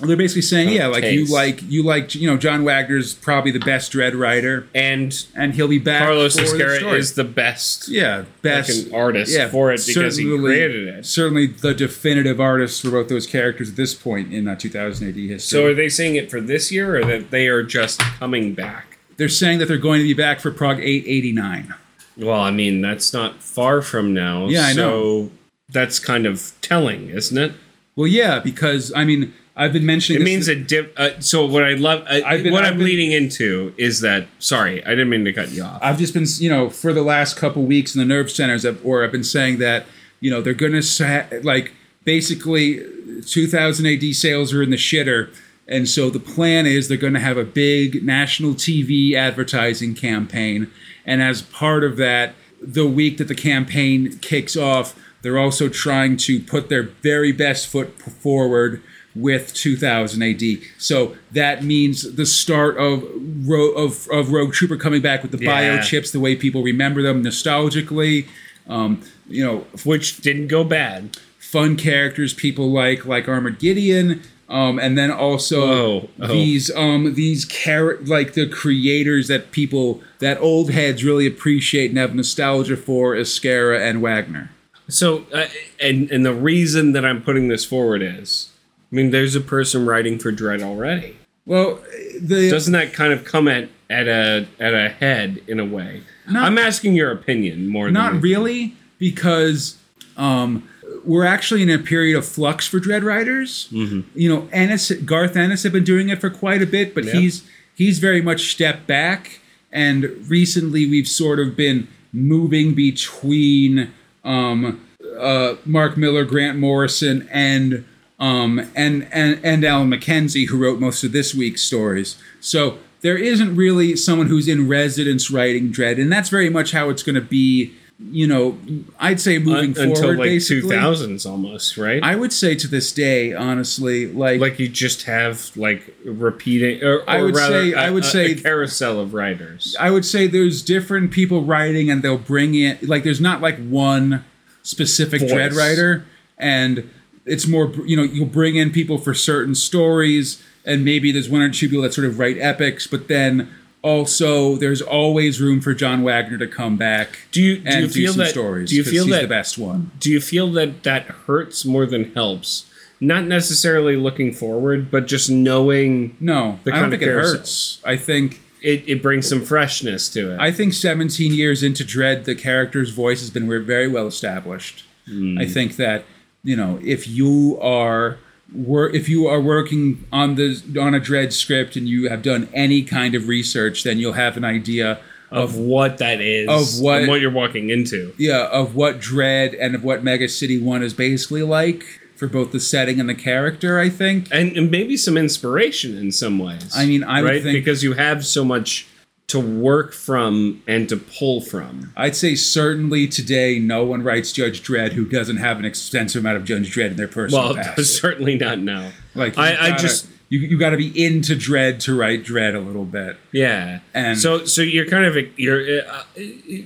[0.00, 3.60] They're basically saying, yeah, like you like you like you know John Wagner's probably the
[3.60, 6.02] best Dredd writer, And and he'll be back.
[6.02, 11.06] Carlos Ezquerra is the best yeah best artist for it because he certainly- created it.
[11.06, 15.14] Certainly the definitive artist for both those characters at this point in uh, 2000 AD
[15.14, 15.38] history.
[15.38, 18.92] So are they saying it for this year or that they are just coming back?
[19.18, 21.74] they're saying that they're going to be back for Prog 889.
[22.16, 24.46] Well, I mean, that's not far from now.
[24.46, 25.30] Yeah, I so know.
[25.68, 27.52] that's kind of telling, isn't it?
[27.96, 30.94] Well, yeah, because I mean I've been mentioning It means a dip.
[30.96, 34.26] Uh, so what I love, uh, been- what I'm been- leading into is that.
[34.38, 35.78] Sorry, I didn't mean to cut you off.
[35.82, 38.78] I've just been, you know, for the last couple weeks in the nerve centers, I've-
[38.82, 39.84] or I've been saying that,
[40.20, 41.72] you know, they're going to sa- like
[42.04, 42.80] basically
[43.26, 45.28] 2000 AD sales are in the shitter,
[45.72, 50.70] and so the plan is they're going to have a big national TV advertising campaign,
[51.06, 56.16] and as part of that, the week that the campaign kicks off, they're also trying
[56.18, 58.82] to put their very best foot forward
[59.14, 60.42] with 2000 AD.
[60.78, 63.04] So that means the start of
[63.46, 65.52] Ro- of, of Rogue Trooper coming back with the Yeah.
[65.78, 68.26] biochips, the way people remember them nostalgically.
[68.68, 71.16] Um, you know, Which didn't go bad.
[71.38, 74.22] fun characters people like like Armored Gideon.
[74.52, 76.08] Um, and then also Whoa.
[76.20, 76.26] Oh.
[76.26, 82.14] these um, these like the creators that people that old heads really appreciate and have
[82.14, 84.50] nostalgia for, Ezquerra and Wagner.
[84.88, 85.46] So, uh,
[85.80, 88.50] and and the reason that I'm putting this forward is,
[88.92, 91.16] I mean, there's a person writing for Dredd already.
[91.46, 91.80] Well,
[92.20, 96.02] the Doesn't that kind of come at at a at a head in a way?
[96.28, 99.78] Not- I'm asking your opinion more than Not really, because
[100.18, 100.68] um,
[101.04, 103.68] we're actually in a period of flux for Dredd Riders.
[103.72, 104.00] Mm-hmm.
[104.18, 107.12] You know, Ennis, Garth Ennis had been doing it for quite a bit, but Yeah.
[107.14, 107.42] he's
[107.74, 109.40] he's very much stepped back.
[109.72, 113.90] And recently, we've sort of been moving between
[114.24, 114.86] um,
[115.18, 117.84] uh, Mark Millar, Grant Morrison, and
[118.18, 122.16] um, and and and Alan McKenzie, who wrote most of this week's stories.
[122.40, 126.90] So there isn't really someone who's in residence writing Dredd, and that's very much how
[126.90, 127.72] it's going to be.
[128.10, 128.58] You know,
[128.98, 132.02] I'd say moving Un- until forward, like 2000s almost, right?
[132.02, 136.96] I would say to this day, honestly, like, like you just have like repeating, or,
[137.00, 139.76] or I would rather, say- I a- would a- say- a carousel of writers.
[139.78, 143.58] I would say there's different people writing, and they'll bring in like there's not like
[143.66, 144.24] one
[144.62, 145.30] specific Voice.
[145.32, 146.04] Dredd writer,
[146.38, 146.90] and
[147.24, 151.40] it's more you know you'll bring in people for certain stories, and maybe there's one
[151.42, 153.48] or two people that sort of write epics, but then
[153.82, 157.18] also there's always room for John Wagner to come back.
[157.32, 158.70] Do you- do and you feel some that- stories?
[158.70, 159.90] do you feel he's that- the best one?
[159.98, 162.66] Do you feel that that hurts more than helps?
[163.00, 167.14] Not necessarily looking forward, but just knowing No, The I don't kind of think it
[167.14, 167.78] hurts.
[167.84, 170.38] I think it, it brings some freshness to it.
[170.38, 174.84] I think 17 years into Dredd, the character's voice has been very well established.
[175.08, 175.36] Hmm.
[175.36, 176.04] I think that
[176.44, 178.18] you know if you are
[178.54, 182.82] if you are working on the on a Dredd script and you have done any
[182.82, 184.98] kind of research, then you'll have an idea
[185.30, 188.12] of what that is, Of what- and what you're walking into.
[188.18, 191.84] yeah of what Dredd and of what Mega City One is basically like
[192.16, 193.78] for both the setting and the character.
[193.80, 194.28] I think.
[194.30, 196.70] and, and maybe some inspiration in some ways.
[196.76, 198.86] I mean, I would right think- because you have so much
[199.32, 201.92] to work from and to pull from.
[201.96, 206.36] I'd say certainly today, no one writes Judge Dredd who doesn't have an extensive amount
[206.38, 207.96] of Judge Dredd in their personal Well, past.
[208.00, 208.92] certainly not now.
[209.14, 212.54] Like I, you've I just you you got to be into Dredd to write Dredd
[212.54, 213.16] a little bit.
[213.32, 213.80] Yeah.
[213.92, 216.04] And- so so you're kind of you're uh,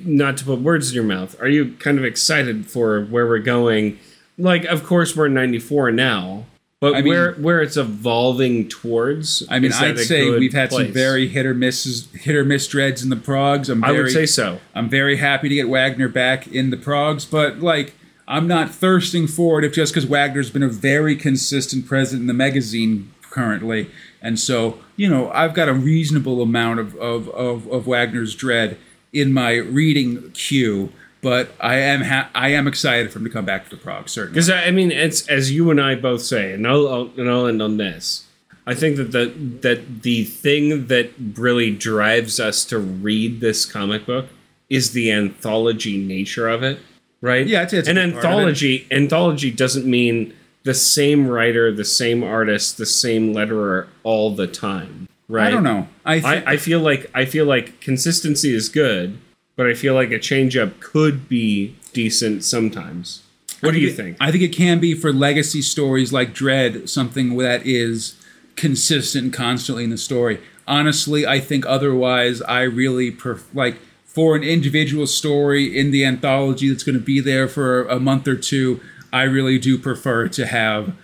[0.05, 1.41] not to put words in your mouth.
[1.41, 3.99] Are you kind of excited for where we're going?
[4.39, 6.45] Like, of course, we're in '94 now,
[6.81, 9.43] but I mean- where where it's evolving towards.
[9.49, 13.03] I mean, I'd say we've had some very hit or misses, hit or miss Dredds
[13.03, 13.69] in the progs.
[13.69, 14.61] I'm I very, would say so.
[14.75, 17.95] I'm very happy to get Wagner back in the progs, but like
[18.29, 22.27] I'm not thirsting for it if just because Wagner's been a very consistent presence in
[22.27, 23.91] the magazine currently,
[24.21, 28.77] and so you know I've got a reasonable amount of of, of, of Wagner's Dredd
[29.13, 30.93] in my reading queue.
[31.27, 34.09] But I am ha- I am excited for him to come back to the prog
[34.09, 34.35] certainly.
[34.35, 37.49] Because I mean, it's as you and I both say, and I'll, I'll and I'll
[37.49, 38.27] end on this.
[38.65, 39.27] I think that the
[39.63, 44.27] that the thing that really drives us to read this comic book
[44.71, 46.79] is the anthology nature of it,
[47.21, 47.45] right?
[47.45, 48.15] Yeah, it's a an part of it.
[48.15, 48.87] anthology.
[48.93, 50.33] Anthology doesn't mean
[50.63, 55.49] the same writer, the same artist, the same letterer all the time, right?
[55.49, 55.89] I don't know.
[56.05, 59.19] I, thi- I, I feel like I feel like consistency is good,
[59.57, 63.23] but I feel like a change up could be decent sometimes.
[63.61, 64.17] What do you it- think?
[64.21, 68.15] I think it can be for legacy stories like Dredd, something that is
[68.55, 70.41] consistent and constantly in the story.
[70.69, 76.69] Honestly, I think otherwise, I really pref- like for an individual story in the anthology
[76.69, 78.81] that's going to be there for a month or two.
[79.13, 80.95] I really do prefer to have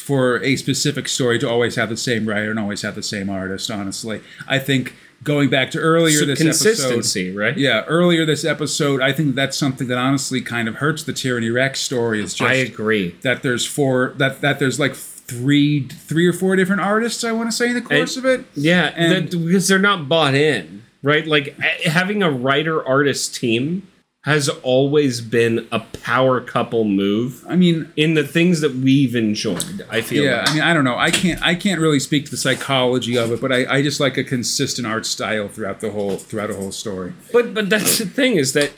[0.00, 3.28] for a specific story to always have the same writer and always have the same
[3.30, 3.70] artist.
[3.70, 4.94] Honestly, I think
[5.24, 7.56] going back to earlier So this consistency, episode, right?
[7.58, 11.50] yeah, earlier this episode, I think that's something that honestly kind of hurts the Tyranny
[11.50, 12.22] Rex story.
[12.22, 13.16] Is just I agree.
[13.22, 17.24] that there's four that that there's like three three or four different artists.
[17.24, 18.46] I want to say in the course And- of it.
[18.54, 21.26] Yeah, And- that, because they're not bought in, right?
[21.26, 23.88] Like having a writer artist team
[24.24, 29.86] has always been a power couple move I mean, in the things that we've enjoyed.
[29.90, 30.24] I feel.
[30.24, 30.38] yeah.
[30.38, 30.48] like.
[30.48, 30.96] I mean, I don't know.
[30.96, 34.00] I can't I can't really speak to the psychology of it, but I, I just
[34.00, 37.12] like a consistent art style throughout the whole throughout a whole story.
[37.32, 38.72] But but that's the thing is that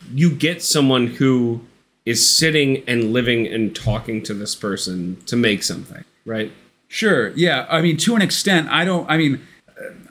[0.12, 1.60] you get someone who
[2.04, 6.50] is sitting and living and talking to this person to make something, right?
[6.88, 7.28] Sure.
[7.36, 7.66] Yeah.
[7.68, 9.08] I mean, to an extent, I don't.
[9.08, 9.46] I mean,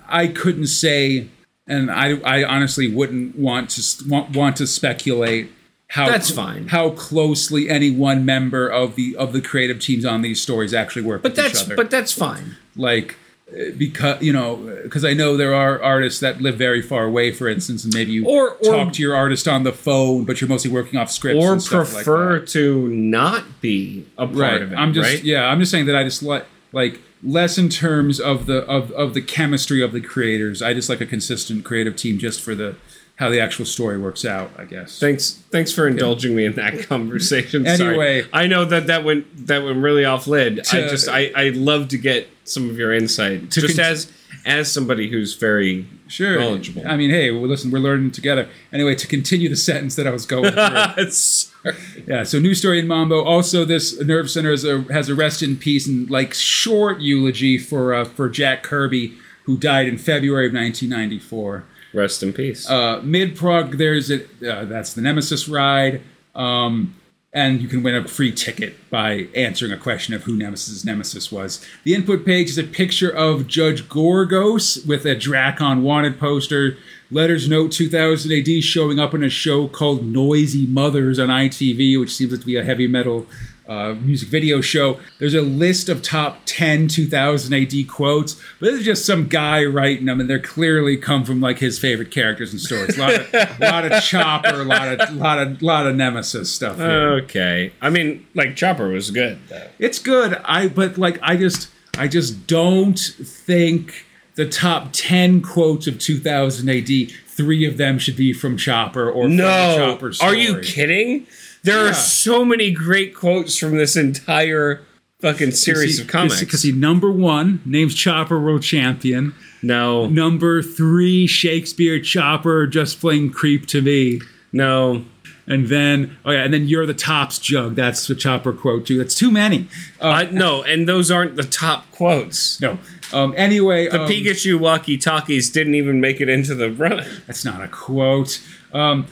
[0.08, 1.28] I couldn't say,
[1.68, 5.52] and I, I honestly wouldn't want to want, want to speculate
[5.90, 6.68] how That's fine.
[6.68, 11.04] how closely any one member of the of the creative teams on these stories actually
[11.04, 11.76] work But with that's each other.
[11.78, 12.58] but that's fine.
[12.76, 13.16] like
[13.50, 17.32] uh, because you know because I know there are artists that live very far away,
[17.32, 20.42] for instance, and maybe you Or- or- talk to your artist on the phone, but
[20.42, 22.48] you're mostly working off scripts Or and stuff like prefer that.
[22.50, 24.62] to not be a part right.
[24.62, 24.76] of it.
[24.76, 25.24] I'm just right?
[25.24, 25.46] yeah.
[25.48, 29.14] I'm just saying that I just like like less in terms of the of of
[29.14, 30.62] the chemistry of the creators.
[30.62, 32.76] I just like a consistent creative team just for the
[33.18, 34.52] how the actual story works out.
[34.58, 35.00] I guess.
[35.00, 37.66] Thanks, thanks for indulging me in that conversation.
[37.66, 37.90] Sorry.
[37.90, 38.26] Anyway.
[38.32, 40.60] I know that that went that went really off lid.
[40.72, 44.12] I just I I love to get some of your insight, To just con- as
[44.46, 46.40] as somebody who's very Sure.
[46.40, 46.84] knowledgeable.
[46.88, 48.48] I mean, hey, well, listen, we're learning together.
[48.72, 51.74] Anyway, to continue the sentence that I was going through.
[52.08, 53.24] Yeah, so new story in Mambo.
[53.24, 57.58] Also, this nerve center is a, has a rest in peace and like short eulogy
[57.58, 61.66] for uh, for Jack Kirby, who died in February of 1994.
[61.94, 62.70] Rest in peace.
[62.70, 66.02] Uh, Mid prog, there's a uh, that's the Nemesis ride,
[66.36, 66.96] um,
[67.34, 71.32] and you can win a free ticket by answering a question of who Nemesis Nemesis
[71.32, 71.64] was.
[71.84, 76.78] The input page is a picture of Judge Gorgos with a Dracon wanted poster.
[77.12, 82.16] Letters note 2000 AD showing up in a show called Noisy Mothers on ITV, which
[82.16, 83.28] seems to be a heavy metal
[83.68, 85.00] uh, music video show.
[85.20, 89.66] There's a list of top 10 2000 AD quotes, but this is just some guy
[89.66, 92.98] writing them, and they're clearly come from like his favorite characters and stories.
[92.98, 96.78] A lot of, lot of Chopper, a lot of, lot of, lot of Nemesis stuff.
[96.78, 97.14] here.
[97.24, 97.74] okay.
[97.82, 99.40] I mean, like Chopper was good.
[99.50, 99.68] Though.
[99.80, 100.36] It's good.
[100.46, 106.70] I but like I just I just don't think the top 10 quotes of 2000
[106.70, 110.60] AD, three of them should be from Chopper or from the No, Chopper are you
[110.62, 111.26] kidding?
[111.68, 111.92] There Yeah.
[111.92, 114.82] are so many great quotes from this entire
[115.22, 116.40] fucking series of comics.
[116.40, 119.34] Because he number one names Chopper world champion.
[119.62, 124.22] no, Number three, Shakespeare Chopper just playing creep to me.
[124.52, 125.04] no.
[125.50, 127.76] And then, oh yeah, and then you're the tops jug.
[127.76, 128.98] That's the Chopper quote too.
[128.98, 129.70] That's too many.
[130.02, 132.60] Uh, I, no, and those aren't the top quotes.
[132.60, 132.80] no.
[133.14, 137.06] Um, anyway, The um, Pikachu walkie talkies didn't even make it into the run.
[137.28, 138.42] that's not a quote.
[138.74, 139.08] Um,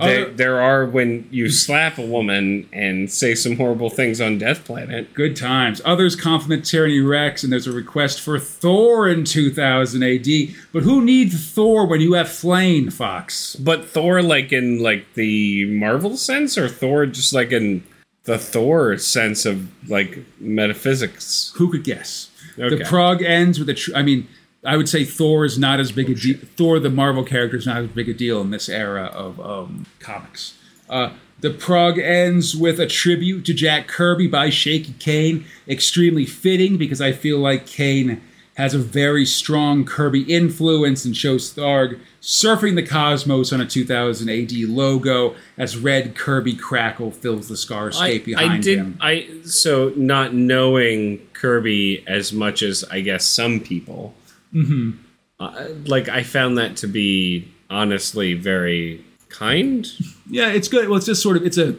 [0.00, 4.38] There, other- there are when you slap a woman and say some horrible things on
[4.38, 5.12] Death Planet.
[5.14, 5.80] Good times.
[5.84, 10.26] Others compliment Tyranny Rex, and there's a request for Thor in 2000 AD.
[10.72, 13.56] But who needs Thor when you have Flame, Fox?
[13.56, 17.82] But Thor, like in like the Marvel sense, or Thor just like in
[18.24, 21.52] the Thor sense of like metaphysics.
[21.56, 22.30] Who could guess?
[22.58, 22.76] Okay.
[22.76, 23.74] The prog ends with a.
[23.74, 24.28] Tr- I mean,
[24.64, 26.36] I would say Thor is not as big a deal.
[26.56, 29.86] Thor, the Marvel character, is not as big a deal in this era of um,
[30.00, 30.58] comics.
[30.88, 35.46] Uh, the prog ends with a tribute to Jack Kirby by Shaky Kane.
[35.66, 38.20] Extremely fitting because I feel like Kane
[38.54, 44.28] has a very strong Kirby influence and shows Tharg surfing the cosmos on a 2000
[44.28, 48.78] AD logo as red Kirby crackle fills the Scarscape behind I did.
[48.78, 48.98] him.
[49.00, 54.14] I so not knowing Kirby as much as I guess some people.
[54.54, 54.90] Mm-hmm.
[55.38, 59.86] Uh, like I found that to be honestly very kind.
[60.32, 60.88] Yeah, it's good.
[60.88, 61.74] Well, it's just sort of it's a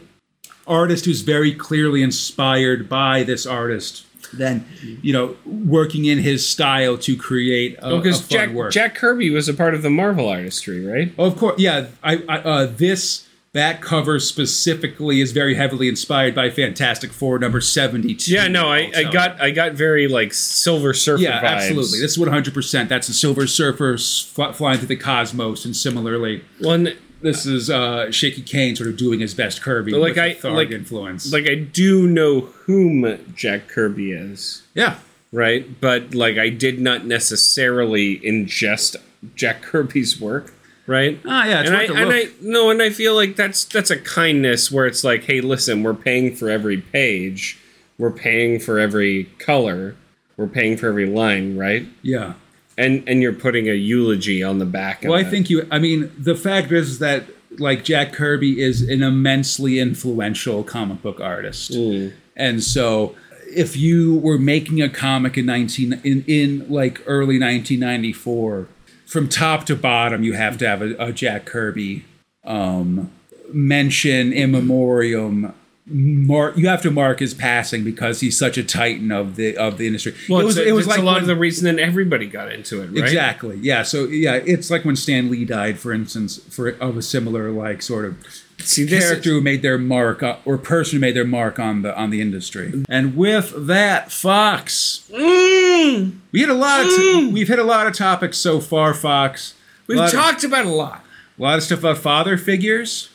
[0.66, 4.04] artist who's very clearly inspired by this artist.
[4.30, 4.66] Then,
[5.00, 8.72] you know, working in his style to create a, a Because fun Jack work.
[8.74, 11.14] Jack Kirby was a part of the Marvel artistry, right?
[11.18, 11.86] Oh, of course, yeah.
[12.04, 17.60] I, I uh, this that cover specifically is very heavily inspired by Fantastic Four number
[17.60, 18.32] seventy two.
[18.32, 21.44] Yeah, no, I, I got I got very like Silver Surfer Yeah, vibes.
[21.56, 22.00] absolutely.
[22.00, 22.88] This is one hundred percent.
[22.88, 28.10] That's the Silver Surfer fl- flying through the cosmos, and similarly, one this is uh,
[28.10, 31.32] Shaky Kane sort of doing his best Kirby Like with I- like- influence.
[31.32, 34.96] like I do know whom Jack Kirby is, yeah,
[35.30, 35.78] right?
[35.80, 38.96] But like I did not necessarily ingest
[39.36, 40.52] Jack Kirby's work,
[40.86, 41.18] right?
[41.26, 42.12] Ah, yeah, it's and I and.
[42.12, 45.82] I no, and I feel like that's that's a kindness where it's like, hey, listen,
[45.82, 47.58] we're paying for every page,
[47.98, 49.96] we're paying for every color,
[50.36, 51.86] we're paying for every line, right?
[52.02, 52.34] yeah.
[52.78, 55.00] And and you're putting a eulogy on the back.
[55.00, 55.08] Of it.
[55.10, 55.30] Well, I it.
[55.30, 55.68] think you.
[55.70, 57.24] I mean, the fact is that
[57.58, 62.14] like Jack Kirby is an immensely influential comic book artist, Mm.
[62.34, 63.14] and so
[63.54, 68.68] if you were making a comic in nineteen in in like early nineteen ninety four,
[69.12, 72.04] from top to bottom, you have to have a, a Jack Kirby
[72.44, 73.10] um,
[73.52, 75.54] mention in memoriam.
[75.84, 79.78] Mark, you have to mark his passing because he's such a titan of the of
[79.78, 80.14] the industry.
[80.28, 82.26] Well, it was it's, it was like a lot when- of the reason that everybody
[82.26, 82.98] got into it, right?
[82.98, 83.58] Exactly.
[83.60, 83.82] Yeah.
[83.82, 87.82] So yeah, it's like when Stan Lee died, for instance, for of a similar like
[87.82, 88.16] sort of
[88.58, 91.82] See, this character who made their mark uh, or person who made their mark on
[91.82, 92.84] the on the industry.
[92.88, 96.80] And with that, Fox, Mm, we hit a lot.
[96.80, 99.54] Of t- we've hit a lot of topics so far, Fox.
[99.86, 101.04] we've talked about a lot.
[101.38, 103.08] A lot of stuff about father figures.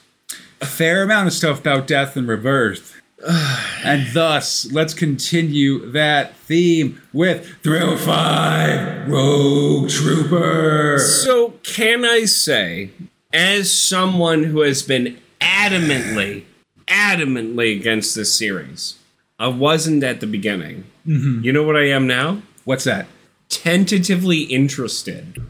[0.59, 2.95] A fair amount of stuff about death and rebirth.
[3.84, 10.99] and thus, let's continue that theme with Thrill 5 Rogue Trooper.
[10.99, 12.91] So, can I say,
[13.34, 16.43] as someone who has been adamantly,
[16.87, 18.95] adamantly against this series,
[19.39, 20.83] I wasn't at the beginning.
[21.07, 21.43] Mm-hmm.
[21.43, 22.41] You know what I am now?
[22.65, 23.07] What's that?
[23.49, 25.41] Tentatively interested.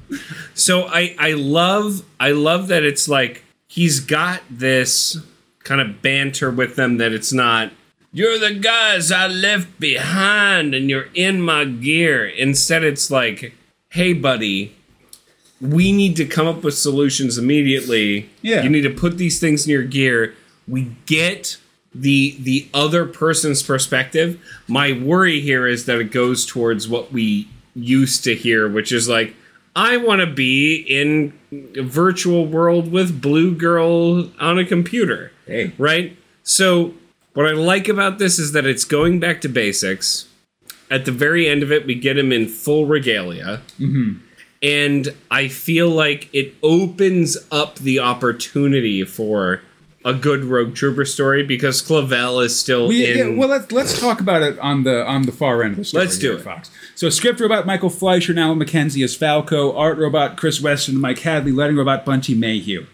[0.54, 5.18] So I I love I love that it's like he's got this
[5.64, 7.72] kind of banter with them that it's not
[8.14, 12.26] you're the guys I left behind and you're in my gear.
[12.26, 13.54] Instead it's like,
[13.90, 14.77] hey buddy,
[15.60, 18.30] we need to come up with solutions immediately.
[18.42, 18.64] Yeah.
[18.64, 20.36] You need to put these things in your gear.
[20.68, 21.58] We get
[21.96, 24.40] the the other person's perspective.
[24.68, 29.08] My worry here is that it goes towards what we used to hear, which is
[29.08, 29.36] like,
[29.76, 31.34] I want to be in
[31.78, 35.32] a virtual world with Blue Girl on a computer.
[35.46, 35.74] Hey.
[35.78, 36.18] Right?
[36.44, 36.94] So
[37.34, 40.28] what I like about this is that it's going back to basics.
[40.90, 44.26] At the very end of it, we get him in full regalia mm-hmm.
[44.68, 49.62] And I feel like it opens up the opportunity for
[50.04, 53.18] a good Rogue Trooper story because Clavel is still We, in.
[53.18, 55.86] yeah, well, let's let's talk about it on the on the far end of the
[55.86, 56.06] story.
[56.06, 56.42] Let's do it.
[56.42, 56.70] Fox.
[56.96, 61.20] So, script robot Michael Fleisher Alan McKenzie as Falco, art robot Chris Weston and Mike
[61.20, 62.86] Hadley, letting robot Bunty Mayhew.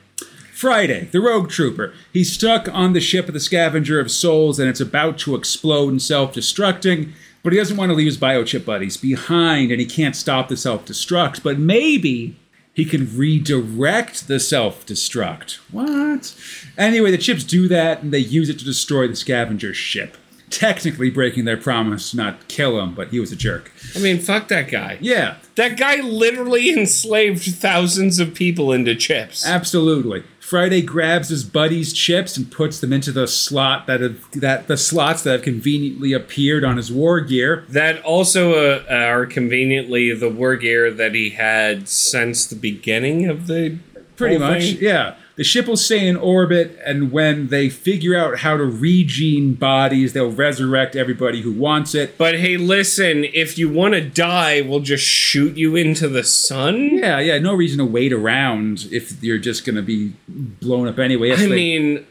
[0.54, 1.94] Friday, the Rogue Trooper.
[2.12, 5.90] He's stuck on the ship of the Scavenger of Souls, and it's about to explode
[5.90, 7.12] and self-destructing.
[7.44, 10.56] But he doesn't want to leave his biochip buddies behind, and he can't stop the
[10.58, 11.44] self-destruct.
[11.44, 12.38] But maybe
[12.74, 15.56] he can redirect the self-destruct.
[15.72, 16.36] What?
[16.78, 20.18] Anyway, the chips do that, and they use it to destroy the scavenger ship.
[20.50, 23.72] Technically breaking their promise to not kill him, but he was a jerk.
[23.96, 24.98] I mean, fuck that guy.
[25.02, 29.46] Yeah, That guy literally enslaved thousands of people into chips.
[29.46, 30.24] absolutely.
[30.54, 34.78] Friday grabs his buddy's chips and puts them into the slot that have, that the
[34.78, 37.66] slots that have conveniently appeared on his war gear.
[37.70, 43.48] That also uh, are conveniently the war gear that he had since the beginning of
[43.48, 43.80] the
[44.16, 44.78] Pretty much, thing.
[44.80, 45.16] yeah.
[45.36, 50.14] The ship will stay in orbit, and when they figure out how to regene bodies,
[50.14, 52.20] they'll resurrect everybody who wants it.
[52.20, 56.98] But hey, listen, if you want to die, we'll just shoot you into the sun.
[56.98, 61.00] Yeah, yeah, no reason to wait around if you're just going to be blown up
[61.00, 61.30] anyway.
[61.30, 62.06] Yes, I they- mean,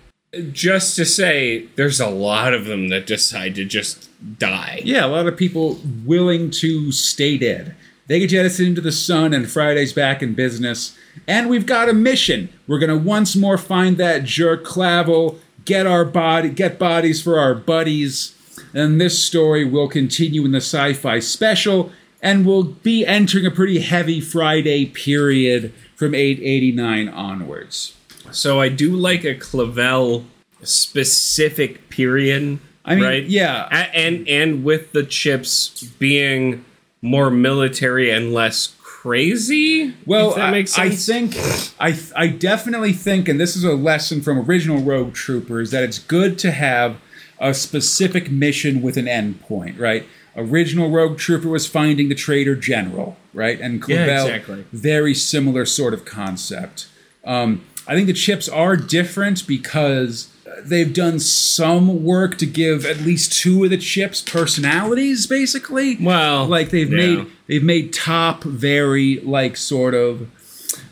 [0.51, 4.09] Just to say, there's a lot of them that decide to just
[4.39, 4.81] die.
[4.82, 7.77] Yeah, a lot of people willing to stay dead.
[8.13, 10.95] They get jettisoned into the sun, and Friday's back in business.
[11.27, 12.51] And we've got a mission.
[12.67, 17.55] We're gonna once more find that jerk Clavel, get our body, get bodies for our
[17.55, 18.35] buddies.
[18.75, 21.91] And this story will continue in the sci-fi special,
[22.21, 27.97] and we'll be entering a pretty heavy Friday period from 889 onwards.
[28.31, 30.27] So I do like a Clavel
[30.63, 32.59] specific period.
[32.85, 33.25] I mean, right?
[33.25, 33.89] yeah.
[33.95, 36.67] And and with the chips being
[37.03, 39.95] more military and less crazy.
[40.07, 41.35] Well, I, I think
[41.81, 45.99] I I definitely think, and this is a lesson from original Rogue Troopers, that it's
[45.99, 46.97] good to have
[47.41, 50.07] a specific mission with an end point, right?
[50.37, 53.61] Original Rogue Trooper was finding the traitor general, right?
[53.61, 54.65] And Yeah, Clavel, exactly.
[54.73, 56.87] very similar sort of concept.
[57.24, 63.01] Um, I think the chips are different because they've done some work to give at
[63.01, 65.97] least two of the chips personalities, basically.
[65.97, 66.97] Well, like they've yeah.
[66.97, 70.29] made they've made top very like sort of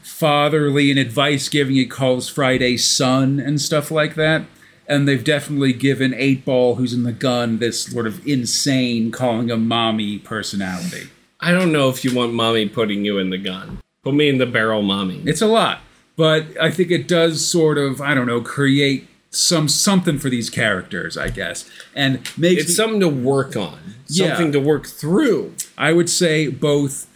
[0.02, 4.44] fatherly and advice giving it calls Friday son and stuff like that.
[4.86, 9.50] And they've definitely given Eight Ball, who's in the gun, this sort of insane calling
[9.50, 11.08] a mommy personality.
[11.38, 13.78] I don't know if you want mommy putting you in the gun.
[14.02, 15.22] Put me in the barrel, mommy.
[15.24, 15.80] It's a lot,
[16.16, 20.50] but I think it does sort of I don't know create some something for these
[20.50, 23.78] characters, I guess, and makes It's me- something to work on.
[24.08, 24.28] Yeah.
[24.28, 25.54] Something to work through.
[25.78, 27.06] I would say both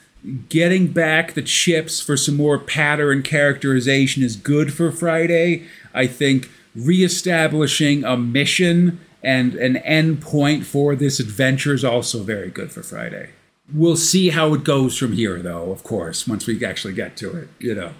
[0.48, 5.64] getting back the chips for some more pattern characterization is good for Friday.
[5.92, 12.50] I think reestablishing a mission and an end point for this adventure is also very
[12.50, 13.30] good for Friday.
[13.72, 17.34] We'll see how it goes from here, though, of course, once we actually get to
[17.36, 17.92] it, you know.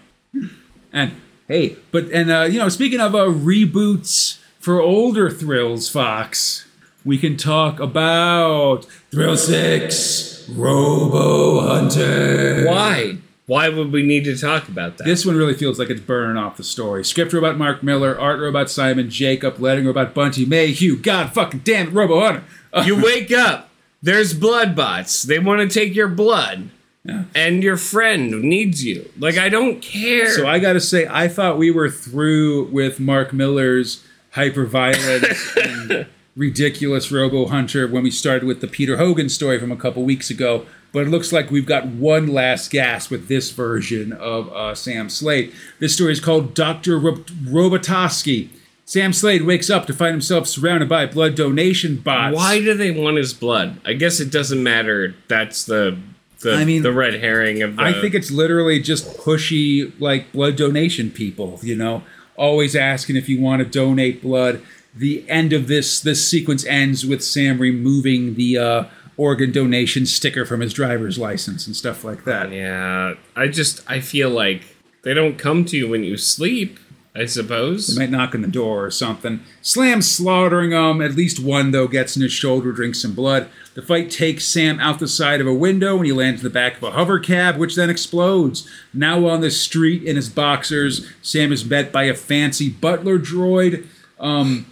[0.93, 1.12] And
[1.49, 6.66] hey, but, and, uh, you know, speaking of uh, reboots for older thrills, Fox,
[7.05, 12.65] we can talk about Thrill 6 Robo Hunter.
[12.66, 13.19] Why?
[13.47, 15.05] Why would we need to talk about that?
[15.05, 17.05] This one really feels like it's burning off the story.
[17.05, 20.97] Script robot Mark Millar, art robot Simon Jacob, letting robot Bunty Mayhew.
[20.97, 22.45] God fucking damn it, Robo Hunter.
[22.85, 23.69] You wake up.
[24.03, 25.23] There's blood bots.
[25.23, 26.71] They want to take your blood.
[27.05, 27.25] Yeah.
[27.35, 29.11] And your friend needs you.
[29.19, 30.31] Like I don't care.
[30.31, 36.07] so I gotta say, I thought we were through with Mark Millar's hyper violence and
[36.35, 40.31] ridiculous Robo Hunter when we started with the Peter Hogan story from a couple weeks
[40.31, 40.67] ago.
[40.93, 45.11] But it looks like we've got one last gas with this version of uh, Sam
[45.11, 45.53] Slade.
[45.81, 46.99] This story is called Dr.
[46.99, 48.49] Rob- Robotoski.
[48.85, 52.37] Sam Slade wakes up to find himself surrounded by blood donation bots.
[52.37, 53.81] Why do they want his blood?
[53.85, 55.15] I guess it doesn't matter.
[55.27, 55.99] That's the
[56.45, 60.31] the, I mean, the red herring of the I think it's literally just pushy, like
[60.33, 61.59] blood donation people.
[61.62, 62.05] You know,
[62.37, 64.62] always asking if you want to donate blood.
[64.95, 68.85] The end of this this sequence ends with Sam removing the uh,
[69.16, 72.53] organ donation sticker from his driver's license and stuff like that.
[72.53, 73.15] Yeah.
[73.35, 74.62] I just I feel like
[75.03, 76.79] they don't come to you when you sleep,
[77.15, 77.89] I suppose.
[77.89, 79.41] They might knock on the door or something.
[79.62, 81.01] Slam slaughtering them.
[81.01, 83.49] At least one, though, gets in his shoulder, drinks some blood.
[83.75, 86.51] The fight takes Sam out the side of a window and he lands in the
[86.51, 88.69] back of a hover cab, which then explodes.
[88.93, 93.87] Now on the street in his boxers, Sam is met by a fancy butler droid.
[94.21, 94.67] Um,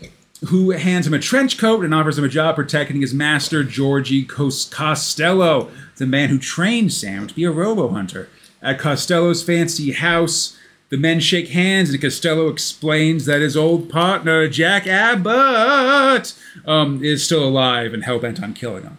[0.47, 4.25] who hands him a trench coat and offers him a job protecting his master, Georgie
[4.25, 8.29] Cos- Costello, the man who trained Sam to be a robo hunter.
[8.61, 10.57] At Costello's fancy house,
[10.93, 16.35] the men shake hands, and Costello explains that his old partner, Jack Abbott,
[16.67, 18.99] um, is still alive and hell bent on killing him.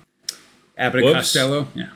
[0.76, 1.68] Abbott and Costello?
[1.76, 1.90] Yeah.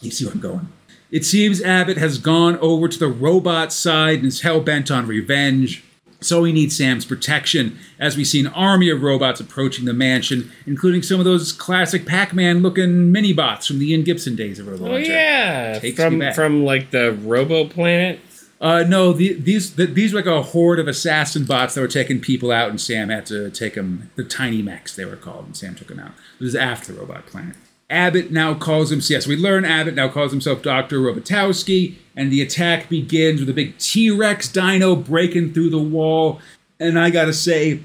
[0.00, 0.68] You see where I'm going.
[1.10, 5.06] It seems Abbott has gone over to the robot side and is hell bent on
[5.06, 5.84] revenge.
[6.22, 10.50] So he needs Sam's protection as we see an army of robots approaching the mansion,
[10.66, 14.68] including some of those classic Pac-Man looking mini bots from the Ian Gibson days of
[14.68, 18.20] Robo Oh yeah, Takes from from like the Robo Planet.
[18.60, 21.88] Uh, no, the, these the, these were like a horde of assassin bots that were
[21.88, 24.10] taking people out, and Sam had to take them.
[24.16, 26.12] The tiny mechs they were called, and Sam took them out.
[26.40, 27.56] It was after the Robot Planet.
[27.90, 29.10] Abbott now calls himself.
[29.10, 33.54] Yes, we learn Abbott now calls himself Doctor Robotowski, and the attack begins with a
[33.54, 36.40] big T Rex dino breaking through the wall.
[36.80, 37.80] And I gotta say,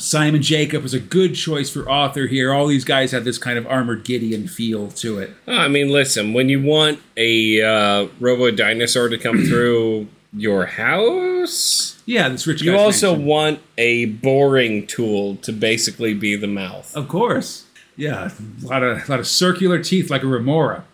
[0.00, 2.52] Simon Jacob was a good choice for author here.
[2.52, 5.30] All these guys have this kind of armored Gideon feel to it.
[5.46, 10.66] Oh, I mean, listen, when you want a uh, Robo Dinosaur to come through your
[10.66, 12.62] house, Yeah, this rich.
[12.62, 16.94] you also want a boring tool to basically be the mouth.
[16.96, 17.66] Of course.
[17.96, 18.30] Yeah,
[18.62, 20.84] a lot of a lot of circular teeth like a remora.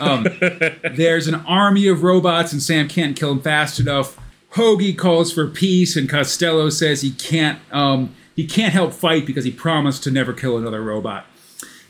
[0.00, 0.26] Um,
[0.94, 4.18] there's an army of robots, and Sam can't kill them fast enough.
[4.52, 9.44] Hoagie calls for peace, and Costello says he can't um, he can't help fight because
[9.44, 11.26] he promised to never kill another robot.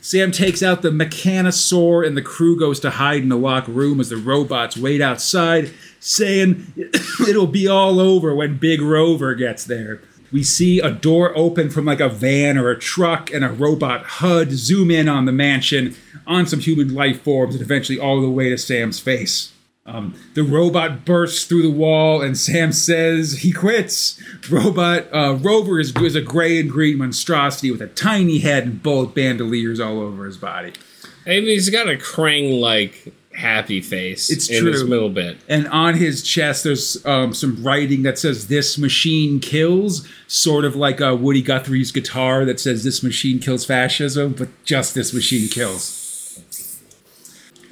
[0.05, 3.99] Sam takes out the Mechanosaur, and the crew goes to hide in the locked room
[3.99, 6.71] as the robots wait outside, saying
[7.27, 10.01] it'll be all over when Big Rover gets there.
[10.31, 14.03] We see a door open from like a van or a truck, and a robot
[14.05, 15.95] HUD zoom in on the mansion,
[16.27, 19.54] on some human life forms, and eventually all the way to Sam's face.
[19.87, 24.19] Um, the robot bursts through the wall, and Sam says he quits.
[24.49, 28.81] Robot uh, Rover is, is a gray and green monstrosity with a tiny head and
[28.81, 30.73] bullet bandoliers all over his body.
[31.27, 35.37] And he's got a Krang like happy face It's in his middle bit.
[35.47, 40.75] And on his chest, there's um, some writing that says "This machine kills," sort of
[40.75, 45.47] like uh, Woody Guthrie's guitar that says "This machine kills fascism," but just "This machine
[45.47, 46.01] kills."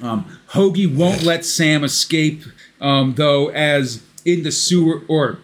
[0.00, 2.42] Um, Hoagie won't let Sam escape,
[2.80, 5.38] um, though, as in the sewer, or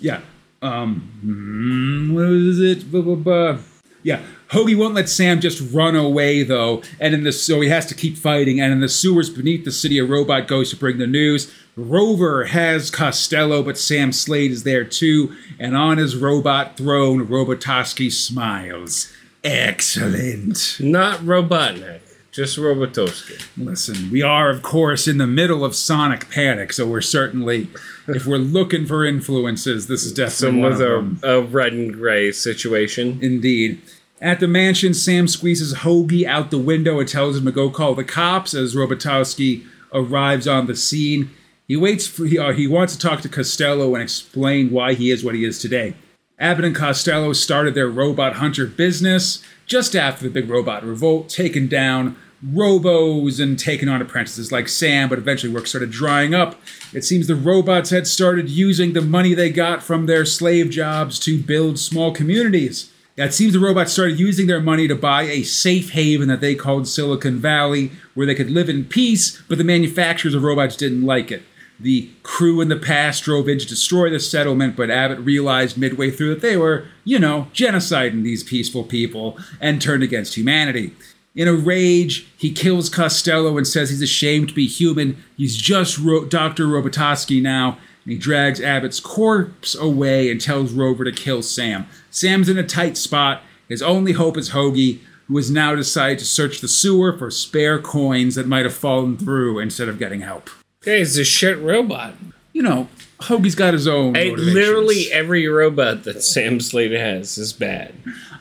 [0.00, 0.20] yeah,
[0.62, 2.90] um, hmm, what was it?
[2.90, 3.58] Blah, blah, blah.
[4.02, 7.86] Yeah, Hoagie won't let Sam just run away though, and in the so he has
[7.86, 8.60] to keep fighting.
[8.60, 11.52] And in the sewers beneath the city, a robot goes to bring the news.
[11.76, 15.34] Rover has Costello, but Sam Slade is there too.
[15.58, 19.12] And on his robot throne, Robotoski smiles.
[19.42, 20.78] Excellent.
[20.80, 22.00] Not Robotnik,
[22.34, 23.46] just Robotoski.
[23.56, 27.68] Listen, we are, of course, in the middle of Sonic Panic, so we're certainly,
[28.08, 31.20] if we're looking for influences, this is definitely Some one of a, them.
[31.22, 33.20] a red and gray situation.
[33.22, 33.80] Indeed.
[34.20, 37.94] At the mansion, Sam squeezes Hoagie out the window and tells him to go call
[37.94, 41.30] the cops as Robotowski arrives on the scene.
[41.68, 45.12] He waits for he, uh, he wants to talk to Costello and explain why he
[45.12, 45.94] is what he is today.
[46.36, 51.68] Abbott and Costello started their robot hunter business just after the big robot revolt, taking
[51.68, 52.16] down
[52.52, 56.60] robos and taking on apprentices like Sam, but eventually work started drying up.
[56.92, 61.18] It seems the robots had started using the money they got from their slave jobs
[61.20, 62.90] to build small communities.
[63.16, 66.56] It seems the robots started using their money to buy a safe haven that they
[66.56, 71.02] called Silicon Valley, where they could live in peace, but the manufacturers of robots didn't
[71.02, 71.44] like it.
[71.78, 76.10] The crew in the past drove in to destroy the settlement, but Abbott realized midway
[76.10, 80.94] through that they were, you know, genociding these peaceful people and turned against humanity.
[81.34, 85.22] In a rage, he kills Costello and says he's ashamed to be human.
[85.36, 86.66] He's just Ro- Dr.
[86.66, 91.86] Robotoski now, and he drags Abbott's corpse away and tells Rover to kill Sam.
[92.10, 93.42] Sam's in a tight spot.
[93.68, 97.80] His only hope is Hoagie, who has now decided to search the sewer for spare
[97.80, 100.50] coins that might have fallen through instead of getting help.
[100.82, 102.14] Okay, he's a shit robot.
[102.52, 102.88] You know,
[103.22, 104.14] Hoagie's got his own.
[104.14, 107.94] Hey, literally every robot that Sam Slade has is bad.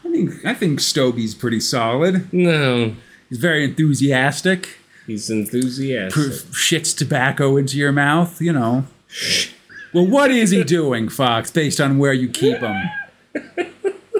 [0.05, 2.31] I think I think Stogie's pretty solid.
[2.33, 2.95] No,
[3.29, 4.77] He's very enthusiastic.
[5.07, 6.21] he's enthusiastic.
[6.51, 8.85] shits tobacco into your mouth, you know.
[9.93, 12.89] Well, what is he doing, Fox, based on where you keep him?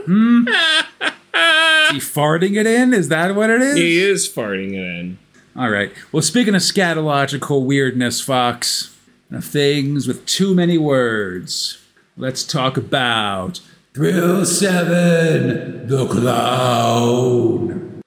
[0.06, 0.48] Hmm?
[0.48, 2.94] Is he farting it in?
[2.94, 3.78] Is that what it is?
[3.78, 5.18] He is farting it in.
[5.56, 5.92] All right.
[6.12, 8.96] Well, speaking of scatological weirdness, Fox,
[9.42, 11.80] things with too many words,
[12.18, 13.60] let's talk about
[13.94, 18.02] Thrill 7, the clown.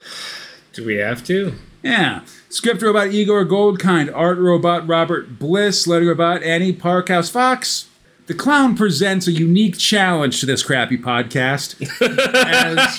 [0.72, 1.52] Do we have to?
[1.80, 2.22] Yeah.
[2.48, 7.88] Script robot Igor Goldkind, art robot Robert Bliss, letter robot Annie Parkhouse Fox.
[8.26, 11.80] The clown presents a unique challenge to this crappy podcast.
[12.02, 12.98] as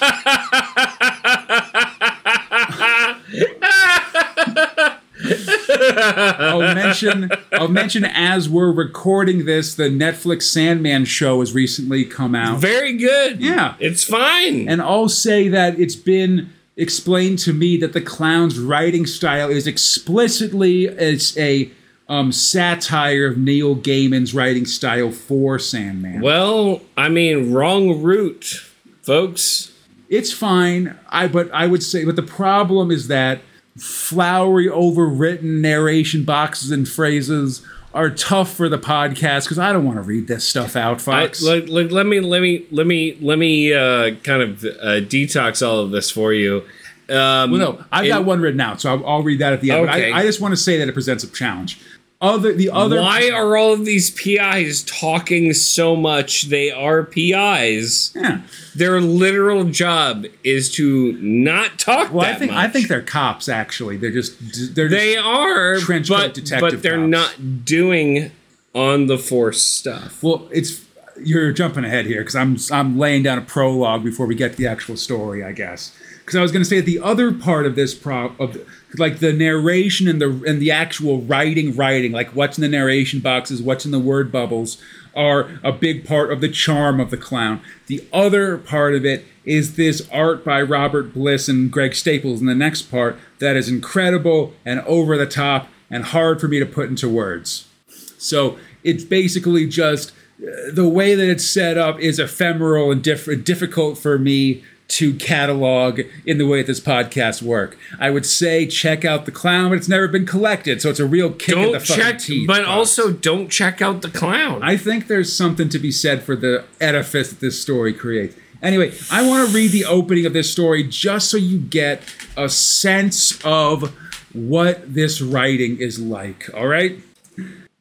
[5.97, 12.35] I'll mention I'll mention as we're recording this, the Netflix Sandman show has recently come
[12.35, 12.59] out.
[12.59, 13.41] Very good.
[13.41, 13.75] Yeah.
[13.79, 14.67] It's fine.
[14.69, 19.65] And I'll say that it's been explained to me that the clown's writing style is
[19.65, 21.71] explicitly it's a
[22.09, 26.21] um, satire of Neil Gaiman's writing style for Sandman.
[26.21, 28.63] well, I mean, wrong route,
[29.01, 29.73] folks.
[30.07, 30.97] it's fine.
[31.09, 33.41] I but I would say, but the problem is that
[33.77, 39.97] flowery, overwritten narration boxes and phrases are tough for the podcast because I don't want
[39.97, 43.39] to read this stuff out, I, let, let, let me let me let me let
[43.39, 46.63] me uh, kind of uh, detox all of this for you.
[47.09, 49.71] Um, Well, no, I've got one written out, so I'll, I'll read that at the
[49.71, 49.89] end.
[49.89, 50.11] Okay.
[50.11, 51.79] But I, I just want to say that it presents a challenge.
[52.19, 56.43] Other the other Why are all of these PIs talking so much?
[56.45, 58.11] They are PIs.
[58.15, 58.41] Yeah.
[58.73, 62.65] Their literal job is to not talk Well, that I think much.
[62.65, 63.47] I think they're cops.
[63.47, 64.35] Actually, they're just
[64.75, 67.09] they're they just, are, trench coat but detective but they're cops.
[67.39, 68.31] not doing
[68.73, 70.23] on the force stuff.
[70.23, 70.83] Well, it's
[71.23, 74.57] you're jumping ahead here because I'm I'm laying down a prologue before we get to
[74.57, 75.95] the actual story, I guess.
[76.27, 78.61] Because I was going to say the other part of this pro of
[78.97, 83.21] like the narration and the and the actual writing, writing, like what's in the narration
[83.21, 84.77] boxes, what's in the word bubbles,
[85.15, 87.61] are a big part of the charm of the clown.
[87.85, 92.45] The other part of it is this art by Robert Bliss and Greg Staples in
[92.45, 96.65] the next part that is incredible and over the top and hard for me to
[96.65, 97.69] put into words.
[98.17, 103.45] So it's basically just uh, the way that it's set up is ephemeral and diff-
[103.45, 107.77] difficult for me to catalog in the way that this podcast work.
[107.99, 111.05] I would say check out the clown, but it's never been collected, so it's a
[111.05, 112.47] real kick in the Don't fucking teeth.
[112.47, 112.67] but Fox.
[112.69, 114.61] also don't check out the clown.
[114.63, 118.35] I think there's something to be said for the edifice that this story creates.
[118.61, 122.01] Anyway, I want to read the opening of this story just so you get
[122.35, 123.95] a sense of
[124.33, 126.99] what this writing is like, all right?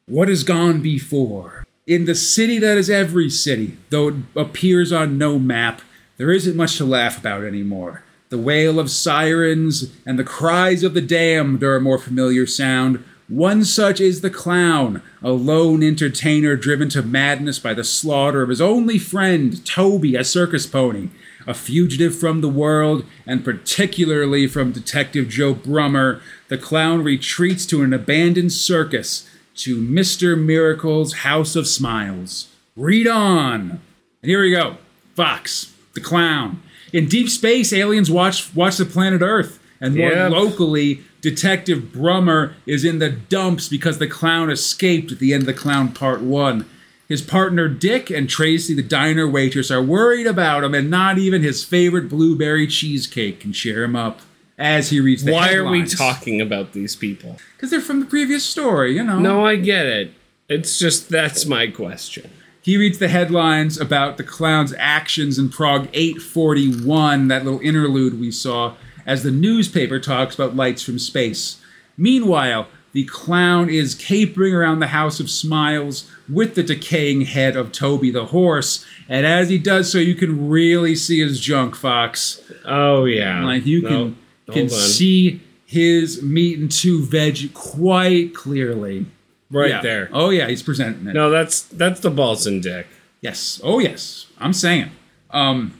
[0.05, 1.65] What has gone before?
[1.87, 5.81] In the city that is every city, though it appears on no map,
[6.17, 8.03] there isn't much to laugh about anymore.
[8.29, 13.03] The wail of sirens and the cries of the damned are a more familiar sound.
[13.29, 18.49] One such is the clown, a lone entertainer driven to madness by the slaughter of
[18.49, 21.09] his only friend, Toby, a circus pony.
[21.45, 26.19] A fugitive from the world, and particularly from Detective Joe Brummer,
[26.49, 30.37] the clown retreats to an abandoned circus, to Mr.
[30.37, 32.49] Miracle's House of Smiles.
[32.75, 33.79] Read on!
[34.21, 34.77] And here we go.
[35.15, 36.61] Fox, the clown.
[36.93, 40.31] In deep space, aliens watch watch the planet Earth, and more Yep.
[40.31, 45.47] locally, Detective Brummer is in the dumps because the clown escaped at the end of
[45.47, 46.65] the Clown Part One.
[47.09, 51.41] His partner Dick and Tracy, the diner waitress, are worried about him, and not even
[51.41, 54.21] his favorite blueberry cheesecake can cheer him up.
[54.59, 57.37] As he reads the Why are we talking about these people?
[57.55, 59.19] Because they're from the previous story, you know.
[59.19, 60.13] No, I get it.
[60.49, 62.29] It's just that's my question.
[62.67, 68.29] He reads the headlines about the clown's actions in Prog 841, that little interlude we
[68.29, 68.73] saw,
[69.05, 71.61] as the newspaper talks about lights from space.
[71.95, 77.71] Meanwhile, the clown is capering around the House of Smiles with the decaying head of
[77.71, 82.41] Toby the horse, and as he does so, you can really see his junk, Fox.
[82.65, 84.17] Oh yeah, Like you No, can
[84.51, 84.69] can on.
[84.71, 89.05] see his meat and two veg quite clearly.
[89.51, 89.81] Right Yeah.
[89.81, 90.09] there.
[90.13, 91.13] Oh yeah, he's presenting it.
[91.13, 92.87] No, that's that's the Balsan dick.
[93.21, 93.59] Yes.
[93.63, 94.27] Oh, yes.
[94.39, 94.91] I'm saying.
[95.31, 95.79] Um.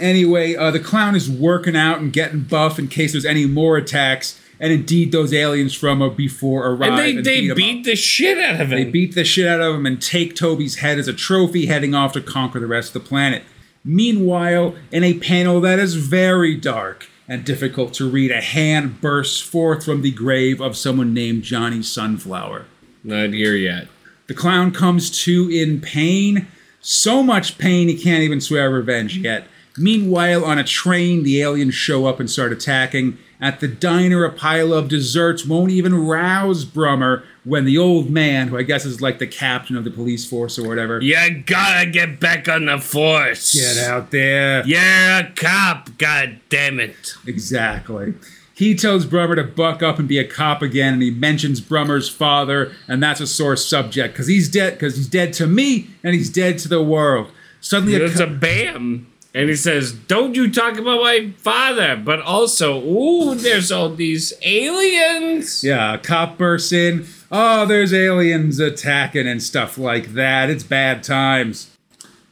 [0.00, 3.76] Anyway, uh, the clown is working out and getting buff in case there's any more
[3.76, 6.90] attacks, and indeed those aliens from uh, before arrive.
[6.90, 8.78] And they they beat, beat the shit out of him.
[8.78, 11.94] They beat the shit out of him and take Toby's head as a trophy, heading
[11.94, 13.42] off to conquer the rest of the planet.
[13.84, 19.40] Meanwhile, in a panel that is very dark and difficult to read, a hand bursts
[19.40, 22.66] forth from the grave of someone named Johnny Sunflower.
[23.08, 23.88] Not here yet.
[24.26, 26.46] The clown comes to in pain,
[26.82, 29.46] so much pain he can't even swear revenge yet.
[29.78, 33.16] Meanwhile, on a train, the aliens show up and start attacking.
[33.40, 38.48] At the diner, a pile of desserts won't even rouse Brummer when the old man,
[38.48, 41.14] who I guess is like the captain of the police force or whatever, You
[41.46, 43.54] gotta get back on the force.
[43.54, 44.66] get out there.
[44.66, 45.96] You're a cop.
[45.96, 47.14] God damn it.
[47.26, 48.12] Exactly.
[48.58, 52.08] He tells Brummer to buck up and be a cop again, and he mentions Brummer's
[52.08, 54.72] father, and that's a sore subject because he's dead.
[54.74, 57.30] Because he's dead to me, and he's dead to the world.
[57.60, 59.06] Suddenly, a It's co- a bam.
[59.32, 61.94] And he says, Don't you talk about my father.
[62.04, 65.62] But also, ooh, there's all these aliens.
[65.62, 67.06] Yeah, a cop bursts in.
[67.30, 70.50] Oh, there's aliens attacking and stuff like that.
[70.50, 71.70] It's bad times.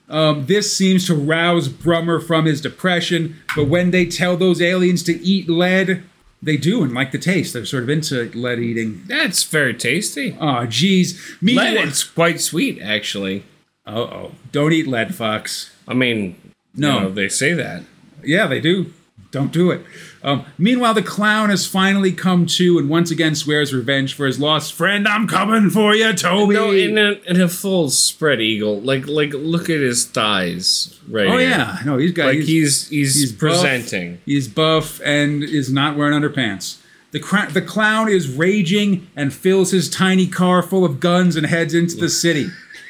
[0.08, 5.02] Um, this seems to rouse Brummer from his depression, but when they tell those aliens
[5.04, 6.02] to eat lead,
[6.42, 7.52] they do and like the taste.
[7.52, 9.02] They're sort of into lead eating.
[9.06, 10.36] That's very tasty.
[10.40, 11.36] Oh, geez.
[11.40, 13.44] Me Lead, it's quite sweet, actually.
[13.86, 14.32] Uh oh.
[14.52, 15.70] Don't eat lead, Fox.
[15.88, 16.36] I mean,
[16.74, 16.94] No.
[16.94, 17.82] you know, they say that.
[18.24, 18.92] Yeah, they do.
[19.30, 19.84] Don't do it.
[20.26, 24.40] Um, meanwhile, the clown has finally come to and once again swears revenge for his
[24.40, 25.06] lost friend.
[25.06, 26.54] I'm coming for you, Toby.
[26.54, 28.80] No, in a, in a full spread eagle.
[28.80, 31.50] Like, like, look at his thighs right oh here.
[31.50, 34.20] yeah, no, he's got Like he's he's, he's buff, presenting.
[34.26, 36.78] He's buff and is not wearing underpants.
[37.12, 41.46] The, cr- the clown is raging and fills his tiny car full of guns and
[41.46, 42.48] heads into the city.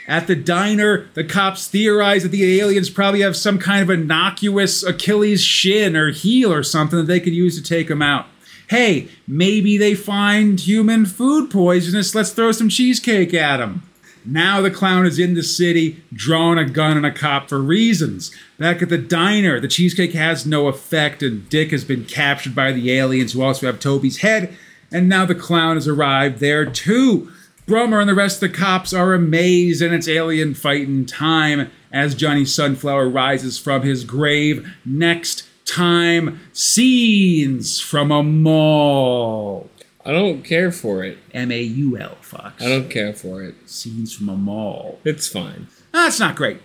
[0.08, 4.82] At the diner, the cops theorize that the aliens probably have some kind of innocuous
[4.84, 8.26] Achilles shin or heel or something that they could use to take them out.
[8.68, 12.14] Hey, maybe they find human food poisonous.
[12.14, 13.82] Let's throw some cheesecake at them.
[14.24, 18.32] Now the clown is in the city, drawing a gun on a cop for reasons.
[18.58, 22.72] Back at the diner, the cheesecake has no effect, and Dick has been captured by
[22.72, 24.56] the aliens who also have Toby's head,
[24.90, 27.30] and now the clown has arrived there too.
[27.66, 32.14] Brummer and the rest of the cops are amazed, and it's alien fighting time as
[32.14, 34.72] Johnny Sunflower rises from his grave.
[34.84, 39.68] Next, time scenes from a mall.
[40.04, 41.18] I don't care for it.
[41.34, 42.62] M A U L, Fox.
[42.62, 43.56] I don't care for it.
[43.68, 45.00] Scenes from a mall.
[45.04, 45.66] It's fine.
[45.92, 46.60] Ah, That's not great.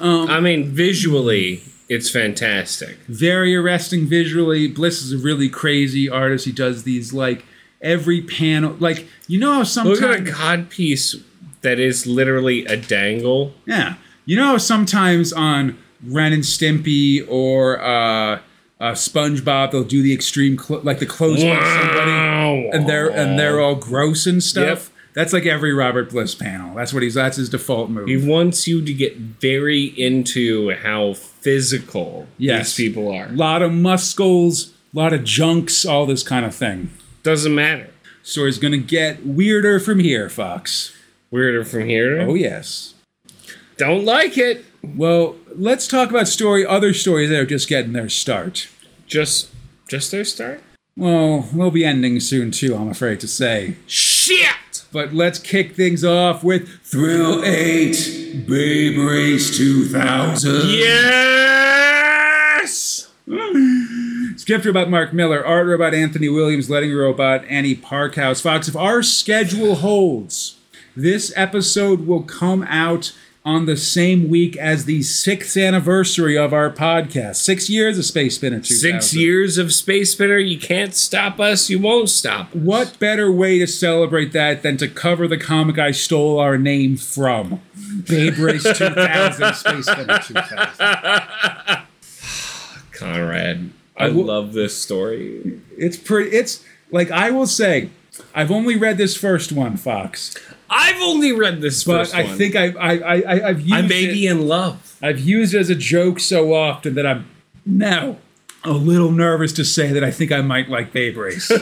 [0.00, 2.96] Um, I mean, visually, it's fantastic.
[3.08, 4.68] Very arresting visually.
[4.68, 6.46] Bliss is a really crazy artist.
[6.46, 7.44] He does these like
[7.80, 11.16] every panel, like you know how Look at a god piece
[11.62, 13.54] that is literally a dangle.
[13.66, 13.94] Yeah.
[14.24, 18.40] You know, sometimes on Ren and Stimpy or uh,
[18.80, 23.38] uh, SpongeBob, they'll do the extreme, clo- like the close up somebody, and they're and
[23.38, 24.86] they're all gross and stuff.
[24.86, 24.92] Yep.
[25.14, 26.74] That's like every Robert Bliss panel.
[26.74, 27.14] That's what he's.
[27.14, 28.06] That's his default move.
[28.06, 32.76] He wants you to get very into how physical Yes.
[32.76, 33.26] these people are.
[33.26, 36.90] a lot of muscles, a lot of junks, all this kind of thing.
[37.26, 37.90] Doesn't matter.
[38.22, 40.94] Story's gonna get weirder from here, Fox.
[41.32, 42.20] Weirder from here.
[42.20, 42.94] Oh yes.
[43.76, 44.64] Don't like it.
[44.80, 46.64] Well, let's talk about story.
[46.64, 48.68] Other stories that are just getting their start.
[49.08, 49.50] Just,
[49.88, 50.62] just their start.
[50.96, 52.76] Well, we'll be ending soon too.
[52.76, 53.74] I'm afraid to say.
[53.88, 54.84] Shit.
[54.92, 60.68] But let's kick things off with Thrill 8 Babe Race 2000.
[60.70, 61.66] Yes.
[63.26, 63.55] Mm.
[64.46, 68.40] Scripture about Mark Millar, art about Anthony Williams, letting robot Annie Parkhouse.
[68.40, 70.60] Fox, if our schedule holds,
[70.94, 73.12] this episode will come out
[73.44, 77.34] on the same week as the sixth anniversary of our podcast.
[77.42, 78.78] Six years of Space Spinner 2000.
[78.78, 80.38] Six years of Space Spinner.
[80.38, 81.68] You can't stop us.
[81.68, 82.50] You won't stop.
[82.50, 82.54] us.
[82.54, 86.96] What better way to celebrate that than to cover the comic I stole our name
[86.96, 87.62] from?
[88.08, 91.82] Babe Race 2000, Space Spinner 2000.
[92.92, 93.72] Conrad?
[93.96, 95.60] I, I will- love this story.
[95.76, 96.36] It's pretty.
[96.36, 97.90] It's like I will say,
[98.34, 100.34] I've only read this first one, Fox,
[100.70, 102.36] I've only read this but first I one.
[102.38, 104.12] think I, I, I, I've used I may it.
[104.12, 104.96] be in love.
[105.02, 107.26] I've used it as a joke so often that I'm
[107.64, 108.16] now
[108.64, 111.50] a little nervous to say that I think I might like Babe Race.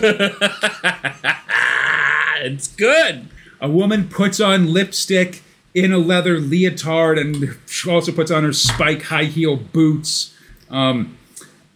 [2.46, 3.28] It's good.
[3.60, 5.42] a woman puts on lipstick
[5.74, 10.34] in a leather leotard and she also puts on her spike high heel boots.
[10.68, 11.16] Um,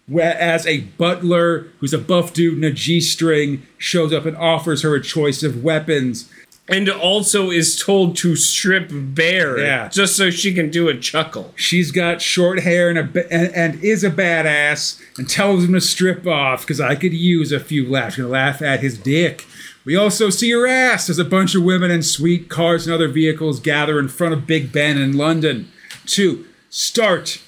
[0.08, 4.82] whereas a butler who's a buff dude in a G string shows up and offers
[4.82, 6.30] her a choice of weapons.
[6.70, 9.88] And also is told to strip bare Yeah.
[9.88, 11.54] just so she can do a chuckle.
[11.56, 15.80] She's got short hair and, a, and, and is a badass and tells him to
[15.80, 18.16] strip off because I could use a few laughs.
[18.16, 19.46] Gonna laugh at his dick.
[19.86, 23.08] We also see her ass as a bunch of women in sweet cars and other
[23.08, 25.70] vehicles gather in front of Big Ben in London.
[26.08, 27.40] To start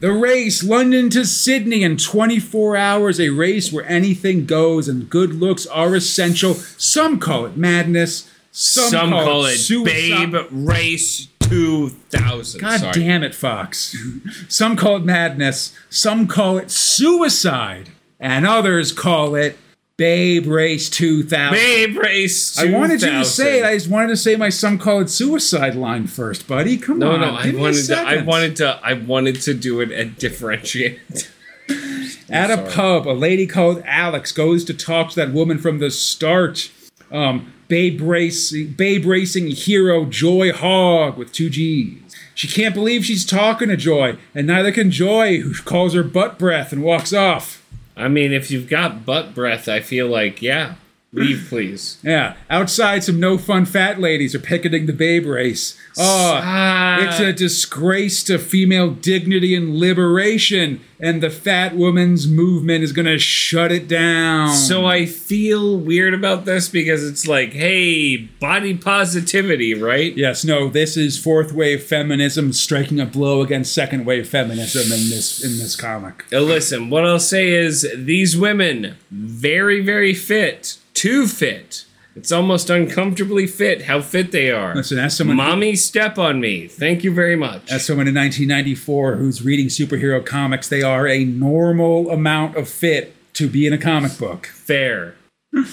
[0.00, 5.34] the race, London to Sydney in 24 hours, a race where anything goes and good
[5.34, 6.54] looks are essential.
[6.54, 8.30] Some call it madness.
[8.52, 10.32] Some, Some, call, it suicide.
[10.32, 12.60] Babe Race 2000.
[12.60, 12.92] God Sorry.
[12.92, 13.94] damn it, Fox.
[14.48, 19.58] some call it madness, some call it suicide, and others call it
[19.96, 21.54] Babe Race 2000.
[21.54, 22.74] Babe Race 2000.
[22.74, 23.64] I wanted you to say it.
[23.64, 26.76] I just wanted to say my some call it suicide line first, buddy.
[26.76, 27.20] Come no, on.
[27.20, 27.36] no, no.
[27.36, 27.96] I give me a wanted to.
[27.96, 28.80] I wanted to.
[28.82, 31.30] I wanted to do it and differentiate.
[32.28, 35.90] At a pub, a lady called Alex goes to talk to that woman from the
[35.90, 36.70] start.
[37.10, 42.02] Um, Babe Racing, Babe Racing hero Joy Hogg with two G's.
[42.34, 46.38] She can't believe she's talking to Joy, and neither can Joy, who calls her butt
[46.38, 47.65] breath and walks off.
[47.96, 50.74] I mean, if you've got butt breath, I feel like yeah,
[51.12, 51.98] leave please.
[52.02, 55.76] Yeah, outside, some no fun fat ladies are picketing the Babe race.
[55.96, 57.08] Oh, Ah.
[57.08, 63.18] it's a disgrace to female dignity and liberation, and the fat woman's movement is gonna
[63.18, 64.54] shut it down.
[64.54, 70.14] So I feel weird about this because it's like, hey, body positivity, right?
[70.16, 75.08] Yes, no, this is fourth wave feminism striking a blow against second wave feminism in
[75.08, 76.24] this in this comic.
[76.30, 81.84] Listen, what I'll say is these women, very, very fit, too fit.
[82.16, 84.74] It's almost uncomfortably fit how fit they are.
[84.74, 86.66] Listen, as someone Mommy, step on me.
[86.66, 87.70] Thank you very much.
[87.70, 93.14] as someone in 1994 who's reading superhero comics, they are a normal amount of fit
[93.34, 94.46] to be in a comic book.
[94.46, 95.14] Fair.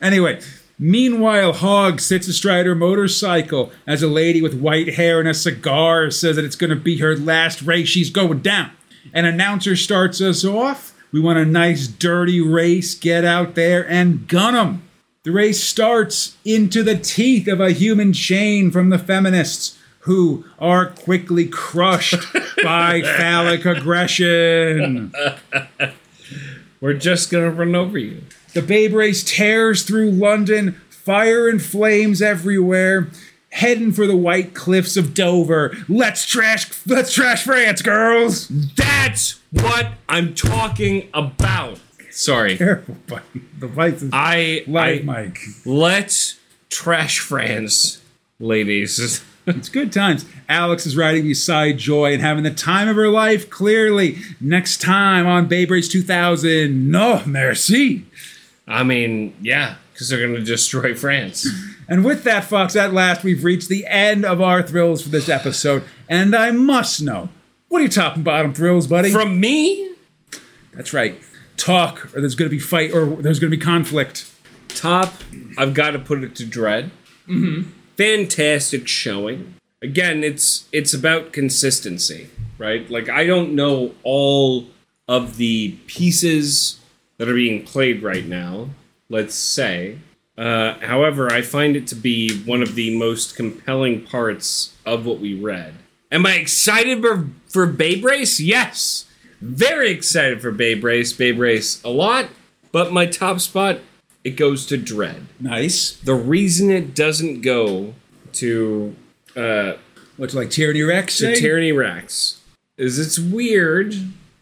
[0.00, 0.40] Anyway,
[0.78, 6.08] meanwhile, Hogg sits astride her motorcycle as a lady with white hair and a cigar
[6.12, 7.88] says that it's going to be her last race.
[7.88, 8.70] She's going down.
[9.12, 10.94] An announcer starts us off.
[11.12, 12.94] We want a nice, dirty race.
[12.94, 14.82] Get out there and gun 'em.
[15.24, 20.86] The race starts into the teeth of a human chain from the feminists who are
[20.86, 22.32] quickly crushed
[22.62, 25.12] by phallic aggression.
[26.80, 28.22] We're just gonna run over you.
[28.54, 33.08] The Babe Race tears through London, fire and flames everywhere.
[33.50, 35.76] Heading for the white cliffs of Dover.
[35.88, 38.48] Let's trash, let's trash France, girls.
[38.48, 41.80] That's what I'm talking about.
[42.10, 42.56] Sorry.
[42.58, 43.22] Careful, buddy.
[43.58, 45.38] The lights is I, live, I Mike.
[45.64, 46.38] let's
[46.70, 48.02] trash France,
[48.38, 49.22] ladies.
[49.48, 50.26] It's good times.
[50.50, 53.48] Alex is riding beside Joy and having the time of her life.
[53.48, 56.90] Clearly, next time on Babe Race 2000.
[56.90, 58.04] No, merci.
[58.66, 61.48] I mean, yeah, because they're gonna destroy France.
[61.88, 65.28] And with that, Fox, at last we've reached the end of our thrills for this
[65.28, 65.84] episode.
[66.08, 67.30] And I must know,
[67.68, 69.10] what are your top and bottom thrills, buddy?
[69.10, 69.92] From me,
[70.74, 71.20] That's right.
[71.56, 74.30] Talk, or there's going to be fight, or there's going to be conflict.
[74.68, 75.12] top,
[75.56, 76.90] I've got to put it to Dredd.
[77.26, 77.70] Mm-hmm.
[77.96, 79.54] Fantastic showing.
[79.82, 82.88] Again, it's it's about consistency, right?
[82.90, 84.66] Like I don't know all
[85.08, 86.80] of the pieces
[87.16, 88.70] that are being played right now.
[89.08, 89.98] Let's say.
[90.38, 95.18] Uh, however, I find it to be one of the most compelling parts of what
[95.18, 95.74] we read.
[96.12, 98.38] Am I excited for, for Babe Race?
[98.38, 99.06] Yes.
[99.40, 101.12] Very excited for Babe Race.
[101.12, 102.28] Babe Race a lot.
[102.70, 103.80] But my top spot,
[104.22, 105.22] it goes to Dredd.
[105.40, 105.92] Nice.
[105.92, 107.94] The reason it doesn't go
[108.34, 108.94] to
[109.34, 109.74] uh,
[110.16, 111.18] What's like Tyranny Rex?
[111.18, 111.34] to?
[111.34, 112.40] Tyranny Rex
[112.76, 113.94] is it's weird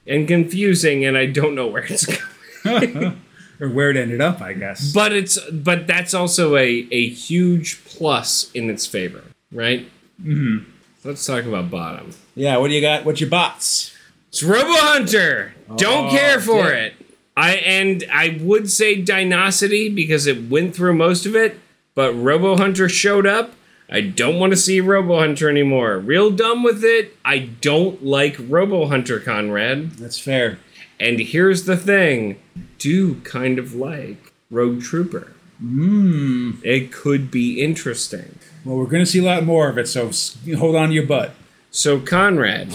[0.07, 2.07] and confusing, and I don't know where it's
[2.65, 3.21] going.
[3.61, 4.93] or where it ended up, I guess.
[4.93, 9.23] But it's but that's also a a huge plus in its favor,
[9.53, 9.89] right?
[10.23, 10.71] Mm-hmm.
[11.05, 12.11] Let's talk about bottom.
[12.35, 13.05] yeah, what do you got?
[13.05, 13.95] What's your bots?
[14.29, 15.55] It's Robo Hunter.
[15.77, 16.77] Don't Oh, care for yeah.
[16.87, 16.95] it.
[17.37, 21.59] I and I would say Dinosty because it went through most of it,
[21.95, 23.53] but Robo Hunter showed up.
[23.89, 25.99] I don't want to see Robo Hunter anymore.
[25.99, 27.17] Real dumb with it.
[27.25, 29.93] I don't like Robo Hunter, Conrad.
[29.93, 30.59] That's fair.
[30.99, 32.41] And here's the thing:
[32.79, 35.33] do kind of like Rogue Trooper.
[35.63, 36.63] Mmm.
[36.63, 38.39] It could be interesting.
[38.65, 40.11] Well, we're going to see a lot more of it, so
[40.57, 41.33] hold on to your butt.
[41.71, 42.71] So Conrad,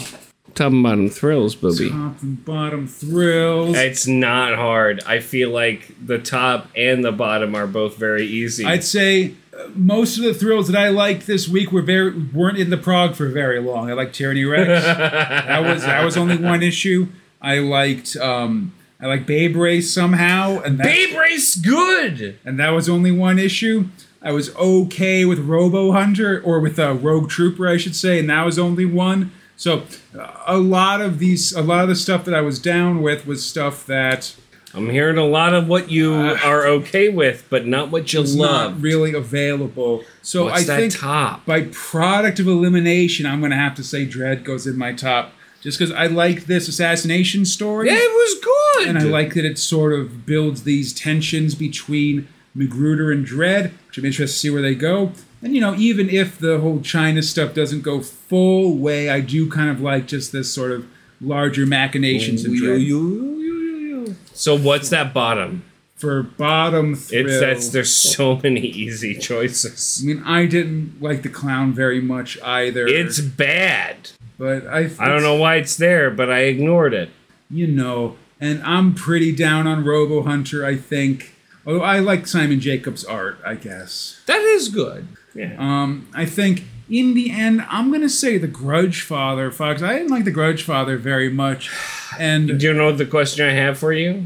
[0.56, 1.90] top and bottom thrills, booby.
[1.90, 3.78] Top and bottom thrills.
[3.78, 5.02] It's not hard.
[5.06, 8.66] I feel like the top and the bottom are both very easy.
[8.66, 12.58] I'd say uh, most of the thrills that I liked this week were very weren't
[12.58, 13.90] in the prog for very long.
[13.90, 14.68] I like Tyranny Rex.
[14.86, 17.08] that was that was only one issue.
[17.42, 22.38] I liked um I like Babe Race somehow, and that, Babe Race good.
[22.46, 23.88] and that was only one issue.
[24.22, 28.30] I was okay with Robo Hunter or with uh, Rogue Trooper, I should say, and
[28.30, 29.32] that was only one.
[29.56, 29.84] So
[30.18, 33.26] uh, a lot of these, a lot of the stuff that I was down with
[33.26, 34.36] was stuff that
[34.74, 38.74] I'm hearing a lot of what you are okay with, but not what you love.
[38.74, 40.04] not really available.
[40.22, 41.46] So What's I think top?
[41.46, 45.34] by product of elimination, I'm going to have to say Dredd goes in my top,
[45.62, 48.88] just because I like this assassination story, Yeah, it was good.
[48.90, 52.28] and I like that it sort of builds these tensions between
[52.58, 55.12] McGruder and Dredd, which I'm interested to see where they go.
[55.44, 59.50] And you know, even if the whole China stuff doesn't go full way, I do
[59.50, 60.86] kind of like just this sort of
[61.20, 64.16] larger machinations of Dredd.
[64.34, 65.64] So what's that bottom?
[66.02, 70.02] For bottom thrill, It's that's there's so many easy choices.
[70.04, 72.88] I mean, I didn't like the clown very much either.
[72.88, 74.10] It's bad.
[74.40, 77.10] but I I don't know why it's there, but I ignored it.
[77.52, 80.66] you know, and I'm pretty down on Robo Hunter.
[80.66, 81.36] I think,
[81.68, 84.20] although I like Simon Jacobs' art, I guess.
[84.26, 85.08] That is good.
[85.36, 85.56] Yeah.
[85.60, 89.82] Um, I think in the end, I'm gonna say the Grudge Father, Fox.
[89.84, 91.70] I didn't like the Grudge Father very much,
[92.18, 94.24] and Do you know the question I have for you?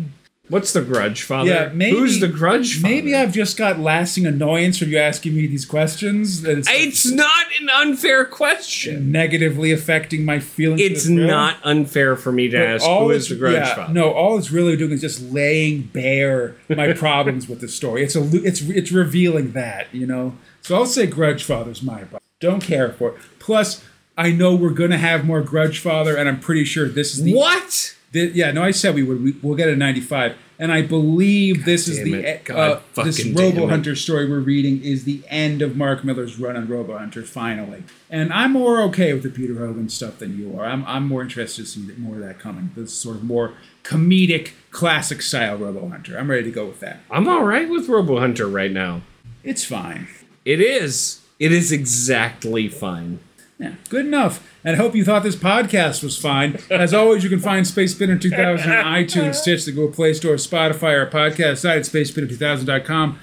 [0.48, 1.50] What's the grudge, father?
[1.50, 2.94] Yeah, maybe- Who's the grudge father?
[2.94, 6.44] maybe I've just got lasting annoyance from you asking me these questions.
[6.44, 9.12] It's, It's not an unfair question.
[9.12, 10.82] negatively affecting my feelings.
[10.82, 13.94] It's not unfair for me to But ask who is the grudge yeah, father.
[13.94, 18.04] No, all it's really doing is just laying bare my problems with the story.
[18.04, 20.36] It's a it's it's revealing that you know.
[20.62, 22.22] So I'll say Grudge Father's my butt.
[22.40, 23.16] Don't care for it.
[23.40, 23.84] Plus,
[24.18, 27.34] I know we're gonna have more Grudge Father, and I'm pretty sure this is the
[27.34, 27.96] What?
[28.12, 29.24] Thi- yeah, no, I said we would.
[29.24, 30.36] We, we'll get a 95.
[30.58, 33.70] And I believe this is the God uh, this Robo it.
[33.70, 37.84] Hunter story we're reading is the end of Mark Millar's run on Robo Hunter finally.
[38.10, 40.66] And I'm more okay with the Peter Hogan stuff than you are.
[40.66, 42.72] I'm, I'm more interested to see more of that coming.
[42.74, 43.54] This sort of more
[43.84, 46.18] comedic, classic style Robo Hunter.
[46.18, 47.00] I'm ready to go with that.
[47.12, 49.02] I'm all right with Robo Hunter right now.
[49.44, 50.08] It's fine.
[50.46, 51.22] It is.
[51.38, 53.20] It is exactly fine.
[53.58, 54.46] Yeah, good enough.
[54.66, 56.60] And I hope you thought this podcast was fine.
[56.70, 60.36] As always, you can find Space Spinner 2000 on iTunes, Stitch, the Google Play Store,
[60.36, 63.20] Spotify, our podcast site at spacespinner2000.com.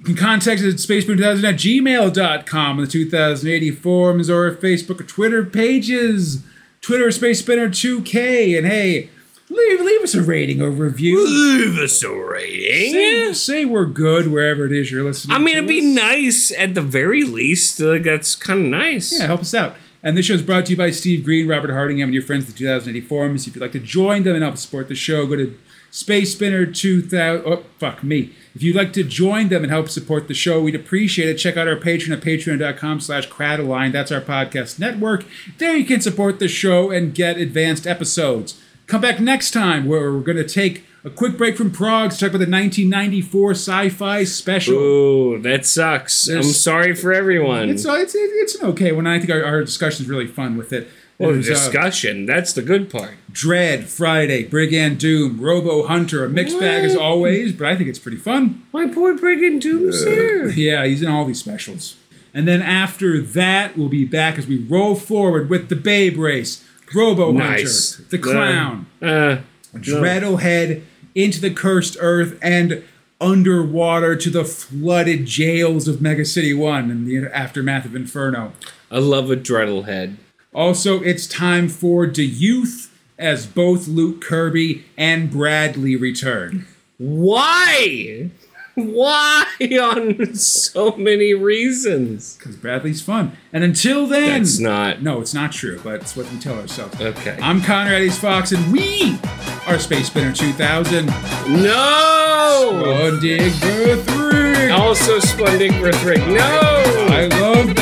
[0.00, 5.04] You can contact us at spacespinner2000 at gmail.com on the 2080 forums or Facebook or
[5.04, 6.42] Twitter pages.
[6.82, 8.58] Twitter Space Spinner 2K.
[8.58, 9.08] And hey,
[9.54, 11.24] leave leave us a rating or review.
[11.26, 13.34] Leave us a rating.
[13.34, 15.36] say we're good wherever it is you're listening.
[15.36, 17.80] I mean, to it'd be nice at the very least.
[17.80, 19.18] Like, that's kind of nice.
[19.18, 19.76] Yeah, help us out.
[20.02, 22.44] And this show is brought to you by Steve Green, Robert Hardingham, and your friends
[22.44, 23.46] the 2080 Forums.
[23.46, 25.58] If you'd like to join them and help support the show, go to
[25.90, 27.46] Space Spinner 2000.
[27.46, 28.34] Oh, fuck me.
[28.54, 31.36] If you'd like to join them and help support the show, we'd appreciate it.
[31.36, 33.92] Check out our Patreon at patreon.com slash cradalign.
[33.92, 35.24] That's our podcast network.
[35.58, 38.60] There you can support the show and get advanced episodes.
[38.86, 42.16] Come back next time where we're going to take a quick break from Prog to
[42.18, 44.74] talk about the 1994 sci-fi special.
[44.74, 46.28] Ooh, that sucks.
[46.28, 47.68] I'm sorry for everyone.
[47.70, 49.06] It's, uh, it's, it's an okay one.
[49.06, 50.88] I think our, our discussion is really fun with it.
[51.18, 52.26] well, There's, uh, discussion.
[52.26, 53.14] That's the good part.
[53.32, 57.98] Dredd, Friday, Brigand Doom, Robo Hunter, a mixed bag as always, but I think it's
[57.98, 58.66] pretty fun.
[58.72, 60.48] My boy Brigand Doom's here.
[60.48, 61.96] Yeah, he's in all these specials.
[62.32, 66.64] And then after that, we'll be back as we roll forward with the Babe Race,
[66.94, 67.96] Robo Nice.
[67.96, 69.36] Hunter, the Clown, Uh,
[69.74, 70.82] Dreadlehead,
[71.14, 72.82] into the Cursed Earth, and
[73.20, 78.52] underwater to the flooded jails of Mega City 1 in the aftermath of Inferno.
[78.90, 80.16] I love a dreidel
[80.52, 86.66] Also, it's time for the youth as both Luke Kirby and Bradley return.
[86.98, 88.30] Why?
[88.74, 89.44] Why
[89.80, 92.36] on so many reasons?
[92.36, 93.36] Because Bradley's fun.
[93.52, 94.42] And until then.
[94.42, 95.02] That's not.
[95.02, 97.00] No, it's not true, but it's what we tell ourselves.
[97.00, 97.38] Okay.
[97.40, 99.18] I'm Connor Eddie's Fox, and we
[99.66, 101.06] are Space Spinner 2000.
[101.06, 102.70] No!
[102.72, 104.72] Spondig Berthring.
[104.72, 106.26] Also, Splendid Birthright.
[106.28, 107.06] No!
[107.10, 107.74] I love